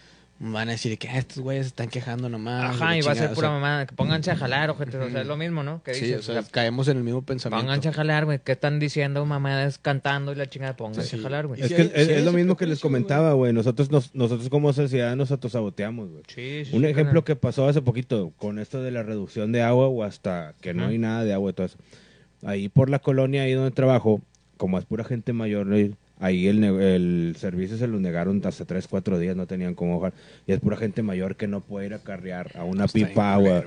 van 0.42 0.68
a 0.70 0.72
decir 0.72 0.96
que 0.98 1.06
"Ah, 1.08 1.18
estos 1.18 1.40
güeyes 1.40 1.66
se 1.66 1.68
están 1.68 1.88
quejando 1.88 2.30
nomás. 2.30 2.74
Ajá, 2.74 2.96
y 2.96 3.02
va 3.02 3.12
a 3.12 3.14
chingada", 3.14 3.14
ser 3.14 3.30
o 3.30 3.34
pura 3.34 3.48
sea, 3.48 3.54
mamada. 3.54 3.86
Que 3.86 3.94
pónganse 3.94 4.30
a 4.30 4.36
jalar, 4.36 4.70
ojete. 4.70 4.96
O 4.96 5.10
sea, 5.10 5.20
es 5.20 5.26
lo 5.26 5.36
mismo, 5.36 5.62
¿no? 5.62 5.82
Que 5.82 5.92
Sí, 5.92 6.06
dices, 6.06 6.20
o 6.20 6.22
sea, 6.22 6.40
o 6.40 6.42
sea, 6.42 6.50
caemos 6.50 6.88
en 6.88 6.96
el 6.96 7.04
mismo 7.04 7.20
pensamiento. 7.22 7.62
pónganse 7.66 7.88
a 7.90 7.92
jalar, 7.92 8.24
güey. 8.24 8.40
¿Qué 8.42 8.52
están 8.52 8.78
diciendo 8.78 9.24
mamadas 9.26 9.76
cantando 9.78 10.32
y 10.32 10.36
la 10.36 10.46
chingada? 10.48 10.76
Pónganse 10.76 11.02
Sí. 11.10 11.18
a 11.18 11.22
jalar, 11.22 11.46
güey. 11.46 11.60
Es 11.60 11.68
sí 11.68 11.74
que 11.74 11.82
hay- 11.82 11.92
es, 11.94 12.06
sí 12.06 12.12
hay 12.12 12.18
es 12.20 12.24
lo 12.24 12.32
mismo 12.32 12.56
que 12.56 12.66
les 12.66 12.80
comentaba, 12.80 13.34
güey. 13.34 13.52
Nosotros, 13.52 13.90
nos- 13.90 14.14
nosotros 14.14 14.48
como 14.48 14.72
sociedad 14.72 15.14
nos 15.14 15.30
autosaboteamos, 15.30 16.08
güey. 16.08 16.22
Sí, 16.28 16.64
sí, 16.64 16.74
Un 16.76 16.82
sí, 16.84 16.88
ejemplo 16.88 17.22
que 17.22 17.36
pasó 17.36 17.68
hace 17.68 17.82
poquito 17.82 18.32
con 18.38 18.58
esto 18.58 18.82
de 18.82 18.90
la 18.92 19.02
reducción 19.02 19.52
de 19.52 19.60
agua 19.62 19.88
o 19.88 20.02
hasta 20.04 20.54
que 20.62 20.72
no 20.72 20.86
hay 20.86 20.96
nada 20.96 21.22
de 21.24 21.34
agua 21.34 21.50
y 21.50 21.52
todo 21.54 21.66
eso. 21.66 21.76
Ahí 22.42 22.70
por 22.70 22.88
la 22.88 22.98
colonia, 23.00 23.42
ahí 23.42 23.52
donde 23.52 23.72
trabajo, 23.72 24.22
como 24.56 24.78
es 24.78 24.86
pura 24.86 25.04
gente 25.04 25.34
mayor, 25.34 25.66
¿no? 25.66 25.76
Ahí 26.20 26.46
el, 26.46 26.62
el 26.62 27.34
servicio 27.38 27.76
se 27.76 27.88
lo 27.88 27.98
negaron 27.98 28.40
hasta 28.44 28.64
tres, 28.64 28.86
cuatro 28.86 29.18
días, 29.18 29.34
no 29.34 29.46
tenían 29.46 29.74
cómo 29.74 29.98
bajar. 29.98 30.16
Y 30.46 30.52
es 30.52 30.60
pura 30.60 30.76
gente 30.76 31.02
mayor 31.02 31.34
que 31.34 31.48
no 31.48 31.60
puede 31.60 31.86
ir 31.86 31.94
a 31.94 31.98
carrear 31.98 32.52
a 32.56 32.62
una 32.64 32.86
pipa 32.86 33.34
agua. 33.34 33.64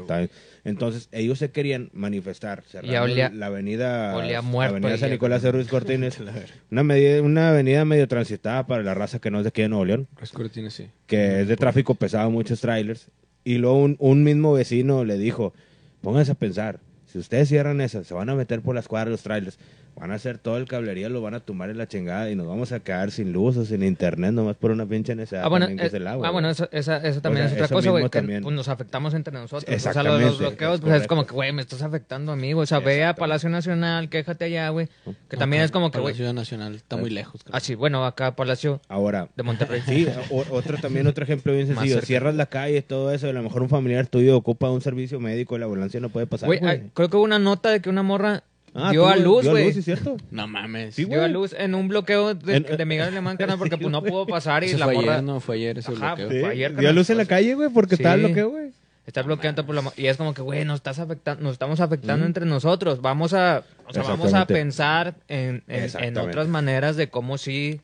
Entonces 0.64 1.10
ellos 1.12 1.40
se 1.40 1.52
querían 1.52 1.90
manifestar, 1.94 2.64
cerrando 2.66 3.02
olía- 3.04 3.30
la 3.30 3.48
avenida, 3.48 4.16
olía 4.16 4.34
la 4.34 4.42
muerto 4.42 4.78
avenida 4.78 4.98
San 4.98 5.10
Nicolás 5.10 5.42
de 5.42 5.52
Ruiz 5.52 5.68
Cortines. 5.68 6.20
una, 6.72 6.84
medida- 6.84 7.22
una 7.22 7.50
avenida 7.50 7.84
medio 7.84 8.08
transitada 8.08 8.66
para 8.66 8.82
la 8.84 8.94
raza 8.94 9.20
que 9.20 9.30
no 9.30 9.40
es 9.40 9.44
de 9.44 9.50
aquí 9.50 9.62
de 9.62 9.70
Nuevo 9.70 9.86
León 9.86 10.08
Oscuro 10.22 10.50
tiene 10.50 10.70
sí. 10.70 10.88
que 11.08 11.42
es 11.42 11.48
de 11.48 11.58
tráfico 11.58 11.96
pesado, 11.96 12.30
muchos 12.32 12.62
trailers. 12.62 13.08
Y 13.44 13.58
luego 13.58 13.78
un, 13.84 13.98
un 14.00 14.24
mismo 14.24 14.54
vecino 14.54 15.04
le 15.04 15.18
dijo, 15.18 15.54
pónganse 16.02 16.32
a 16.32 16.36
pensar, 16.36 16.80
si 17.12 17.18
ustedes 17.20 17.50
cierran 17.50 17.82
esas, 17.82 18.08
se 18.08 18.14
van 18.14 18.30
a 18.30 18.36
meter 18.36 18.62
por 18.62 18.74
las 18.74 18.88
cuadras 18.88 19.12
los 19.12 19.22
trailers, 19.24 19.58
van 19.96 20.12
a 20.12 20.16
hacer 20.16 20.38
todo 20.38 20.58
el 20.58 20.66
cablería, 20.68 21.08
lo 21.10 21.22
van 21.22 21.34
a 21.36 21.40
tumbar 21.40 21.70
en 21.70 21.78
la 21.78 21.88
chingada 21.88 22.30
y 22.30 22.36
nos 22.36 22.48
vamos 22.48 22.72
a 22.72 22.80
quedar 22.80 23.12
sin 23.12 23.32
luz 23.32 23.58
o 23.58 23.66
sin 23.66 23.84
internet 23.84 24.32
nomás 24.32 24.56
por 24.56 24.72
una 24.72 24.86
pinche 24.86 25.16
necesidad 25.16 25.44
Ah, 25.46 25.50
bueno, 25.50 25.66
también 25.68 25.80
que 25.80 25.86
es 25.88 25.94
eh, 25.94 25.98
el 25.98 26.08
agua. 26.08 26.28
ah, 26.28 26.32
bueno, 26.32 26.50
eso, 26.50 26.68
esa, 26.72 26.98
eso 26.98 27.22
también 27.22 27.46
O 27.46 27.50
sea, 27.50 27.58
es 27.60 27.64
otra 27.66 27.76
cosa, 27.76 27.90
güey, 27.92 28.10
que 28.10 28.22
pues, 28.22 28.42
nos 28.56 28.68
afectamos 28.68 29.14
entre 29.14 29.34
nosotros. 29.34 29.64
O 29.64 29.66
sea, 29.68 29.76
Exactamente, 29.76 30.22
los, 30.26 30.32
los 30.32 30.40
bloqueos, 30.40 30.76
es 30.76 30.82
pues, 30.82 31.02
es 31.02 31.08
como 31.08 31.26
que, 31.26 31.34
güey, 31.34 31.52
me 31.54 31.62
estás 31.62 31.82
afectando 31.84 32.32
a 32.32 32.36
mí, 32.36 32.54
güey. 32.54 32.64
O 32.64 32.66
sea, 32.66 32.80
ve 32.80 32.86
a 32.86 33.12
Exactamente. 33.12 33.20
Palacio 33.20 33.50
Nacional, 33.50 34.10
quéjate 34.10 34.46
allá, 34.46 34.70
güey. 34.70 34.88
Que 35.30 35.38
también 35.38 35.64
es 35.64 35.72
como 35.72 35.92
que, 35.92 36.00
güey, 36.00 36.14
la 36.14 36.18
Ciudad 36.18 36.34
Nacional 36.34 36.76
está 36.76 36.98
muy 36.98 37.10
lejos. 37.10 37.44
creo. 37.44 37.56
ah, 37.56 37.60
sí, 37.60 37.76
bueno, 37.76 38.06
acá 38.06 38.36
Palacio 38.36 38.82
Ahora, 38.88 39.30
de 39.36 39.44
Monterrey. 39.44 39.82
sí, 39.86 40.08
o- 40.32 40.44
otro 40.52 40.78
también, 40.78 41.08
otro 41.08 41.24
ejemplo 41.24 41.54
bien 41.54 41.68
sencillo, 41.74 42.02
cierras 42.02 42.36
la 42.36 42.48
calle, 42.48 42.82
todo 42.82 43.12
eso, 43.14 43.28
y 43.28 43.30
a 43.30 43.34
lo 43.34 43.44
mejor 43.44 43.62
un 43.62 43.70
familiar 43.70 44.08
tuyo 44.08 44.36
ocupa 44.36 44.70
un 44.72 44.82
servicio 44.82 45.20
médico 45.20 45.56
y 45.56 45.60
la 45.60 45.66
ambulancia 45.66 46.00
no 46.00 46.10
puede 46.10 46.26
pasar. 46.28 46.48
Güey, 46.48 46.60
güey. 46.60 46.78
ah, 46.78 46.90
creo 46.94 47.10
que 47.10 47.18
hubo 47.18 47.24
una 47.24 47.40
nota 47.40 47.70
de 47.70 47.80
que 47.82 47.90
una 47.90 48.04
morra 48.04 48.44
Ah, 48.76 48.92
dio 48.92 49.04
tú, 49.04 49.08
a 49.10 49.16
luz, 49.18 49.42
dio 49.44 49.52
güey. 49.52 49.72
¿sí 49.74 49.80
es 49.80 49.86
cierto? 49.86 50.18
No 50.32 50.48
mames. 50.48 50.96
Sí, 50.96 51.06
Dio 51.06 51.24
a 51.24 51.28
luz 51.28 51.54
en 51.58 51.76
un 51.76 51.88
bloqueo 51.88 52.34
de, 52.34 52.56
En- 52.58 52.64
de 52.78 52.86
Miguel 52.86 53.08
Alemán, 53.10 53.38
carnal, 53.38 53.58
porque 53.60 53.78
pues 53.78 53.92
no 53.92 54.02
pudo 54.04 54.26
pasar 54.26 54.64
y 54.64 54.68
Eso 54.68 54.78
la 54.80 54.86
fue 54.86 54.96
morra 54.96 55.14
ayer, 55.14 55.24
no, 55.24 55.40
fue 55.40 55.56
ayer 55.58 55.78
ese 55.78 55.92
Ajá, 55.92 56.16
bloqueo. 56.16 56.32
sí. 56.32 56.40
Fue 56.40 56.50
ayer, 56.50 56.72
dio 56.72 56.76
carnal, 56.78 56.96
luz 56.96 57.10
en 57.12 57.18
la 57.18 57.26
calle, 57.26 57.54
güey, 57.56 57.70
porque 57.70 57.96
Sí. 57.96 58.02
estaba 58.02 58.16
el 58.16 58.22
bloqueo, 58.26 58.50
güey. 58.50 58.72
está 59.06 59.22
bloqueando 59.22 59.66
por 59.66 59.76
la 59.76 59.84
y 59.98 60.08
es 60.08 60.18
como 60.18 60.34
que, 60.34 60.42
güey, 60.42 60.64
nos 60.66 60.78
estás 60.78 60.98
afectando, 60.98 61.44
nos 61.44 61.52
estamos 61.54 61.80
afectando 61.82 62.24
Mm. 62.24 62.28
entre 62.28 62.46
nosotros. 62.46 63.02
Vamos 63.02 63.34
a, 63.34 63.64
o 63.86 63.94
sea, 63.94 64.04
vamos 64.04 64.34
a 64.34 64.46
pensar 64.48 65.14
en, 65.28 65.62
en- 65.68 66.18
otras 66.18 66.48
maneras 66.48 66.96
de 66.96 67.10
cómo 67.10 67.38
sí 67.38 67.82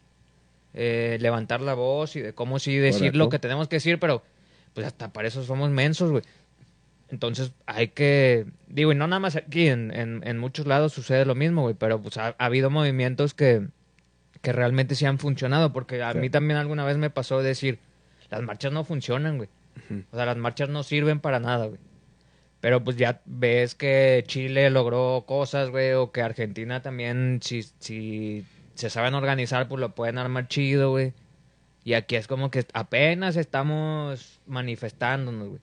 eh, 0.73 1.17
levantar 1.19 1.62
la 1.62 1.73
voz 1.73 2.15
y 2.15 2.21
de 2.21 2.34
cómo 2.34 2.60
sí 2.60 2.75
decir 2.78 2.99
Correcto. 2.99 3.17
lo 3.17 3.30
que 3.30 3.39
tenemos 3.39 3.67
que 3.67 3.78
decir, 3.78 3.99
pero 3.99 4.23
pues 4.73 4.86
hasta 4.88 5.12
para 5.12 5.28
eso 5.28 5.43
somos 5.43 5.69
mensos, 5.71 6.12
güey. 6.12 6.23
Entonces 7.12 7.52
hay 7.65 7.88
que, 7.89 8.45
digo, 8.67 8.91
y 8.91 8.95
no 8.95 9.08
nada 9.08 9.19
más 9.19 9.36
aquí, 9.36 9.67
en, 9.67 9.91
en, 9.95 10.22
en 10.26 10.38
muchos 10.38 10.67
lados 10.67 10.93
sucede 10.93 11.26
lo 11.26 11.34
mismo, 11.36 11.63
güey, 11.63 11.74
pero 11.74 12.00
pues 12.02 12.17
ha, 12.17 12.36
ha 12.38 12.45
habido 12.45 12.69
movimientos 12.69 13.34
que, 13.34 13.67
que 14.41 14.54
realmente 14.54 14.93
sí 14.95 15.06
han 15.06 15.17
funcionado, 15.19 15.74
porque 15.74 16.02
a 16.04 16.13
Sí. 16.13 16.19
mí 16.19 16.30
también 16.30 16.60
alguna 16.60 16.86
vez 16.86 16.98
me 16.98 17.10
pasó 17.10 17.41
decir, 17.41 17.80
las 18.30 18.41
marchas 18.43 18.72
no 18.72 18.84
funcionan, 18.84 19.38
güey. 19.38 19.50
O 20.12 20.15
sea, 20.15 20.26
las 20.28 20.38
marchas 20.38 20.69
no 20.69 20.84
sirven 20.84 21.19
para 21.19 21.39
nada, 21.39 21.65
güey. 21.65 21.80
Pero 22.62 22.84
pues 22.84 22.98
ya 22.98 23.22
ves 23.26 23.74
que 23.74 24.24
Chile 24.28 24.69
logró 24.69 25.24
cosas, 25.26 25.69
güey, 25.69 25.93
o 25.93 26.12
que 26.12 26.22
Argentina 26.22 26.82
también, 26.82 27.39
si, 27.41 27.63
si 27.80 28.45
se 28.76 28.89
saben 28.89 29.13
organizar, 29.15 29.67
pues 29.67 29.80
lo 29.80 29.95
pueden 29.95 30.17
armar 30.17 30.48
chido, 30.48 30.91
güey. 30.91 31.13
Y 31.86 31.93
aquí 31.93 32.17
es 32.17 32.28
como 32.28 32.52
que 32.52 32.65
apenas 32.74 33.36
estamos 33.38 34.41
manifestándonos, 34.45 35.48
güey. 35.48 35.62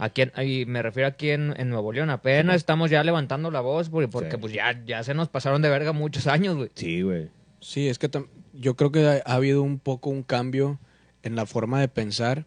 Aquí, 0.00 0.22
en- 0.22 0.32
y 0.48 0.64
me 0.66 0.82
refiero 0.82 1.08
aquí 1.08 1.30
en, 1.30 1.54
en 1.58 1.68
Nuevo 1.68 1.92
León, 1.92 2.10
apenas 2.10 2.56
estamos 2.56 2.90
ya 2.90 3.04
levantando 3.04 3.50
la 3.50 3.60
voz, 3.60 3.88
porque, 3.90 4.08
porque 4.08 4.32
Sí. 4.32 4.36
pues 4.38 4.52
ya, 4.52 4.82
ya 4.86 5.02
se 5.04 5.14
nos 5.14 5.28
pasaron 5.28 5.60
de 5.62 5.68
verga 5.68 5.92
muchos 5.92 6.26
años, 6.26 6.56
güey. 6.56 6.70
Sí, 6.74 7.02
güey. 7.02 7.28
Sí, 7.60 7.88
es 7.88 7.98
que 7.98 8.10
yo 8.54 8.74
creo 8.76 8.90
que 8.90 9.06
ha, 9.06 9.22
ha 9.30 9.34
habido 9.34 9.62
un 9.62 9.78
poco 9.78 10.10
un 10.10 10.22
cambio 10.22 10.78
en 11.22 11.36
la 11.36 11.44
forma 11.46 11.80
de 11.80 11.88
pensar, 11.88 12.46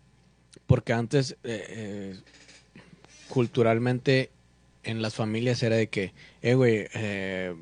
porque 0.65 0.93
antes 0.93 1.33
eh, 1.43 1.65
eh, 1.69 2.15
culturalmente 3.29 4.31
en 4.83 5.01
las 5.01 5.13
familias 5.13 5.61
era 5.63 5.75
de 5.75 5.87
que, 5.87 6.13
eh, 6.41 6.55
güey, 6.55 6.87
eh, 6.93 7.55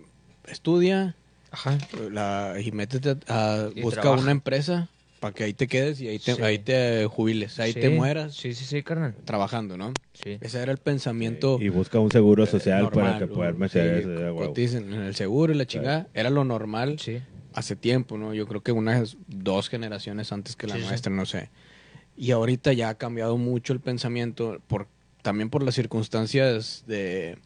estudia 0.48 1.16
Ajá. 1.52 1.78
la, 2.12 2.56
y 2.64 2.72
métete 2.72 3.18
a, 3.28 3.70
Y 3.76 3.82
busca 3.82 4.02
trabaja. 4.02 4.22
una 4.24 4.32
empresa 4.32 4.90
para 5.22 5.36
que 5.36 5.44
ahí 5.44 5.54
te 5.54 5.68
quedes 5.68 6.02
y 6.02 6.08
ahí 6.08 6.18
te, 6.18 6.34
Sí. 6.34 6.42
ahí 6.42 6.58
te 6.58 7.06
jubiles, 7.06 7.60
ahí 7.60 7.74
Sí. 7.74 7.80
te 7.80 7.90
mueras 7.92 8.34
Sí, 8.36 8.56
sí, 8.56 8.66
sí, 8.66 8.82
carnal. 8.82 9.14
trabajando, 9.24 9.78
¿no? 9.78 9.94
Sí. 10.14 10.40
Ese 10.42 10.60
era 10.60 10.72
el 10.72 10.80
pensamiento 10.80 11.60
Y 11.62 11.70
busca 11.70 12.00
un 12.00 12.12
seguro 12.12 12.48
social 12.48 12.82
normal, 12.82 13.06
para 13.06 13.20
que 13.20 13.28
pueda 13.28 13.52
meter 13.54 14.34
coticen 14.36 14.92
en 14.92 15.02
el 15.04 15.14
seguro 15.16 15.54
y 15.54 15.58
la 15.58 15.68
chingada. 15.68 16.08
Era 16.16 16.32
lo 16.32 16.44
normal 16.44 16.98
Sí. 16.98 17.20
hace 17.54 17.76
tiempo, 17.76 18.18
¿no? 18.18 18.34
Yo 18.34 18.48
creo 18.48 18.62
que 18.64 18.72
unas 18.72 19.16
dos 19.28 19.70
generaciones 19.70 20.32
antes 20.32 20.56
que 20.56 20.66
la 20.66 20.76
Sí, 20.76 20.82
sí. 20.82 20.88
nuestra, 20.88 21.14
no 21.14 21.28
sé. 21.28 21.52
Y 22.18 22.32
ahorita 22.32 22.74
ya 22.74 22.90
ha 22.90 22.96
cambiado 22.96 23.38
mucho 23.38 23.74
el 23.74 23.80
pensamiento, 23.80 24.60
por, 24.68 24.88
también 25.22 25.52
por 25.52 25.62
las 25.62 25.76
circunstancias 25.76 26.84
de, 26.88 27.38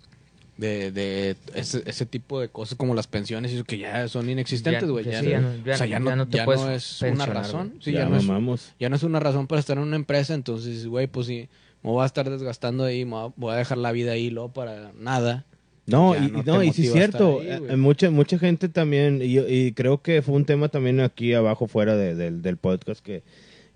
de, 0.57 0.91
de 0.91 1.35
ese, 1.53 1.83
ese 1.85 2.05
tipo 2.05 2.39
de 2.39 2.47
cosas 2.49 2.77
como 2.77 2.95
las 2.95 3.07
pensiones 3.07 3.51
y 3.51 3.55
eso 3.55 3.63
que 3.65 3.77
ya 3.77 4.07
son 4.07 4.29
inexistentes, 4.29 4.89
güey. 4.89 5.03
ya 5.05 5.11
Ya, 5.11 5.19
sí, 5.21 5.29
ya 5.29 5.39
no- 5.41 5.55
ya- 5.65 5.73
o 5.73 5.77
sea, 5.77 5.85
ya 5.85 5.91
ya 5.93 5.99
no, 5.99 6.15
no 6.15 6.27
te 6.27 6.37
ya 6.37 6.45
puedes 6.45 6.61
no 6.61 6.71
es 6.71 7.01
una 7.01 7.25
razón. 7.25 7.73
Sí, 7.81 7.91
ya, 7.91 7.99
ya, 7.99 8.09
no 8.09 8.53
es, 8.55 8.73
ya 8.79 8.89
no 8.89 8.95
es 8.95 9.03
una 9.03 9.19
razón 9.19 9.47
para 9.47 9.59
estar 9.59 9.77
en 9.77 9.83
una 9.83 9.95
empresa, 9.97 10.33
entonces, 10.33 10.87
güey, 10.87 11.07
pues 11.07 11.27
sí, 11.27 11.49
me 11.83 11.91
voy 11.91 12.03
a 12.03 12.05
estar 12.05 12.29
desgastando 12.29 12.83
ahí, 12.85 13.03
me 13.05 13.11
voy 13.11 13.29
a- 13.29 13.33
voy 13.35 13.53
a 13.53 13.57
dejar 13.57 13.77
la 13.77 13.91
vida 13.91 14.13
ahí, 14.13 14.29
luego 14.29 14.53
para 14.53 14.91
nada. 14.97 15.45
No, 15.87 16.15
Ya 16.15 16.25
y, 16.25 16.31
no 16.31 16.39
y 16.39 16.43
te 16.43 16.51
no, 16.51 16.63
y 16.63 16.73
sí 16.73 16.87
es 16.87 16.93
cierto. 16.93 17.39
ahí, 17.41 17.47
eh, 17.69 17.75
mucha, 17.75 18.09
mucha 18.09 18.39
gente 18.39 18.69
también, 18.69 19.21
y, 19.21 19.33
yo- 19.33 19.47
y 19.47 19.71
creo 19.73 20.01
que 20.01 20.21
fue 20.21 20.35
un 20.35 20.45
tema 20.45 20.69
también 20.69 20.99
aquí 20.99 21.33
abajo, 21.33 21.67
fuera 21.67 21.95
de- 21.95 22.15
del- 22.15 22.41
del 22.41 22.57
podcast, 22.57 23.01
que, 23.05 23.21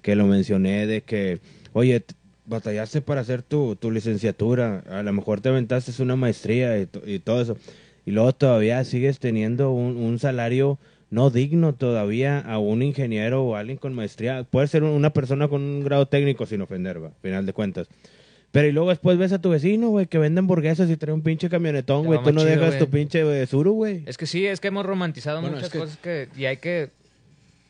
que 0.01 0.15
lo 0.15 0.25
mencioné, 0.25 0.87
de 0.87 1.01
que, 1.01 1.39
oye, 1.73 2.03
batallaste 2.49 3.01
para 3.01 3.21
hacer 3.21 3.43
tu, 3.43 3.75
tu 3.75 3.91
licenciatura, 3.91 4.83
a 4.89 5.03
lo 5.03 5.13
mejor 5.13 5.39
te 5.41 5.49
aventaste 5.49 6.01
una 6.01 6.15
maestría 6.15 6.77
y, 6.79 6.85
to- 6.87 7.01
y 7.05 7.19
todo 7.19 7.41
eso, 7.41 7.57
y 8.05 8.11
luego 8.11 8.33
todavía 8.33 8.83
sigues 8.83 9.19
teniendo 9.19 9.71
un, 9.71 9.95
un 9.97 10.19
salario 10.19 10.79
no 11.11 11.29
digno 11.31 11.73
todavía 11.73 12.39
a 12.39 12.59
un 12.59 12.83
ingeniero 12.83 13.43
o 13.43 13.55
alguien 13.55 13.77
con 13.77 13.93
maestría. 13.93 14.43
Puede 14.43 14.67
ser 14.67 14.83
una 14.83 15.09
persona 15.11 15.47
con 15.47 15.61
un 15.61 15.83
grado 15.83 16.05
técnico 16.07 16.45
sin 16.45 16.61
ofender, 16.61 17.01
va, 17.03 17.07
al 17.07 17.13
final 17.21 17.45
de 17.47 17.53
cuentas. 17.53 17.87
Pero 18.51 18.67
y 18.67 18.71
luego 18.71 18.89
después 18.89 19.17
ves 19.17 19.31
a 19.31 19.39
tu 19.41 19.49
vecino, 19.49 19.89
güey, 19.89 20.05
que 20.07 20.17
vende 20.19 20.39
hamburguesas 20.39 20.89
y 20.89 20.97
trae 20.97 21.13
un 21.13 21.21
pinche 21.21 21.49
camionetón, 21.49 22.05
güey. 22.05 22.19
Tú 22.23 22.31
no 22.33 22.41
chido, 22.41 22.51
dejas 22.51 22.77
tu 22.79 22.87
pinche 22.89 23.45
suru, 23.47 23.73
güey. 23.73 24.03
Es 24.07 24.17
que 24.17 24.25
sí, 24.27 24.45
es 24.45 24.59
que 24.59 24.67
hemos 24.69 24.85
romantizado 24.85 25.39
Bueno, 25.41 25.55
muchas 25.57 25.67
es 25.67 25.73
que- 25.73 25.79
cosas 25.79 25.97
que... 25.97 26.29
Y 26.37 26.45
hay 26.45 26.57
que... 26.57 26.89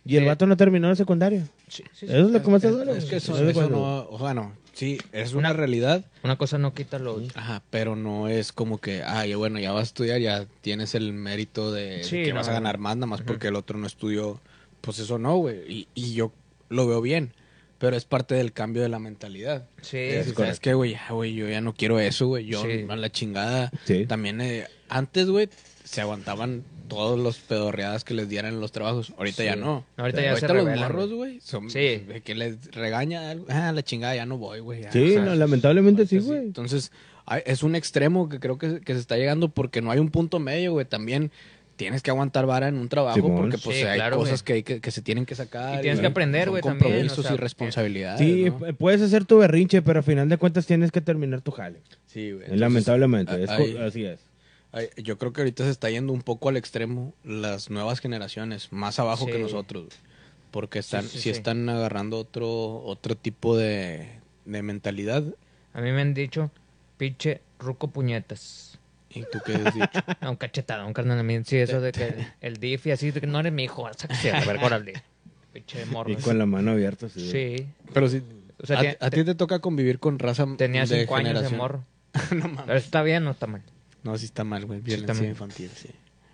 Y 0.05 0.15
el 0.17 0.25
vato 0.25 0.47
no 0.47 0.57
terminó 0.57 0.87
la 0.89 0.95
secundaria. 0.95 1.43
sí, 1.67 1.83
sí, 1.93 1.99
sí. 1.99 2.05
Eso 2.07 2.25
es 2.27 2.31
lo 2.31 2.41
que 2.41 2.49
más 2.49 2.61
te 2.61 2.69
duele. 2.69 2.97
Es 2.97 3.05
que 3.05 3.17
eso, 3.17 3.33
no, 3.69 4.07
bueno, 4.17 4.53
sí, 4.79 4.97
es 5.11 5.33
una 5.33 5.51
realidad, 5.53 6.05
Una 6.23 6.37
cosa 6.37 6.57
no 6.57 6.73
quita 6.73 6.99
lo... 6.99 7.21
ajá, 7.35 7.61
pero 7.69 7.95
no 7.97 8.27
es 8.29 8.53
como 8.53 8.79
que, 8.79 8.99
ya 8.99 9.35
bueno, 9.37 9.59
ya 9.59 9.71
vas 9.73 9.81
a 9.81 9.83
estudiar, 9.83 10.21
ya 10.21 10.45
tienes 10.61 10.95
el 10.95 11.11
mérito 11.13 11.71
de, 11.71 12.01
que 12.09 12.29
no. 12.29 12.35
vas 12.35 12.47
a 12.47 12.53
ganar 12.53 12.77
más, 12.77 12.95
nada 12.95 13.07
más 13.07 13.21
porque 13.21 13.47
el 13.49 13.55
otro 13.55 13.77
no 13.77 13.85
estudió, 13.87 14.39
pues 14.81 14.99
eso 14.99 15.19
no, 15.19 15.35
güey, 15.37 15.57
y, 15.71 15.87
y 15.93 16.13
yo 16.13 16.31
lo 16.69 16.87
veo 16.87 17.01
bien, 17.01 17.33
pero 17.77 17.95
es 17.97 18.05
parte 18.05 18.35
del 18.35 18.51
cambio 18.53 18.81
de 18.81 18.89
la 18.89 18.99
mentalidad. 18.99 19.67
Sí, 19.81 19.97
Es, 19.97 20.27
sí, 20.27 20.33
¿Sabes 20.35 20.59
qué, 20.59 20.73
güey? 20.73 20.91
Ya, 20.93 21.07
güey, 21.11 21.33
yo 21.33 21.47
ya 21.49 21.61
no 21.61 21.73
quiero 21.73 21.99
eso, 21.99 22.27
güey, 22.27 22.45
yo 22.45 22.61
Sí. 22.61 22.85
a 22.89 22.95
la 22.95 23.09
chingada. 23.11 23.71
Sí. 23.85 24.05
También, 24.05 24.41
eh, 24.41 24.67
antes, 24.89 25.27
güey, 25.29 25.49
se 25.89 26.01
aguantaban 26.01 26.63
todos 26.87 27.19
los 27.19 27.37
pedorreadas 27.39 28.03
que 28.03 28.13
les 28.13 28.29
dieran 28.29 28.53
en 28.53 28.59
los 28.61 28.71
trabajos, 28.71 29.11
ahorita 29.17 29.37
Sí. 29.37 29.45
ya 29.45 29.55
no. 29.55 29.85
Ahorita 29.97 30.21
ya 30.21 30.35
se 30.35 30.47
los 30.47 30.57
rebelan, 30.57 30.79
morros, 30.91 31.11
güey. 31.13 31.39
son 31.41 31.69
Sí. 31.69 31.97
de 32.07 32.21
que 32.23 32.35
les 32.35 32.71
regaña 32.71 33.29
algo, 33.31 33.45
ah, 33.49 33.71
la 33.71 33.81
chingada, 33.83 34.15
ya 34.15 34.25
no 34.25 34.37
voy, 34.37 34.59
güey. 34.59 34.83
Sí, 34.91 35.15
no, 35.17 35.33
lamentablemente 35.35 36.05
sí, 36.05 36.17
Entonces, 36.17 36.27
güey. 36.35 36.45
Entonces, 36.47 36.91
hay- 37.25 37.41
es 37.45 37.63
un 37.63 37.75
extremo 37.75 38.29
que 38.29 38.39
creo 38.39 38.57
que, 38.59 38.81
que 38.81 38.93
se 38.93 38.99
está 38.99 39.17
llegando 39.17 39.49
porque 39.49 39.81
no 39.81 39.89
hay 39.91 39.99
un 39.99 40.09
punto 40.09 40.39
medio, 40.39 40.73
güey. 40.73 40.85
También 40.85 41.31
tienes 41.75 42.01
que 42.03 42.11
aguantar 42.11 42.45
vara 42.45 42.67
en 42.67 42.75
un 42.75 42.89
trabajo 42.89 43.15
Simón. 43.15 43.37
porque 43.37 43.57
pues 43.57 43.77
Sí, 43.77 43.83
hay 43.83 43.95
claro, 43.97 44.17
cosas 44.17 44.43
que, 44.43 44.53
hay 44.53 44.63
que, 44.63 44.81
que 44.81 44.91
se 44.91 45.01
tienen 45.01 45.25
que 45.25 45.33
sacar. 45.35 45.79
Y 45.79 45.81
tienes 45.81 45.99
que 46.01 46.07
aprender, 46.07 46.49
güey, 46.49 46.61
también, 46.61 46.83
compromisos 46.83 47.19
o 47.19 47.23
sea, 47.23 47.33
y 47.33 47.37
responsabilidades. 47.37 48.19
Sí, 48.19 48.51
puedes 48.77 49.01
hacer 49.01 49.25
tu 49.25 49.37
berrinche, 49.39 49.81
pero 49.81 49.99
al 49.99 50.03
final 50.03 50.27
de 50.29 50.37
cuentas 50.37 50.65
tienes 50.65 50.91
que 50.91 51.01
terminar 51.01 51.41
tu 51.41 51.51
jale. 51.51 51.79
Sí, 52.07 52.31
güey. 52.33 52.57
Lamentablemente, 52.57 53.43
es 53.43 53.49
hay- 53.49 53.77
así 53.77 54.03
es. 54.05 54.19
Yo 54.97 55.17
creo 55.17 55.33
que 55.33 55.41
ahorita 55.41 55.63
se 55.63 55.71
está 55.71 55.89
yendo 55.89 56.13
un 56.13 56.21
poco 56.21 56.49
al 56.49 56.57
extremo 56.57 57.13
las 57.23 57.69
nuevas 57.69 57.99
generaciones, 57.99 58.71
más 58.71 58.99
abajo 58.99 59.25
Sí. 59.25 59.31
que 59.31 59.39
nosotros. 59.39 59.87
Porque 60.51 60.79
están, 60.79 61.03
sí, 61.03 61.09
sí, 61.09 61.19
sí. 61.21 61.29
están 61.29 61.67
agarrando 61.69 62.17
otro, 62.17 62.81
otro 62.83 63.15
tipo 63.15 63.55
de, 63.55 64.09
de 64.45 64.61
mentalidad. 64.63 65.23
A 65.73 65.81
mí 65.81 65.91
me 65.91 66.01
han 66.01 66.13
dicho, 66.13 66.51
pinche 66.97 67.41
ruco 67.59 67.89
puñetas. 67.89 68.79
¿Y 69.11 69.21
tú 69.31 69.39
qué 69.45 69.53
has 69.55 69.73
dicho? 69.73 69.87
No, 70.21 70.31
un 70.31 70.35
cachetado, 70.37 70.85
un 70.85 70.93
carnal. 70.93 71.19
a 71.19 71.23
mí 71.23 71.39
Sí, 71.45 71.57
eso 71.57 71.81
de 71.81 71.91
que 71.91 72.27
el, 72.41 72.57
DIF 72.57 72.87
y 72.87 72.91
así, 72.91 73.11
de 73.11 73.21
que 73.21 73.27
no 73.27 73.39
eres 73.39 73.53
mi 73.53 73.63
hijo, 73.63 73.87
sáquese 73.95 74.31
a 74.31 74.43
verga, 74.45 74.65
órale. 74.65 74.93
Pinche 75.53 75.85
morro. 75.85 76.11
Y 76.11 76.15
con 76.15 76.37
la 76.37 76.45
mano 76.45 76.71
abierta, 76.71 77.09
sí. 77.09 77.29
Sí, 77.29 77.67
Pero 77.93 78.07
sí, 78.07 78.21
O 78.61 78.67
sea, 78.67 78.97
a, 78.99 79.09
ti 79.09 79.23
te 79.23 79.33
toca 79.35 79.59
convivir 79.59 79.99
con 79.99 80.19
raza 80.19 80.45
tenía 80.57 80.85
de 80.85 81.01
cinco 81.01 81.15
años 81.15 81.41
de 81.41 81.49
generación. 81.49 81.57
morro. 81.57 81.85
no 82.35 82.47
mames. 82.49 82.63
Pero 82.65 82.77
está 82.77 83.01
bien 83.03 83.23
no 83.23 83.31
está 83.31 83.47
mal. 83.47 83.61
No, 84.03 84.17
sí 84.17 84.25
está 84.25 84.43
mal, 84.43 84.65
güey. 84.65 84.79
Violencia 84.81 85.13
mal. 85.15 85.25
infantil, 85.25 85.69
sí. 85.75 85.89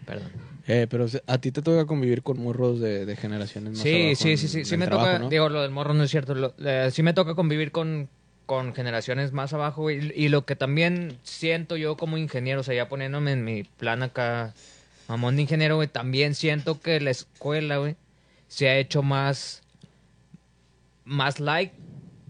Perdón. 0.06 0.32
Eh, 0.68 0.88
pero 0.90 1.06
a 1.28 1.38
ti 1.38 1.52
te 1.52 1.62
toca 1.62 1.86
convivir 1.86 2.24
con 2.24 2.40
morros 2.40 2.80
de, 2.80 3.06
de 3.06 3.16
generaciones 3.16 3.74
más 3.74 3.82
Sí, 3.82 3.96
abajo 3.96 4.16
sí, 4.16 4.38
sí, 4.38 4.48
sí. 4.48 4.66
Sí 4.66 4.78
me 4.78 4.86
trabajo, 4.86 5.08
toca, 5.12 5.20
¿no? 5.20 5.30
digo, 5.30 5.50
lo 5.50 5.62
del 5.62 5.72
morro 5.72 5.94
no 5.94 6.04
es 6.04 6.12
cierto. 6.12 6.34
lo- 6.36 6.54
eh, 6.60 6.90
sí 6.92 7.04
me 7.04 7.14
toca 7.14 7.36
convivir 7.36 7.72
con, 7.72 8.10
con 8.46 8.74
generaciones 8.74 9.32
más 9.32 9.54
abajo, 9.54 9.84
güey. 9.84 10.12
Y, 10.16 10.30
lo 10.30 10.46
que 10.46 10.56
también 10.56 11.18
siento 11.24 11.78
yo 11.78 11.98
como 11.98 12.18
ingeniero, 12.18 12.62
o 12.62 12.64
sea, 12.64 12.76
ya 12.76 12.88
poniéndome 12.90 13.32
en 13.34 13.44
mi 13.44 13.64
plan 13.64 14.02
acá, 14.04 14.54
mamón 15.08 15.36
de 15.36 15.44
ingeniero, 15.44 15.76
güey, 15.76 15.88
también 15.88 16.34
siento 16.36 16.80
que 16.80 17.00
la 17.00 17.12
escuela, 17.12 17.78
güey, 17.78 17.96
se 18.48 18.68
ha 18.70 18.78
hecho 18.78 19.02
más, 19.04 19.62
más 21.04 21.40
like 21.40 21.74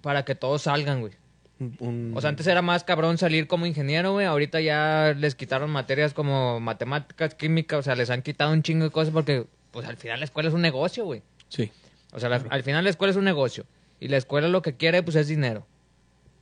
para 0.01 0.25
que 0.25 0.35
todos 0.35 0.63
salgan, 0.63 1.01
güey. 1.01 1.13
Un- 1.59 2.11
O 2.15 2.21
sea, 2.21 2.29
antes 2.29 2.45
era 2.47 2.61
más 2.61 2.83
cabrón 2.83 3.17
salir 3.17 3.47
como 3.47 3.65
ingeniero, 3.65 4.11
güey. 4.13 4.25
Ahorita 4.25 4.59
ya 4.61 5.13
les 5.17 5.35
quitaron 5.35 5.69
materias 5.69 6.13
como 6.13 6.59
matemáticas, 6.59 7.33
química. 7.35 7.77
O 7.77 7.81
sea, 7.83 7.95
les 7.95 8.09
han 8.09 8.21
quitado 8.21 8.51
un 8.51 8.61
chingo 8.61 8.83
de 8.85 8.91
cosas 8.91 9.13
porque, 9.13 9.45
pues, 9.71 9.87
al 9.87 9.97
final 9.97 10.19
la 10.19 10.25
escuela 10.25 10.49
es 10.49 10.55
un 10.55 10.61
negocio, 10.61 11.05
güey. 11.05 11.21
Sí. 11.47 11.71
O 12.11 12.19
sea, 12.19 12.29
la- 12.29 12.43
al 12.49 12.63
final 12.63 12.83
la 12.83 12.89
escuela 12.89 13.11
es 13.11 13.17
un 13.17 13.23
negocio. 13.25 13.65
Y 13.99 14.09
la 14.09 14.17
escuela 14.17 14.49
lo 14.49 14.61
que 14.61 14.75
quiere, 14.75 15.01
pues, 15.03 15.15
es 15.15 15.27
dinero. 15.27 15.65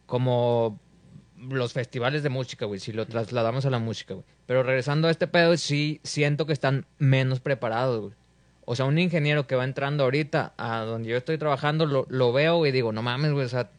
Como 0.05 0.79
los 1.49 1.73
festivales 1.73 2.23
de 2.23 2.29
música, 2.29 2.65
güey. 2.65 2.79
Si 2.79 2.91
lo 2.91 3.05
trasladamos 3.05 3.65
a 3.65 3.69
la 3.69 3.79
música, 3.79 4.13
güey. 4.15 4.25
Pero 4.45 4.63
regresando 4.63 5.07
a 5.07 5.11
este 5.11 5.27
pedo, 5.27 5.55
sí 5.57 5.99
siento 6.03 6.45
que 6.45 6.53
están 6.53 6.85
menos 6.97 7.39
preparados, 7.39 7.99
güey. 8.01 8.13
O 8.65 8.75
sea, 8.75 8.85
un 8.85 8.97
ingeniero 8.97 9.45
que 9.45 9.55
va 9.55 9.65
entrando 9.65 10.05
ahorita 10.05 10.53
a 10.57 10.79
donde 10.79 11.09
yo 11.09 11.17
estoy 11.17 11.37
trabajando, 11.37 11.85
lo, 11.85 12.05
lo 12.09 12.31
veo 12.31 12.65
y 12.65 12.71
digo, 12.71 12.91
no 12.93 13.01
mames, 13.01 13.31
güey. 13.33 13.45
O 13.45 13.49
sea, 13.49 13.69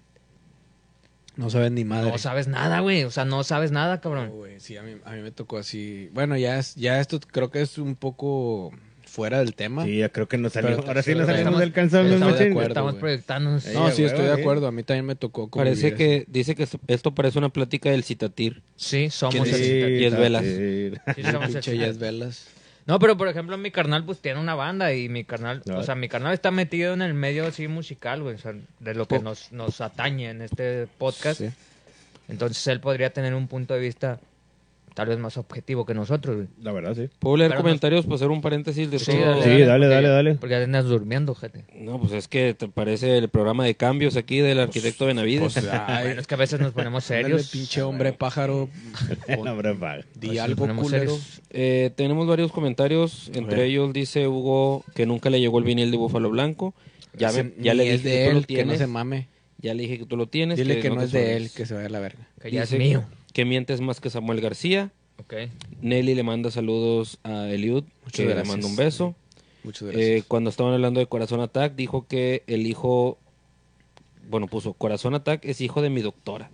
No 1.36 1.50
saben 1.50 1.74
ni 1.74 1.84
madre. 1.84 2.10
no 2.10 2.18
sabes 2.18 2.46
nada, 2.48 2.80
güey. 2.80 3.04
O 3.04 3.10
sea, 3.10 3.24
no 3.24 3.42
sabes 3.44 3.70
nada, 3.72 3.96
No, 3.96 4.00
cabrón. 4.00 4.30
güey, 4.30 4.60
sí, 4.60 4.76
a 4.76 4.82
mí, 4.82 4.92
a 5.04 5.12
mí 5.12 5.22
me 5.22 5.30
tocó 5.32 5.58
así. 5.58 6.08
Bueno, 6.12 6.36
ya, 6.36 6.58
es, 6.58 6.74
ya 6.76 7.00
esto 7.00 7.18
creo 7.20 7.50
que 7.50 7.60
es 7.62 7.78
un 7.78 7.96
poco 7.96 8.70
fuera 9.04 9.38
del 9.40 9.54
tema. 9.54 9.84
Sí, 9.84 9.98
ya 9.98 10.08
creo 10.08 10.26
que 10.28 10.38
nos 10.38 10.52
salió. 10.52 10.70
Pero- 10.76 10.88
Ahora 10.88 11.02
sí 11.02 11.10
nos 11.14 11.26
salimos 11.26 11.38
estamos- 11.40 11.60
del 11.60 11.72
cansancio, 11.72 12.14
estamos 12.14 12.38
de 12.38 12.48
acuerdo. 12.50 12.68
Estamos 12.68 12.94
proyectándonos. 12.96 13.66
No, 13.66 13.90
sí, 13.92 14.04
estoy 14.04 14.24
de 14.26 14.32
acuerdo. 14.32 14.66
A 14.66 14.72
mí 14.72 14.82
también 14.82 15.06
me 15.06 15.14
tocó 15.16 15.48
Parece 15.50 15.94
que 15.94 16.24
dice 16.28 16.54
que 16.54 16.66
esto 16.88 17.14
parece 17.14 17.38
una 17.38 17.48
plática 17.48 17.90
del 17.90 18.02
citatir. 18.04 18.62
Sí, 18.76 19.10
somos 19.10 19.34
¿Quién 19.34 19.44
el? 19.46 19.54
Citatir. 19.54 20.00
Y 20.00 20.04
es 20.04 20.16
velas. 20.16 20.44
sí. 20.44 20.90
Sí, 21.16 21.22
somos 21.30 21.48
el 21.54 21.62
Citatir. 21.62 21.80
Yes 21.80 21.98
Velas. 21.98 22.46
No, 22.86 22.98
pero 22.98 23.16
por 23.16 23.28
ejemplo, 23.28 23.56
mi 23.56 23.70
carnal 23.70 24.04
pues 24.04 24.20
tiene 24.20 24.40
una 24.40 24.54
banda 24.54 24.92
y 24.92 25.08
mi 25.08 25.24
carnal, 25.24 25.62
o 25.74 25.82
sea, 25.82 25.94
mi 25.94 26.08
carnal 26.08 26.34
está 26.34 26.50
metido 26.50 26.92
en 26.92 27.00
el 27.00 27.14
medio 27.14 27.46
así 27.46 27.66
musical, 27.66 28.22
güey, 28.22 28.34
o 28.34 28.38
sea, 28.38 28.52
de 28.80 28.94
lo 28.94 29.06
que 29.08 29.20
nos, 29.20 29.52
nos 29.52 29.80
atañe 29.80 30.28
en 30.28 30.42
este 30.42 30.86
podcast. 30.98 31.40
Sí. 31.40 31.50
Entonces 32.28 32.66
él 32.66 32.80
podría 32.80 33.10
tener 33.10 33.34
un 33.34 33.48
punto 33.48 33.74
de 33.74 33.80
vista 33.80 34.20
tal 34.94 35.08
vez 35.08 35.18
más 35.18 35.36
objetivo 35.36 35.84
que 35.84 35.92
nosotros. 35.92 36.46
La 36.62 36.72
verdad, 36.72 36.94
sí. 36.94 37.08
¿Puedo 37.18 37.36
leer 37.36 37.50
Pero 37.50 37.62
comentarios 37.62 38.04
para 38.04 38.14
hacer 38.16 38.28
un 38.30 38.40
paréntesis 38.40 38.90
de 38.90 38.98
Sí, 39.00 39.12
todo? 39.12 39.20
dale, 39.20 39.42
Sí, 39.42 39.48
dale, 39.50 39.66
dale, 39.66 39.78
porque- 39.86 39.88
dale, 39.94 40.08
dale. 40.08 40.34
Porque 40.36 40.54
ya 40.54 40.62
andas 40.62 40.84
durmiendo, 40.86 41.34
gente. 41.34 41.64
No, 41.74 41.98
pues 42.00 42.12
es 42.12 42.28
que 42.28 42.54
te 42.54 42.68
parece 42.68 43.18
el 43.18 43.28
programa 43.28 43.64
de 43.64 43.74
cambios 43.74 44.16
aquí 44.16 44.38
del 44.38 44.60
arquitecto 44.60 45.06
Benavides. 45.06 45.52
Pues, 45.54 45.68
ay, 45.68 46.04
Bueno, 46.06 46.20
es 46.20 46.26
que 46.26 46.34
a 46.34 46.38
veces 46.38 46.60
nos 46.60 46.72
ponemos 46.72 47.04
serios. 47.04 47.50
pinche 47.50 47.82
hombre 47.82 48.12
pájaro. 48.12 48.68
Hombre. 49.38 49.74
Di 50.14 50.28
Pues, 50.28 50.38
algo 50.40 50.66
nos 50.66 50.76
ponemos 50.78 50.84
culero. 50.84 51.18
Eh, 51.50 51.90
tenemos 51.96 52.26
varios 52.26 52.52
comentarios. 52.52 53.30
Entre 53.34 53.64
ellos 53.66 53.92
dice 53.92 54.28
Hugo 54.28 54.84
que 54.94 55.06
nunca 55.06 55.30
le 55.30 55.40
llegó 55.40 55.58
el 55.58 55.64
vinil 55.64 55.90
de 55.90 55.96
Búfalo 55.96 56.30
Blanco. 56.30 56.74
Ya, 57.16 57.30
me- 57.32 57.52
ya 57.60 57.74
le 57.74 57.84
dije 57.84 57.98
de 57.98 58.10
que 58.10 58.26
tú 58.28 58.32
lo 58.32 58.38
él, 58.38 58.46
que 58.46 58.54
no 58.54 58.58
tienes. 58.62 58.78
se 58.78 58.86
mame. 58.86 59.28
Ya 59.58 59.72
le 59.74 59.82
dije 59.84 59.98
que 59.98 60.06
tú 60.06 60.16
lo 60.16 60.26
tienes. 60.26 60.58
Dile 60.58 60.80
que 60.80 60.90
no 60.90 61.02
es 61.02 61.12
de 61.12 61.36
él, 61.36 61.50
que 61.50 61.64
se 61.66 61.74
vaya 61.74 61.86
a 61.86 61.90
la 61.90 62.00
verga. 62.00 62.28
Que 62.40 62.50
ya 62.50 62.62
Dice 62.62 62.76
es 62.76 62.78
mío. 62.78 63.04
Que 63.34 63.44
mientes 63.44 63.82
más 63.82 64.00
que 64.00 64.08
Samuel 64.08 64.40
García. 64.40 64.90
Ok. 65.18 65.34
Nelly 65.82 66.14
le 66.14 66.22
manda 66.22 66.50
saludos 66.50 67.18
a 67.22 67.48
Eliud, 67.50 67.84
Muchas 68.04 68.12
que 68.12 68.22
le 68.22 68.28
gracias. 68.34 68.48
manda 68.48 68.66
un 68.66 68.76
beso. 68.76 69.14
Muchas 69.62 69.82
gracias. 69.88 70.02
Eh, 70.06 70.24
cuando 70.26 70.48
estaban 70.50 70.72
hablando 70.72 71.00
de 71.00 71.06
Corazón 71.06 71.40
Attack, 71.40 71.74
dijo 71.74 72.06
que 72.06 72.42
el 72.46 72.66
hijo, 72.66 73.18
bueno, 74.30 74.46
puso 74.46 74.72
Corazón 74.72 75.14
Attack 75.14 75.44
es 75.44 75.60
hijo 75.60 75.82
de 75.82 75.90
mi 75.90 76.00
doctora. 76.00 76.50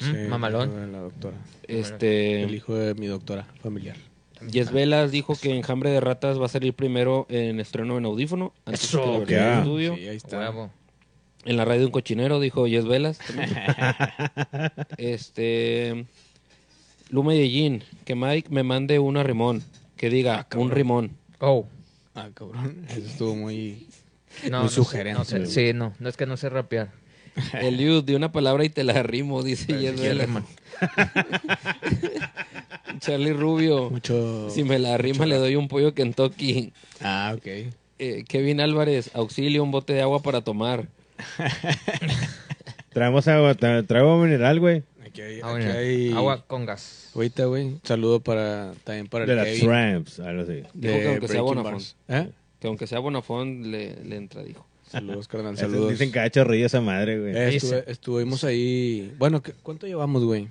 Mm, 0.00 0.28
mamalón. 0.28 0.70
el 0.70 0.74
hijo 0.74 0.80
de 0.86 0.92
La 0.92 0.98
doctora. 1.00 1.36
Este, 1.68 2.42
El 2.42 2.54
hijo 2.54 2.74
de 2.74 2.94
mi 2.94 3.06
doctora 3.06 3.46
familiar. 3.62 3.96
Yes 4.50 4.72
Velas 4.72 5.12
dijo 5.12 5.34
que 5.40 5.54
Enjambre 5.56 5.90
de 5.90 6.00
Ratas 6.00 6.40
va 6.40 6.46
a 6.46 6.48
salir 6.48 6.74
primero 6.74 7.26
en 7.28 7.60
estreno 7.60 7.96
en 7.98 8.04
audífono 8.04 8.52
antes 8.64 8.84
Eso, 8.84 9.22
que 9.24 9.36
Ah, 9.38 9.58
estudio. 9.60 9.94
Sí, 9.94 10.08
ahí 10.08 10.16
está. 10.16 10.38
Huevo. 10.38 10.70
En 11.44 11.56
la 11.56 11.64
radio 11.64 11.80
de 11.80 11.86
un 11.86 11.92
cochinero 11.92 12.38
dijo 12.40 12.66
Yes 12.66 12.84
Velas. 12.84 13.18
este 14.96 16.06
Lume 17.10 17.36
Yejin, 17.36 17.82
que 18.04 18.14
Mike 18.14 18.48
me 18.50 18.62
mande 18.62 18.98
una 18.98 19.22
rimón, 19.22 19.62
que 19.96 20.08
diga 20.08 20.46
Ah, 20.50 20.58
un 20.58 20.70
rimón. 20.70 21.10
Oh. 21.40 21.66
Ah, 22.14 22.28
cabrón. 22.34 22.86
Eso 22.88 23.00
estuvo 23.00 23.34
muy... 23.34 23.86
No, 24.50 24.58
Muy 24.58 24.64
no 24.64 24.68
sé, 24.68 24.74
sugerente, 24.76 25.18
no 25.18 25.24
sé. 25.24 25.46
Sí, 25.46 25.72
no, 25.74 25.92
no 25.98 26.08
es 26.08 26.16
que 26.16 26.24
no 26.26 26.36
sé 26.36 26.48
rapear. 26.48 26.90
Eliud, 27.60 28.04
de 28.04 28.16
una 28.16 28.32
palabra 28.32 28.64
y 28.64 28.70
te 28.70 28.84
la 28.84 29.02
rimo, 29.02 29.42
dice 29.42 29.78
Yes 29.78 29.96
sí, 29.96 30.02
Velas. 30.06 30.28
Charlie 33.00 33.32
Rubio. 33.32 33.90
Mucho... 33.90 34.48
Si 34.50 34.64
me 34.64 34.78
la 34.78 34.96
rima 34.96 35.26
le 35.26 35.36
doy 35.36 35.56
un 35.56 35.68
pollo 35.68 35.92
Kentucky. 35.94 36.72
Ah, 37.00 37.34
ok. 37.36 37.46
Eh, 37.98 38.24
Kevin 38.26 38.60
Álvarez, 38.60 39.10
auxilio, 39.14 39.62
un 39.62 39.70
bote 39.70 39.92
de 39.92 40.02
agua 40.02 40.22
para 40.22 40.40
tomar. 40.40 40.88
Traemos 42.92 43.26
agua, 43.28 43.54
tra- 43.56 43.86
traigo 43.86 44.18
mineral, 44.18 44.60
güey. 44.60 44.82
Aquí 45.06 45.20
hay... 45.22 45.40
Ah, 45.42 45.48
aquí 45.54 45.64
bueno. 45.64 45.72
hay... 45.78 46.12
Agua 46.12 46.44
con 46.46 46.66
gas. 46.66 47.10
Ahorita, 47.14 47.44
güey. 47.46 47.76
Saludo 47.84 48.20
para... 48.20 48.72
También 48.84 49.06
para 49.08 49.24
De 49.26 49.32
el 49.32 49.44
Kevin. 49.44 49.60
Tramps, 49.66 50.20
algo 50.20 50.42
así. 50.42 50.62
Dijo 50.74 50.94
que 50.94 51.00
de 51.00 51.08
aunque 51.08 51.28
sea 51.28 51.40
Bonafont. 51.42 51.82
¿Eh? 52.08 52.28
Que 52.60 52.66
aunque 52.68 52.86
sea 52.86 52.98
Bonafont, 52.98 53.64
le, 53.66 53.96
le 54.04 54.16
entra, 54.16 54.42
dijo. 54.42 54.66
Saludos, 54.90 55.26
carnal, 55.26 55.56
saludos. 55.56 55.90
Dicen 55.90 56.12
que 56.12 56.20
ha 56.20 56.26
hecho 56.26 56.44
río 56.44 56.66
esa 56.66 56.82
madre, 56.82 57.18
güey. 57.18 57.34
Eh, 57.34 57.56
estuve- 57.56 57.84
estuvimos 57.86 58.44
ahí. 58.44 59.14
Bueno, 59.18 59.42
¿qué- 59.42 59.54
¿cuánto 59.62 59.86
llevamos, 59.86 60.22
güey? 60.24 60.48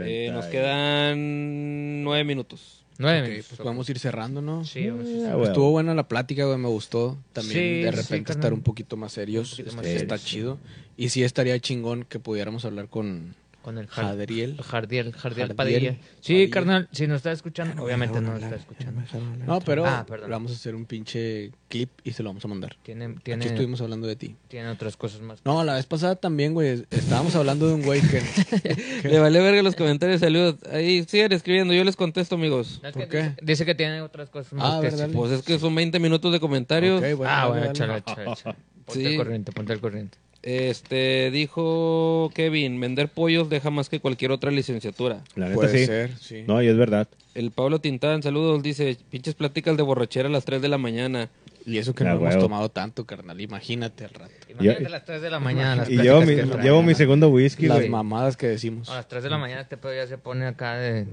Eh, 0.00 0.30
nos 0.32 0.46
quedan 0.46 2.02
nueve 2.02 2.24
minutos. 2.24 2.82
Nueve 2.98 3.20
Ok, 3.20 3.28
minutos, 3.28 3.46
pues 3.50 3.60
podemos 3.60 3.88
ir 3.90 3.98
cerrando, 4.00 4.42
¿no? 4.42 4.64
Sí, 4.64 4.88
vamos 4.88 5.06
a 5.24 5.34
güey. 5.34 5.46
Estuvo 5.46 5.70
buena 5.70 5.94
la 5.94 6.08
plática, 6.08 6.44
güey, 6.44 6.58
me 6.58 6.68
gustó. 6.68 7.16
También 7.32 7.54
Sí, 7.54 7.82
de 7.82 7.90
repente 7.92 8.32
estar 8.32 8.52
un 8.52 8.62
poquito 8.62 8.96
más 8.96 9.12
serios. 9.12 9.52
Un 9.52 9.58
poquito 9.58 9.76
más 9.76 9.86
este, 9.86 9.98
serios. 10.00 10.12
está 10.20 10.28
chido. 10.28 10.58
Y 10.96 11.08
sí 11.10 11.22
estaría 11.22 11.58
chingón 11.60 12.04
que 12.04 12.18
pudiéramos 12.18 12.64
hablar 12.64 12.88
con 12.88 13.36
con 13.68 13.76
el 13.78 13.86
Jar- 13.86 14.04
Jadriel. 14.06 14.56
Jardiel, 14.62 15.12
Jardiel 15.12 15.12
Jardiel 15.12 15.54
Padilla. 15.54 15.96
Sí, 16.20 16.32
Padilla. 16.32 16.50
carnal, 16.50 16.88
si 16.90 17.06
nos 17.06 17.16
está 17.16 17.32
escuchando, 17.32 17.82
obviamente 17.84 18.18
no 18.22 18.32
nos 18.32 18.42
está 18.42 18.56
escuchando. 18.56 19.02
No, 19.46 19.60
pero 19.60 19.84
Ah, 19.84 20.06
perdón. 20.08 20.30
vamos 20.30 20.52
a 20.52 20.54
hacer 20.54 20.74
un 20.74 20.86
pinche 20.86 21.50
clip 21.68 21.90
y 22.02 22.12
se 22.12 22.22
lo 22.22 22.30
vamos 22.30 22.42
a 22.46 22.48
mandar. 22.48 22.76
Tiene, 22.82 23.04
Aquí 23.04 23.18
tiene, 23.24 23.44
estuvimos 23.44 23.82
hablando 23.82 24.06
de 24.06 24.16
ti. 24.16 24.36
tiene 24.48 24.68
otras 24.70 24.96
cosas 24.96 25.20
más. 25.20 25.44
No, 25.44 25.62
la 25.64 25.74
vez 25.74 25.84
pasada 25.84 26.16
también, 26.16 26.54
güey. 26.54 26.86
Estábamos 26.90 27.36
hablando 27.36 27.68
de 27.68 27.74
un 27.74 27.82
güey 27.82 28.00
que... 28.00 28.22
Le 29.08 29.18
vale 29.18 29.38
verga 29.40 29.62
los 29.62 29.76
comentarios, 29.76 30.20
saludos. 30.20 30.56
Ahí 30.72 31.04
sigan 31.06 31.30
escribiendo, 31.32 31.74
yo 31.74 31.84
les 31.84 31.94
contesto, 31.96 32.36
amigos. 32.36 32.80
No, 32.82 32.88
es 32.88 32.94
¿Por 32.94 33.02
que 33.04 33.08
qué? 33.10 33.22
Dice, 33.22 33.36
dice 33.42 33.66
que 33.66 33.74
tiene 33.74 34.00
otras 34.00 34.30
cosas 34.30 34.54
más. 34.54 34.82
Ah. 34.82 35.08
Pues 35.12 35.30
es 35.32 35.42
que 35.42 35.58
son 35.58 35.74
20 35.74 35.98
minutos 36.00 36.32
de 36.32 36.40
comentarios. 36.40 37.02
Ok, 37.02 37.18
bueno, 37.18 37.32
ah, 37.34 37.48
bueno, 37.48 37.66
échale, 37.66 37.98
échale. 37.98 38.24
Ponte 38.88 39.00
Sí. 39.02 39.06
al 39.06 39.16
corriente, 39.16 39.52
ponte 39.52 39.72
al 39.74 39.80
corriente. 39.80 40.16
Este, 40.42 41.30
dijo 41.32 42.30
Kevin, 42.34 42.78
vender 42.80 43.08
pollos 43.08 43.48
deja 43.50 43.70
más 43.70 43.88
que 43.88 44.00
cualquier 44.00 44.30
otra 44.30 44.50
licenciatura. 44.50 45.22
La 45.34 45.46
neta 45.46 45.56
Puede 45.56 45.78
sí. 45.78 45.86
ser, 45.86 46.16
sí. 46.18 46.44
No, 46.46 46.62
y 46.62 46.68
es 46.68 46.76
verdad. 46.76 47.08
El 47.34 47.50
Pablo 47.50 47.80
Tintán, 47.80 48.22
saludos, 48.22 48.62
dice, 48.62 48.96
pinches 49.10 49.34
pláticas 49.34 49.76
de 49.76 49.82
borrachera 49.82 50.28
a 50.28 50.32
las 50.32 50.44
3 50.44 50.62
de 50.62 50.68
la 50.68 50.78
mañana. 50.78 51.28
Y 51.66 51.78
eso 51.78 51.94
que 51.94 52.02
no 52.04 52.10
hemos 52.12 52.22
huevo. 52.22 52.40
tomado 52.40 52.68
tanto, 52.70 53.04
carnal. 53.04 53.40
Imagínate 53.40 54.04
al 54.04 54.10
rato. 54.10 54.32
Imagínate 54.48 54.80
Yo- 54.82 54.86
a 54.86 54.90
las 54.90 55.04
3 55.04 55.20
de 55.22 55.30
la 55.30 55.38
mañana. 55.38 55.76
Las 55.76 55.90
Y 55.90 55.96
llevo 55.98 56.20
mi, 56.22 56.34
que 56.34 56.44
llevo 56.62 56.82
mi 56.82 56.94
segundo 56.94 57.28
whisky, 57.28 57.66
Las 57.66 57.78
güey. 57.78 57.90
mamadas 57.90 58.36
que 58.36 58.46
decimos. 58.46 58.88
A 58.88 58.94
las 58.94 59.08
3 59.08 59.22
de 59.24 59.30
la 59.30 59.38
mañana 59.38 59.60
este 59.60 59.76
pedo 59.76 59.94
ya 59.94 60.06
se 60.06 60.16
pone 60.18 60.46
acá 60.46 60.76
de 60.78 61.06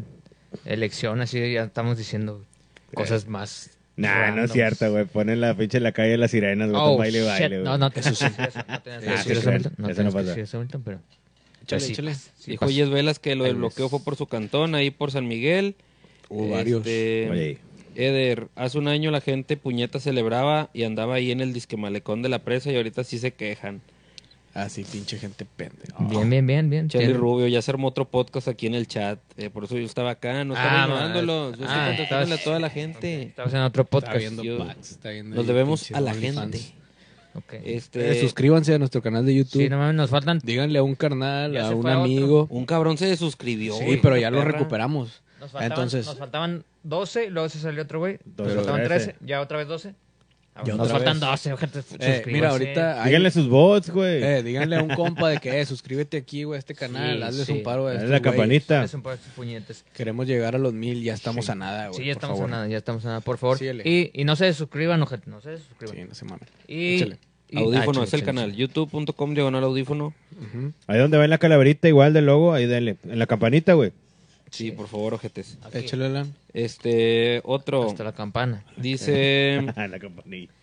elección, 0.66 1.20
así 1.22 1.52
ya 1.52 1.64
estamos 1.64 1.98
diciendo 1.98 2.42
cosas 2.94 3.28
más. 3.28 3.72
Nah, 3.98 4.32
no 4.32 4.44
es 4.44 4.52
cierto, 4.52 4.92
güey. 4.92 5.06
Ponen 5.06 5.40
la 5.42 5.56
pinche 5.56 5.78
en 5.78 5.84
la 5.84 5.92
calle 5.94 6.18
las 6.18 6.32
sirenas, 6.32 6.70
güey. 6.70 6.82
Oh, 6.82 6.90
con 6.90 6.98
baile 6.98 7.20
shit. 7.20 7.28
baile, 7.28 7.48
güey. 7.60 7.64
No, 7.64 7.78
no 7.78 7.90
te 7.92 8.00
eso 8.02 8.14
sí. 8.14 8.26
Eso, 8.38 8.60
no 8.68 9.14
Ah, 9.14 9.18
sí, 9.24 9.32
eso. 9.32 9.52
Milton. 9.52 9.74
No 9.78 9.90
Eso 9.90 10.04
no 10.04 10.12
pasa. 10.12 10.40
eso, 10.40 10.60
Milton, 10.60 10.82
pero... 10.84 11.00
Échale, 11.64 11.82
sí 11.82 11.92
échale. 11.94 12.16
sí 12.16 12.52
Dijo. 12.52 12.70
Yes 12.70 12.90
Velas 12.90 13.20
que 13.20 13.36
lo 13.36 13.46
del 13.46 13.56
bloqueo 13.56 13.90
fue 13.90 14.00
por 14.02 14.16
su 14.16 14.28
cantón, 14.28 14.76
ahí 14.76 14.92
por 14.92 15.12
San 15.12 15.28
Miguel. 15.28 15.76
Hubo 16.30 16.50
varios. 16.50 16.80
Este, 16.80 17.30
Oye, 17.32 17.58
Eder, 17.96 18.48
hace 18.56 18.78
un 18.78 18.88
año 18.90 19.10
la 19.12 19.22
gente 19.22 19.56
puñeta 19.56 20.00
celebraba 20.00 20.70
y 20.74 20.84
andaba 20.84 21.16
ahí 21.16 21.32
en 21.32 21.40
el 21.40 21.54
disque 21.54 21.78
malecón 21.78 22.22
de 22.22 22.30
la 22.30 22.40
presa 22.40 22.72
y 22.72 22.76
ahorita 22.76 23.04
sí 23.06 23.18
se 23.18 23.32
quejan. 23.32 23.82
Ah, 24.58 24.70
sí, 24.70 24.86
pinche 24.90 25.18
gente 25.20 25.44
pendeja. 25.46 25.94
Bien, 26.00 26.30
bien, 26.30 26.48
bien, 26.48 26.70
bien. 26.70 26.88
Charlie 26.88 27.12
Rubio, 27.14 27.46
ya 27.48 27.62
se 27.62 27.72
armó 27.72 27.90
otro 27.90 28.06
podcast 28.10 28.48
aquí 28.48 28.68
en 28.68 28.74
el 28.74 28.88
chat. 28.88 29.20
eh, 29.36 29.50
por 29.50 29.66
eso 29.66 29.78
yo 29.78 29.86
estaba 29.86 30.12
acá, 30.12 30.46
no 30.46 30.54
estaba 30.54 30.84
Ah, 30.84 30.88
ma- 30.88 31.22
Yo 31.22 31.32
ah, 31.44 31.52
estoy 31.52 31.68
contestándole 31.98 32.36
a 32.36 32.44
toda 32.44 32.60
la 32.62 32.70
gente. 32.70 33.24
Estamos 33.24 33.54
en 33.54 33.60
otro 33.60 33.84
Está 33.84 33.92
podcast. 33.92 34.18
viendo 34.18 34.44
yo- 34.44 34.58
packs, 34.60 34.92
está 34.92 35.10
viendo 35.10 35.36
Nos 35.36 35.46
debemos 35.46 35.92
a 35.92 36.00
la 36.00 36.14
gente. 36.14 36.62
Ok. 37.34 37.54
Este, 37.66 38.12
Eh, 38.18 38.22
suscríbanse 38.22 38.74
a 38.74 38.80
nuestro 38.80 39.02
canal 39.02 39.26
de 39.26 39.36
YouTube. 39.36 39.62
Sí, 39.62 39.68
no 39.68 39.78
mames, 39.78 39.96
nos 39.96 40.10
faltan... 40.10 40.40
Díganle 40.42 40.80
a 40.80 40.84
un 40.84 40.96
carnal, 40.96 41.52
Ya 41.52 41.68
a 41.68 41.72
un 41.72 41.80
otro. 41.86 41.92
amigo. 41.92 42.48
un 42.50 42.66
cabrón 42.66 42.98
se 42.98 43.18
suscribió. 43.18 43.76
Sí, 43.78 43.84
güey, 43.84 44.00
pero 44.00 44.16
ya 44.16 44.32
lo 44.32 44.42
recuperamos. 44.42 45.22
Nos 45.42 45.52
faltaban, 45.52 45.66
Entonces, 45.74 46.06
nos 46.06 46.18
faltaban 46.18 46.64
12 46.84 47.26
y 47.26 47.30
luego 47.30 47.50
se 47.50 47.60
salió 47.60 47.84
otro 47.84 48.00
güey. 48.00 48.20
Nos 48.38 48.54
faltaban 48.54 48.84
trece. 48.86 49.06
13, 49.08 49.26
ya 49.26 49.42
otra 49.42 49.58
vez 49.58 49.68
12. 49.68 49.96
Ya 50.64 50.76
nos 50.76 50.90
faltan 50.90 51.20
vez. 51.20 51.30
12, 51.30 51.58
gente, 51.58 51.80
eh, 52.00 52.24
mira, 52.28 52.50
ahorita. 52.52 53.02
hay- 53.04 53.10
díganle 53.10 53.32
sus 53.32 53.50
bots, 53.50 53.90
güey. 53.90 54.24
eh, 54.24 54.42
díganle 54.42 54.78
a 54.78 54.84
un 54.84 54.90
compa 54.96 55.28
de 55.30 55.40
que 55.40 55.60
eh, 55.60 55.66
suscríbete 55.66 56.16
aquí, 56.16 56.44
güey, 56.46 56.56
a 56.56 56.60
este 56.60 56.76
canal. 56.76 57.18
Sí, 57.18 57.24
hazles 57.24 57.46
sí. 57.48 57.52
un 57.52 57.64
paro 57.64 57.88
a 57.88 57.94
estos 57.96 58.10
la 58.10 58.22
campanita. 58.22 58.84
Es 58.84 58.94
un 58.94 59.02
par 59.02 59.18
de 59.18 59.24
puñetes. 59.36 59.84
Queremos 59.94 60.28
llegar 60.28 60.56
a 60.56 60.58
los 60.58 60.74
mil, 60.74 61.04
ya 61.04 61.14
estamos 61.14 61.50
a 61.50 61.56
nada, 61.56 61.88
güey. 61.90 62.00
Sí, 62.00 62.06
ya 62.06 62.14
estamos 62.14 62.38
favor. 62.38 62.50
a 62.54 62.56
nada, 62.56 62.68
ya 62.70 62.78
estamos 62.78 63.04
a 63.04 63.08
nada, 63.10 63.20
por 63.22 63.38
favor. 63.38 63.58
Y, 63.62 64.12
y 64.14 64.24
no 64.24 64.36
se 64.38 64.54
suscriban, 64.54 65.00
no, 65.00 65.08
gente, 65.08 65.30
no 65.30 65.42
se 65.42 65.58
suscriban. 65.58 65.96
Sí, 65.98 66.04
no 66.08 66.16
se 66.16 66.24
mamen. 66.26 66.48
Y, 66.68 66.96
Échale. 66.96 67.18
y- 67.50 67.58
Audífono 67.58 68.02
ah, 68.02 68.04
es 68.06 68.14
el 68.14 68.20
échale, 68.22 68.24
canal. 68.24 68.56
YouTube.com 68.56 69.34
diagonal 69.34 69.64
audífono. 69.66 70.14
Ujú. 70.40 70.72
Ahí 70.88 71.00
donde 71.00 71.18
va 71.18 71.26
en 71.26 71.30
la 71.32 71.38
calaverita 71.38 71.88
igual 71.90 72.14
del 72.14 72.28
logo, 72.28 72.54
ahí 72.54 72.66
dale. 72.66 72.96
En 73.04 73.20
la 73.20 73.26
campanita, 73.28 73.74
güey. 73.74 73.92
Sí, 74.56 74.72
por 74.72 74.88
favor, 74.88 75.14
ojetes. 75.14 75.58
Aquí, 75.64 75.80
Échale, 75.80 76.06
Alan. 76.06 76.34
Este, 76.54 77.42
otro. 77.44 77.88
Hasta 77.88 78.04
la 78.04 78.14
campana. 78.14 78.64
Dice, 78.78 79.62
la 79.76 80.00
campanita. 80.00 80.54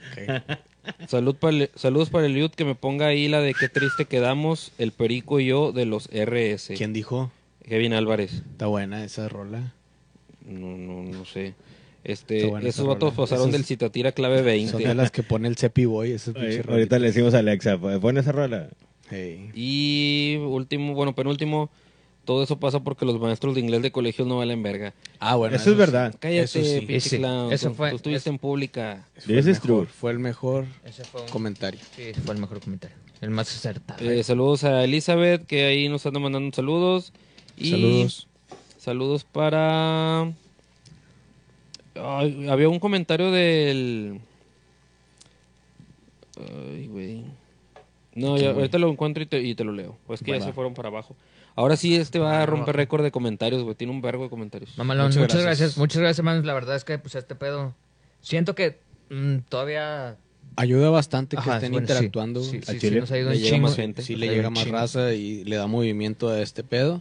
salud 1.08 1.36
para 1.36 1.56
el- 1.56 1.70
saludos 1.74 2.10
para 2.10 2.26
el 2.26 2.34
youth 2.34 2.52
que 2.54 2.64
me 2.64 2.74
ponga 2.74 3.06
ahí 3.06 3.28
la 3.28 3.40
de 3.40 3.54
qué 3.54 3.68
triste 3.68 4.06
quedamos, 4.06 4.72
el 4.78 4.92
perico 4.92 5.40
y 5.40 5.46
yo 5.46 5.72
de 5.72 5.86
los 5.86 6.08
RS. 6.12 6.74
¿Quién 6.76 6.92
dijo? 6.92 7.30
Kevin 7.68 7.92
Álvarez. 7.92 8.42
Está 8.52 8.66
buena 8.66 9.04
esa 9.04 9.28
rola. 9.28 9.72
No, 10.46 10.76
no, 10.76 11.02
no 11.02 11.24
sé. 11.24 11.54
Está 12.04 12.34
Este, 12.34 12.46
buena 12.46 12.68
esos 12.68 12.80
esa 12.80 12.88
vatos 12.88 13.14
rola. 13.14 13.28
pasaron 13.28 13.50
del 13.52 13.64
citatira 13.64 14.10
clave 14.12 14.38
Son 14.38 14.44
de 14.80 14.86
20. 14.86 14.94
las 14.96 15.10
que 15.12 15.22
pone 15.22 15.46
el 15.46 15.56
Cepi 15.56 15.84
Boy. 15.84 16.10
Esas 16.12 16.34
Oye, 16.34 16.46
pinches 16.48 16.68
ahorita 16.68 16.98
le 16.98 17.06
decimos 17.06 17.34
a 17.34 17.38
Alexa, 17.38 17.78
pues, 17.78 17.98
pon 18.00 18.18
esa 18.18 18.32
rola. 18.32 18.68
Hey. 19.08 19.50
Y 19.54 20.36
último, 20.38 20.94
bueno, 20.94 21.14
penúltimo, 21.14 21.70
todo 22.24 22.42
eso 22.42 22.58
pasa 22.58 22.80
porque 22.80 23.04
los 23.04 23.18
maestros 23.20 23.54
de 23.54 23.60
inglés 23.60 23.82
de 23.82 23.90
colegios 23.92 24.26
no 24.28 24.38
valen 24.38 24.62
verga. 24.62 24.94
Ah, 25.18 25.34
bueno. 25.36 25.56
Eso 25.56 25.70
es 25.72 25.76
verdad. 25.76 26.14
Cállate, 26.20 26.42
Eso 26.44 26.62
sí. 26.62 26.78
pinche 26.86 26.96
Ese- 26.96 27.18
clown. 27.18 27.52
eso 27.52 27.68
Tú- 27.70 27.74
fue- 27.74 27.90
Tú 27.90 27.96
estuviste 27.96 28.30
en 28.30 28.38
pública. 28.38 29.06
Fue 29.18 29.34
el 29.34 29.40
This 29.44 29.46
is 29.56 29.64
mejor, 29.64 29.84
true. 29.84 29.86
Fue 29.86 30.10
el 30.12 30.18
mejor 30.18 30.66
Ese 30.84 31.04
fue 31.04 31.22
un... 31.22 31.28
comentario. 31.28 31.80
Sí, 31.96 32.02
ese 32.02 32.20
fue 32.20 32.34
el 32.34 32.40
mejor 32.40 32.60
comentario. 32.60 32.96
El 33.20 33.30
más 33.30 33.48
acertado. 33.54 34.04
Eh, 34.08 34.22
saludos 34.24 34.64
a 34.64 34.82
Elizabeth, 34.84 35.46
que 35.46 35.64
ahí 35.64 35.88
nos 35.88 36.04
anda 36.06 36.18
mandando 36.20 36.54
saludos. 36.54 37.12
Y 37.56 37.70
Saludos. 37.70 38.28
Saludos 38.78 39.24
para... 39.24 40.32
Ay, 41.94 42.48
había 42.48 42.68
un 42.68 42.78
comentario 42.80 43.30
del... 43.30 44.18
Ay, 46.38 46.86
güey. 46.88 47.24
No, 48.14 48.36
ya, 48.38 48.50
ahorita 48.50 48.78
lo 48.78 48.90
encuentro 48.90 49.22
y 49.22 49.26
te, 49.26 49.40
y 49.42 49.54
te 49.54 49.64
lo 49.64 49.72
leo. 49.72 49.96
Pues 50.06 50.22
que 50.22 50.32
ya 50.32 50.40
se 50.44 50.52
fueron 50.52 50.74
para 50.74 50.88
abajo. 50.88 51.14
Ahora 51.54 51.76
sí, 51.76 51.96
este 51.96 52.18
va 52.18 52.42
a 52.42 52.46
romper 52.46 52.76
récord 52.76 53.02
de 53.02 53.10
comentarios, 53.10 53.62
güey. 53.62 53.74
Tiene 53.74 53.92
un 53.92 54.00
vergo 54.00 54.24
de 54.24 54.30
comentarios. 54.30 54.76
Mamalón, 54.78 55.06
Muchas 55.06 55.20
muchas, 55.20 55.42
gracias. 55.42 55.58
gracias. 55.58 55.78
Muchas 55.78 56.00
gracias, 56.00 56.24
man. 56.24 56.46
La 56.46 56.54
verdad 56.54 56.76
es 56.76 56.84
que, 56.84 56.98
pues, 56.98 57.14
este 57.14 57.34
pedo... 57.34 57.74
Siento 58.20 58.54
que 58.54 58.78
mm, 59.10 59.38
todavía... 59.48 60.16
Ayuda 60.56 60.90
bastante 60.90 61.36
que 61.36 61.50
estén 61.50 61.72
bueno, 61.72 61.78
interactuando. 61.86 62.42
Sí, 62.42 62.60
sí, 62.62 62.72
sí, 62.72 62.78
chile. 62.78 63.00
nos 63.00 63.10
ha 63.10 63.18
ido 63.18 63.30
Le 63.30 63.36
un 63.36 63.42
llega 63.42 63.54
chingo. 63.56 63.68
más 63.68 63.76
gente. 63.76 64.02
Sí 64.02 64.12
Nos 64.12 64.20
le 64.20 64.28
llega 64.28 64.50
más 64.50 64.64
chingo. 64.64 64.76
raza 64.76 65.12
y 65.14 65.44
le 65.44 65.56
da 65.56 65.66
movimiento 65.66 66.28
a 66.28 66.40
este 66.40 66.62
pedo. 66.62 67.00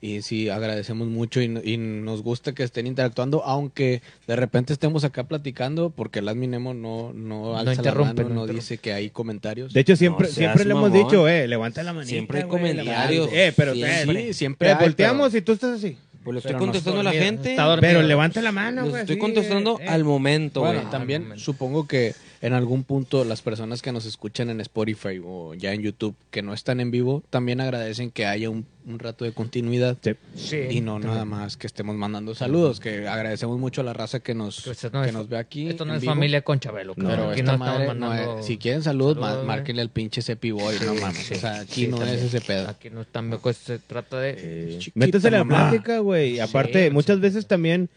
Y 0.00 0.22
sí, 0.22 0.48
agradecemos 0.48 1.08
mucho 1.08 1.40
y, 1.40 1.46
y 1.64 1.76
nos 1.76 2.22
gusta 2.22 2.54
que 2.54 2.62
estén 2.62 2.86
interactuando, 2.86 3.42
aunque 3.44 4.00
de 4.28 4.36
repente 4.36 4.72
estemos 4.72 5.02
acá 5.02 5.24
platicando, 5.24 5.90
porque 5.90 6.20
el 6.20 6.28
admin 6.28 6.52
Nemo 6.52 6.72
no, 6.72 7.12
no 7.12 7.58
alza 7.58 7.74
interrumpe, 7.74 8.22
la 8.22 8.28
mano, 8.28 8.34
no 8.42 8.46
no, 8.46 8.52
dice 8.52 8.78
que 8.78 8.92
hay 8.92 9.10
comentarios. 9.10 9.72
De 9.72 9.80
hecho, 9.80 9.96
siempre, 9.96 10.28
No 10.28 10.32
siempre 10.32 10.64
le 10.64 10.70
hemos 10.70 10.92
dicho, 10.92 11.26
eh, 11.26 11.48
levanta 11.48 11.82
la 11.82 11.92
manita. 11.92 12.10
Siempre 12.10 12.42
hay 12.42 12.48
comentarios. 12.48 13.28
Eh, 13.32 13.52
pero 13.56 13.74
Siempre. 13.74 14.26
sí, 14.28 14.34
siempre 14.34 14.68
eh, 14.68 14.72
hay, 14.72 14.84
volteamos 14.84 15.30
pero- 15.32 15.38
y 15.38 15.42
tú 15.42 15.52
estás 15.52 15.78
así. 15.78 15.96
Pues 16.22 16.36
estoy 16.38 16.50
Pero 16.50 16.58
no 16.58 16.64
contestando 16.66 17.00
a 17.00 17.04
la 17.04 17.12
gente. 17.12 17.56
Pero 17.80 18.02
levanta 18.02 18.42
la 18.42 18.52
mano, 18.52 18.86
güey. 18.88 19.00
estoy 19.00 19.18
contestando 19.18 19.78
eh, 19.80 19.84
eh. 19.84 19.88
al 19.88 20.04
momento, 20.04 20.60
güey. 20.60 20.74
Bueno, 20.74 20.90
también 20.90 21.22
momento. 21.22 21.42
supongo 21.42 21.88
que 21.88 22.14
en 22.40 22.52
algún 22.52 22.84
punto 22.84 23.24
las 23.24 23.42
personas 23.42 23.82
que 23.82 23.90
nos 23.92 24.06
escuchan 24.06 24.48
en 24.50 24.60
Spotify 24.60 25.20
o 25.24 25.54
ya 25.54 25.72
en 25.72 25.82
YouTube 25.82 26.14
que 26.30 26.42
no 26.42 26.54
están 26.54 26.80
en 26.80 26.90
vivo 26.90 27.22
también 27.30 27.60
agradecen 27.60 28.10
que 28.10 28.26
haya 28.26 28.48
un, 28.50 28.64
un 28.86 28.98
rato 28.98 29.24
de 29.24 29.32
continuidad 29.32 29.96
Sí. 30.02 30.12
Sí. 30.36 30.56
y 30.70 30.80
no 30.80 30.98
nada 30.98 31.24
más 31.24 31.56
que 31.56 31.66
estemos 31.66 31.96
mandando 31.96 32.34
saludos, 32.34 32.78
que 32.80 33.08
agradecemos 33.08 33.58
mucho 33.58 33.80
a 33.80 33.84
la 33.84 33.92
raza 33.92 34.20
que 34.20 34.34
nos, 34.34 34.62
Que 34.62 34.70
es- 34.70 34.92
nos 35.12 35.28
ve 35.28 35.36
aquí. 35.38 35.68
Esto 35.68 35.84
no 35.84 35.92
en 35.92 35.96
es 35.96 36.02
vivo. 36.02 36.12
familia 36.14 36.42
con 36.42 36.60
Chabelo. 36.60 36.94
No, 36.96 37.08
Pero 37.08 37.30
aquí 37.30 37.40
esta 37.40 37.52
no 37.52 37.58
madre 37.58 37.82
estamos 37.84 38.00
no 38.00 38.08
mandando... 38.08 38.38
es- 38.40 38.46
si 38.46 38.56
quieren 38.58 38.82
salud, 38.82 39.14
saludos, 39.14 39.18
ma- 39.20 39.34
güey. 39.34 39.46
márquenle 39.46 39.82
al 39.82 39.90
pinche 39.90 40.22
Cepi 40.22 40.50
Boy, 40.52 40.76
no 40.84 40.94
mames. 40.94 41.18
sí, 41.26 41.34
o 41.34 41.38
sea, 41.38 41.60
aquí 41.60 41.82
sí, 41.84 41.88
no 41.88 41.96
también. 41.98 42.18
es 42.18 42.24
ese 42.24 42.40
pedo. 42.40 42.68
Aquí 42.68 42.90
no 42.90 43.04
tampoco 43.04 43.52
se 43.52 43.78
trata 43.78 44.20
de... 44.20 44.34
Eh, 44.38 44.78
métese 44.94 45.30
la 45.30 45.44
plática, 45.44 45.98
güey. 45.98 46.36
Y 46.36 46.40
aparte, 46.40 46.86
Sí, 46.88 46.92
muchas 46.94 47.16
sí. 47.16 47.22
veces 47.22 47.46
también 47.46 47.88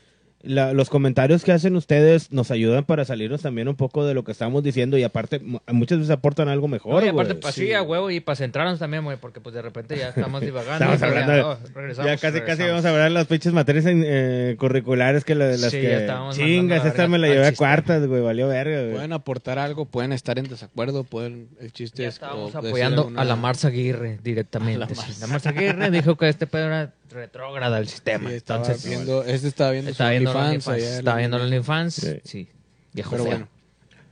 la- 0.44 0.74
los 0.74 0.89
comentarios 0.89 1.44
que 1.44 1.52
hacen 1.52 1.76
ustedes 1.76 2.32
nos 2.32 2.52
ayudan 2.52 2.84
para 2.86 3.06
salirnos 3.06 3.42
también 3.42 3.68
un 3.68 3.76
poco 3.76 4.06
de 4.06 4.14
lo 4.14 4.24
que 4.24 4.32
estamos 4.32 4.64
diciendo 4.64 4.98
y 4.98 5.04
aparte 5.04 5.39
mu- 5.39 5.60
muchas 5.68 6.00
veces 6.00 6.12
aportan 6.12 6.48
algo 6.50 6.68
mejor, 6.68 7.02
No, 7.02 7.06
y 7.06 7.10
aparte, 7.10 7.36
pues 7.36 7.54
sí, 7.56 7.74
a 7.74 7.82
huevo, 7.82 8.10
y 8.12 8.20
para 8.20 8.36
centrarnos 8.36 8.80
también, 8.80 9.04
güey, 9.04 9.18
porque 9.18 9.39
pues 9.42 9.54
de 9.56 9.62
repente 9.62 9.98
ya 9.98 10.10
estamos 10.10 10.42
divagando. 10.42 10.94
Estamos 10.94 11.02
hablando 11.04 11.36
ya, 11.36 11.48
oh, 11.48 11.58
regresamos, 11.74 12.12
ya 12.12 12.18
casi 12.18 12.42
casi 12.42 12.64
vamos 12.64 12.86
a 12.86 12.89
hablar 12.89 13.06
de 13.10 13.14
las 13.16 13.28
pinches 13.28 13.54
materias 13.54 13.86
en- 13.86 14.04
eh, 14.06 14.56
curriculares 14.58 15.24
que 15.26 15.36
la- 15.36 15.48
de 15.48 15.58
las 15.58 15.72
Sí, 15.72 15.80
que 15.82 16.08
chingas, 16.34 16.86
esta 16.86 17.08
me 17.08 17.18
la 17.20 17.28
llevé 17.28 17.48
a 17.48 17.54
cuartas, 17.56 18.06
güey, 18.08 18.22
valió 18.22 18.48
verga, 18.48 18.80
güey. 18.82 18.94
Pueden 18.94 19.14
aportar 19.14 19.60
algo, 19.60 19.86
pueden 19.86 20.12
estar 20.14 20.39
en 20.39 20.48
desacuerdo, 20.48 21.04
pueden 21.04 21.50
el 21.60 21.72
chiste 21.72 22.04
Ya 22.04 22.10
es 22.10 22.16
estábamos 22.16 22.56
apoyando 22.56 23.02
alguna- 23.04 23.22
a 23.22 23.26
la 23.26 23.36
Marza 23.36 23.68
Aguirre 23.70 24.20
directamente. 24.24 24.96
Sí. 25.02 25.14
La 25.22 25.28
Marza 25.28 25.50
Aguirre 25.50 25.89
dijo 25.92 26.16
que 26.18 26.30
este 26.30 26.48
pedo 26.48 26.66
era 26.66 26.94
retrógrada 27.12 27.78
del 27.78 27.88
sistema. 27.88 28.30
Sí, 28.30 28.36
estaba 28.36 28.62
Entonces, 28.66 28.89
viendo, 28.89 29.24
este 29.24 29.47
estaba 29.47 29.72
viendo 29.72 29.91
estaba 29.91 30.09
viendo 30.12 30.34
los 30.34 30.41
OnlyFans 30.43 30.84
Estaba 30.84 31.18
viendo 31.18 31.38
los 31.38 31.47
OnlyFans. 31.47 31.93
Sí. 31.95 32.20
Sí. 32.24 32.47
Viejo 32.93 33.12
Pero 33.12 33.24
feo. 33.24 33.32
bueno, 33.34 33.47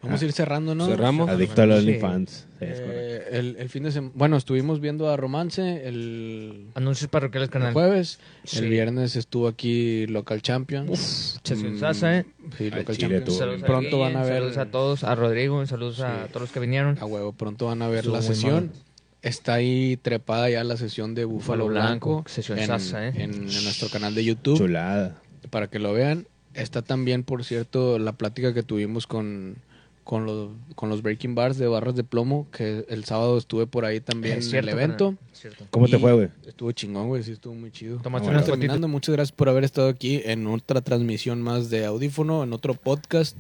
Vamos 0.01 0.21
a 0.21 0.25
ir 0.25 0.31
cerrando, 0.31 0.75
¿no? 0.75 0.85
Cerramos. 0.87 1.29
Adicto 1.29 1.61
a 1.61 1.65
los. 1.65 1.79
OnlyFans. 1.79 2.31
Sí. 2.31 2.45
Eh, 2.61 3.27
el, 3.33 3.55
el 3.59 3.67
fin 3.69 3.83
de 3.83 3.91
semana. 3.91 4.13
Bueno, 4.15 4.37
estuvimos 4.37 4.79
viendo 4.79 5.09
a 5.09 5.17
Romance 5.17 5.85
el, 5.85 6.67
Anuncios 6.75 7.09
parroquiales, 7.09 7.47
el 7.47 7.51
carnal. 7.51 7.73
jueves. 7.73 8.17
Sí. 8.45 8.59
El 8.59 8.69
viernes 8.69 9.17
estuvo 9.17 9.49
aquí 9.49 10.07
Local 10.07 10.41
Champions. 10.41 11.37
Chesio 11.43 11.69
Mm, 11.71 11.79
Sasa, 11.79 12.17
¿eh? 12.19 12.25
Sí, 12.57 12.69
Al 12.71 12.79
Local 12.79 12.95
Chile 12.95 13.15
Champions. 13.17 13.37
Saludos 13.37 13.63
a 13.63 13.65
Pronto 13.65 13.89
Guille, 13.89 14.01
van 14.01 14.15
a 14.15 14.23
ver. 14.23 14.33
Saludos 14.35 14.57
a 14.57 14.65
todos, 14.67 15.03
a 15.03 15.15
Rodrigo, 15.15 15.65
saludos 15.65 15.99
a 15.99 16.13
Sí. 16.13 16.29
todos 16.29 16.41
los 16.43 16.51
que 16.53 16.59
vinieron. 16.61 16.97
A 17.01 17.05
huevo, 17.05 17.33
pronto 17.33 17.65
van 17.65 17.81
a 17.81 17.89
ver 17.89 17.99
Estuvo 17.99 18.15
la 18.15 18.21
sesión. 18.21 18.53
malo. 18.67 18.88
Está 19.21 19.55
ahí 19.55 19.97
trepada 20.01 20.49
ya 20.49 20.63
la 20.63 20.77
sesión 20.77 21.13
de 21.13 21.25
Búfalo 21.25 21.65
Búfalo 21.65 21.67
Blanco. 21.67 22.09
Blanco, 22.15 22.29
sesión 22.29 22.57
en, 22.59 22.67
sasa, 22.67 23.07
¿eh? 23.07 23.13
en- 23.15 23.33
en 23.33 23.45
nuestro 23.63 23.89
canal 23.89 24.15
de 24.15 24.23
YouTube. 24.23 24.57
Chulada. 24.57 25.21
Para 25.49 25.69
que 25.69 25.79
lo 25.79 25.91
vean. 25.93 26.25
Está 26.53 26.81
también, 26.81 27.23
por 27.23 27.43
cierto, 27.43 27.99
la 27.99 28.13
plática 28.13 28.53
que 28.53 28.63
tuvimos 28.63 29.07
con, 29.07 29.57
con, 30.05 30.25
los, 30.25 30.49
con 30.75 30.89
los 30.89 31.01
Breaking 31.01 31.35
Bars 31.35 31.57
de 31.57 31.67
Barras 31.67 31.95
de 31.95 32.03
Plomo. 32.05 32.47
Que 32.51 32.85
el 32.89 33.03
sábado 33.03 33.37
estuve 33.37 33.67
por 33.67 33.83
ahí 33.85 33.99
también 33.99 34.39
Es 34.39 34.51
en 34.53 34.59
el 34.59 34.69
evento. 34.69 35.15
cierto. 35.33 35.65
¿Cómo 35.69 35.87
te 35.87 35.99
fue, 35.99 36.13
güey? 36.13 36.29
Estuvo 36.47 36.71
chingón, 36.71 37.07
güey. 37.09 37.21
Sí, 37.23 37.33
estuvo 37.33 37.53
muy 37.53 37.71
chido. 37.71 37.97
Tomaste 38.01 38.27
Bueno, 38.29 38.43
terminando, 38.43 38.87
muchas 38.87 39.13
gracias 39.13 39.33
por 39.35 39.49
haber 39.49 39.63
estado 39.65 39.89
aquí 39.89 40.21
en 40.23 40.47
otra 40.47 40.81
transmisión 40.81 41.41
más 41.41 41.69
de 41.69 41.85
Audífono, 41.85 42.43
en 42.43 42.53
otro 42.53 42.73
podcast. 42.73 43.37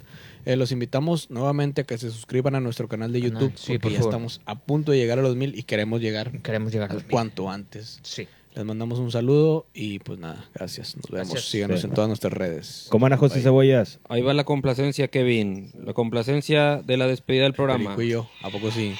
Eh, 0.49 0.55
los 0.55 0.71
invitamos 0.71 1.29
nuevamente 1.29 1.81
a 1.81 1.83
que 1.83 1.95
se 1.99 2.09
suscriban 2.09 2.55
a 2.55 2.59
nuestro 2.59 2.87
canal 2.87 3.13
de 3.13 3.21
YouTube 3.21 3.51
sí, 3.55 3.73
porque 3.73 3.79
por 3.81 3.91
ya 3.91 3.97
favor. 3.99 4.13
estamos 4.13 4.41
a 4.47 4.57
punto 4.57 4.91
de 4.91 4.97
llegar 4.97 5.19
a 5.19 5.21
los 5.21 5.35
mil 5.35 5.55
y 5.55 5.61
queremos 5.61 6.01
llegar 6.01 6.41
Queremos 6.41 6.73
llegar 6.73 6.89
al 6.91 7.05
cuanto 7.05 7.51
antes. 7.51 7.99
Sí. 8.01 8.27
Les 8.55 8.65
mandamos 8.65 8.97
un 8.97 9.11
saludo 9.11 9.67
y 9.75 9.99
pues 9.99 10.17
nada, 10.17 10.49
gracias. 10.55 10.95
Nos 10.95 11.05
vemos. 11.11 11.27
Gracias. 11.29 11.51
Síganos 11.51 11.81
Sí. 11.81 11.85
en 11.85 11.93
todas 11.93 12.07
nuestras 12.07 12.33
redes. 12.33 12.87
¿Cómo 12.89 13.07
José 13.15 13.35
Bye. 13.35 13.43
Cebollas? 13.43 13.99
Ahí 14.09 14.23
va 14.23 14.33
la 14.33 14.43
complacencia, 14.43 15.07
Kevin. 15.09 15.71
La 15.85 15.93
complacencia 15.93 16.81
de 16.83 16.97
la 16.97 17.05
despedida 17.05 17.43
del 17.43 17.53
programa. 17.53 17.95
Perico 17.95 18.01
y 18.01 18.09
yo, 18.09 18.27
¿a 18.41 18.49
poco 18.49 18.71
sí? 18.71 18.95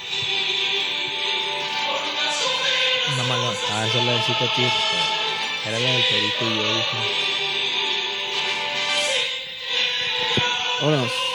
Mamalón. 3.16 3.56
Ah, 3.72 3.86
esa 3.88 3.98
es 3.98 4.06
la 4.06 4.12
de 4.12 4.20
Cita 4.22 4.54
Tir. 4.54 4.68
Era 5.66 5.78
la 5.80 5.90
del 5.94 6.02
Perico 6.12 6.44
y 6.44 6.56
yo, 6.56 6.76
dije. 6.76 6.96
Vámonos. 10.80 11.29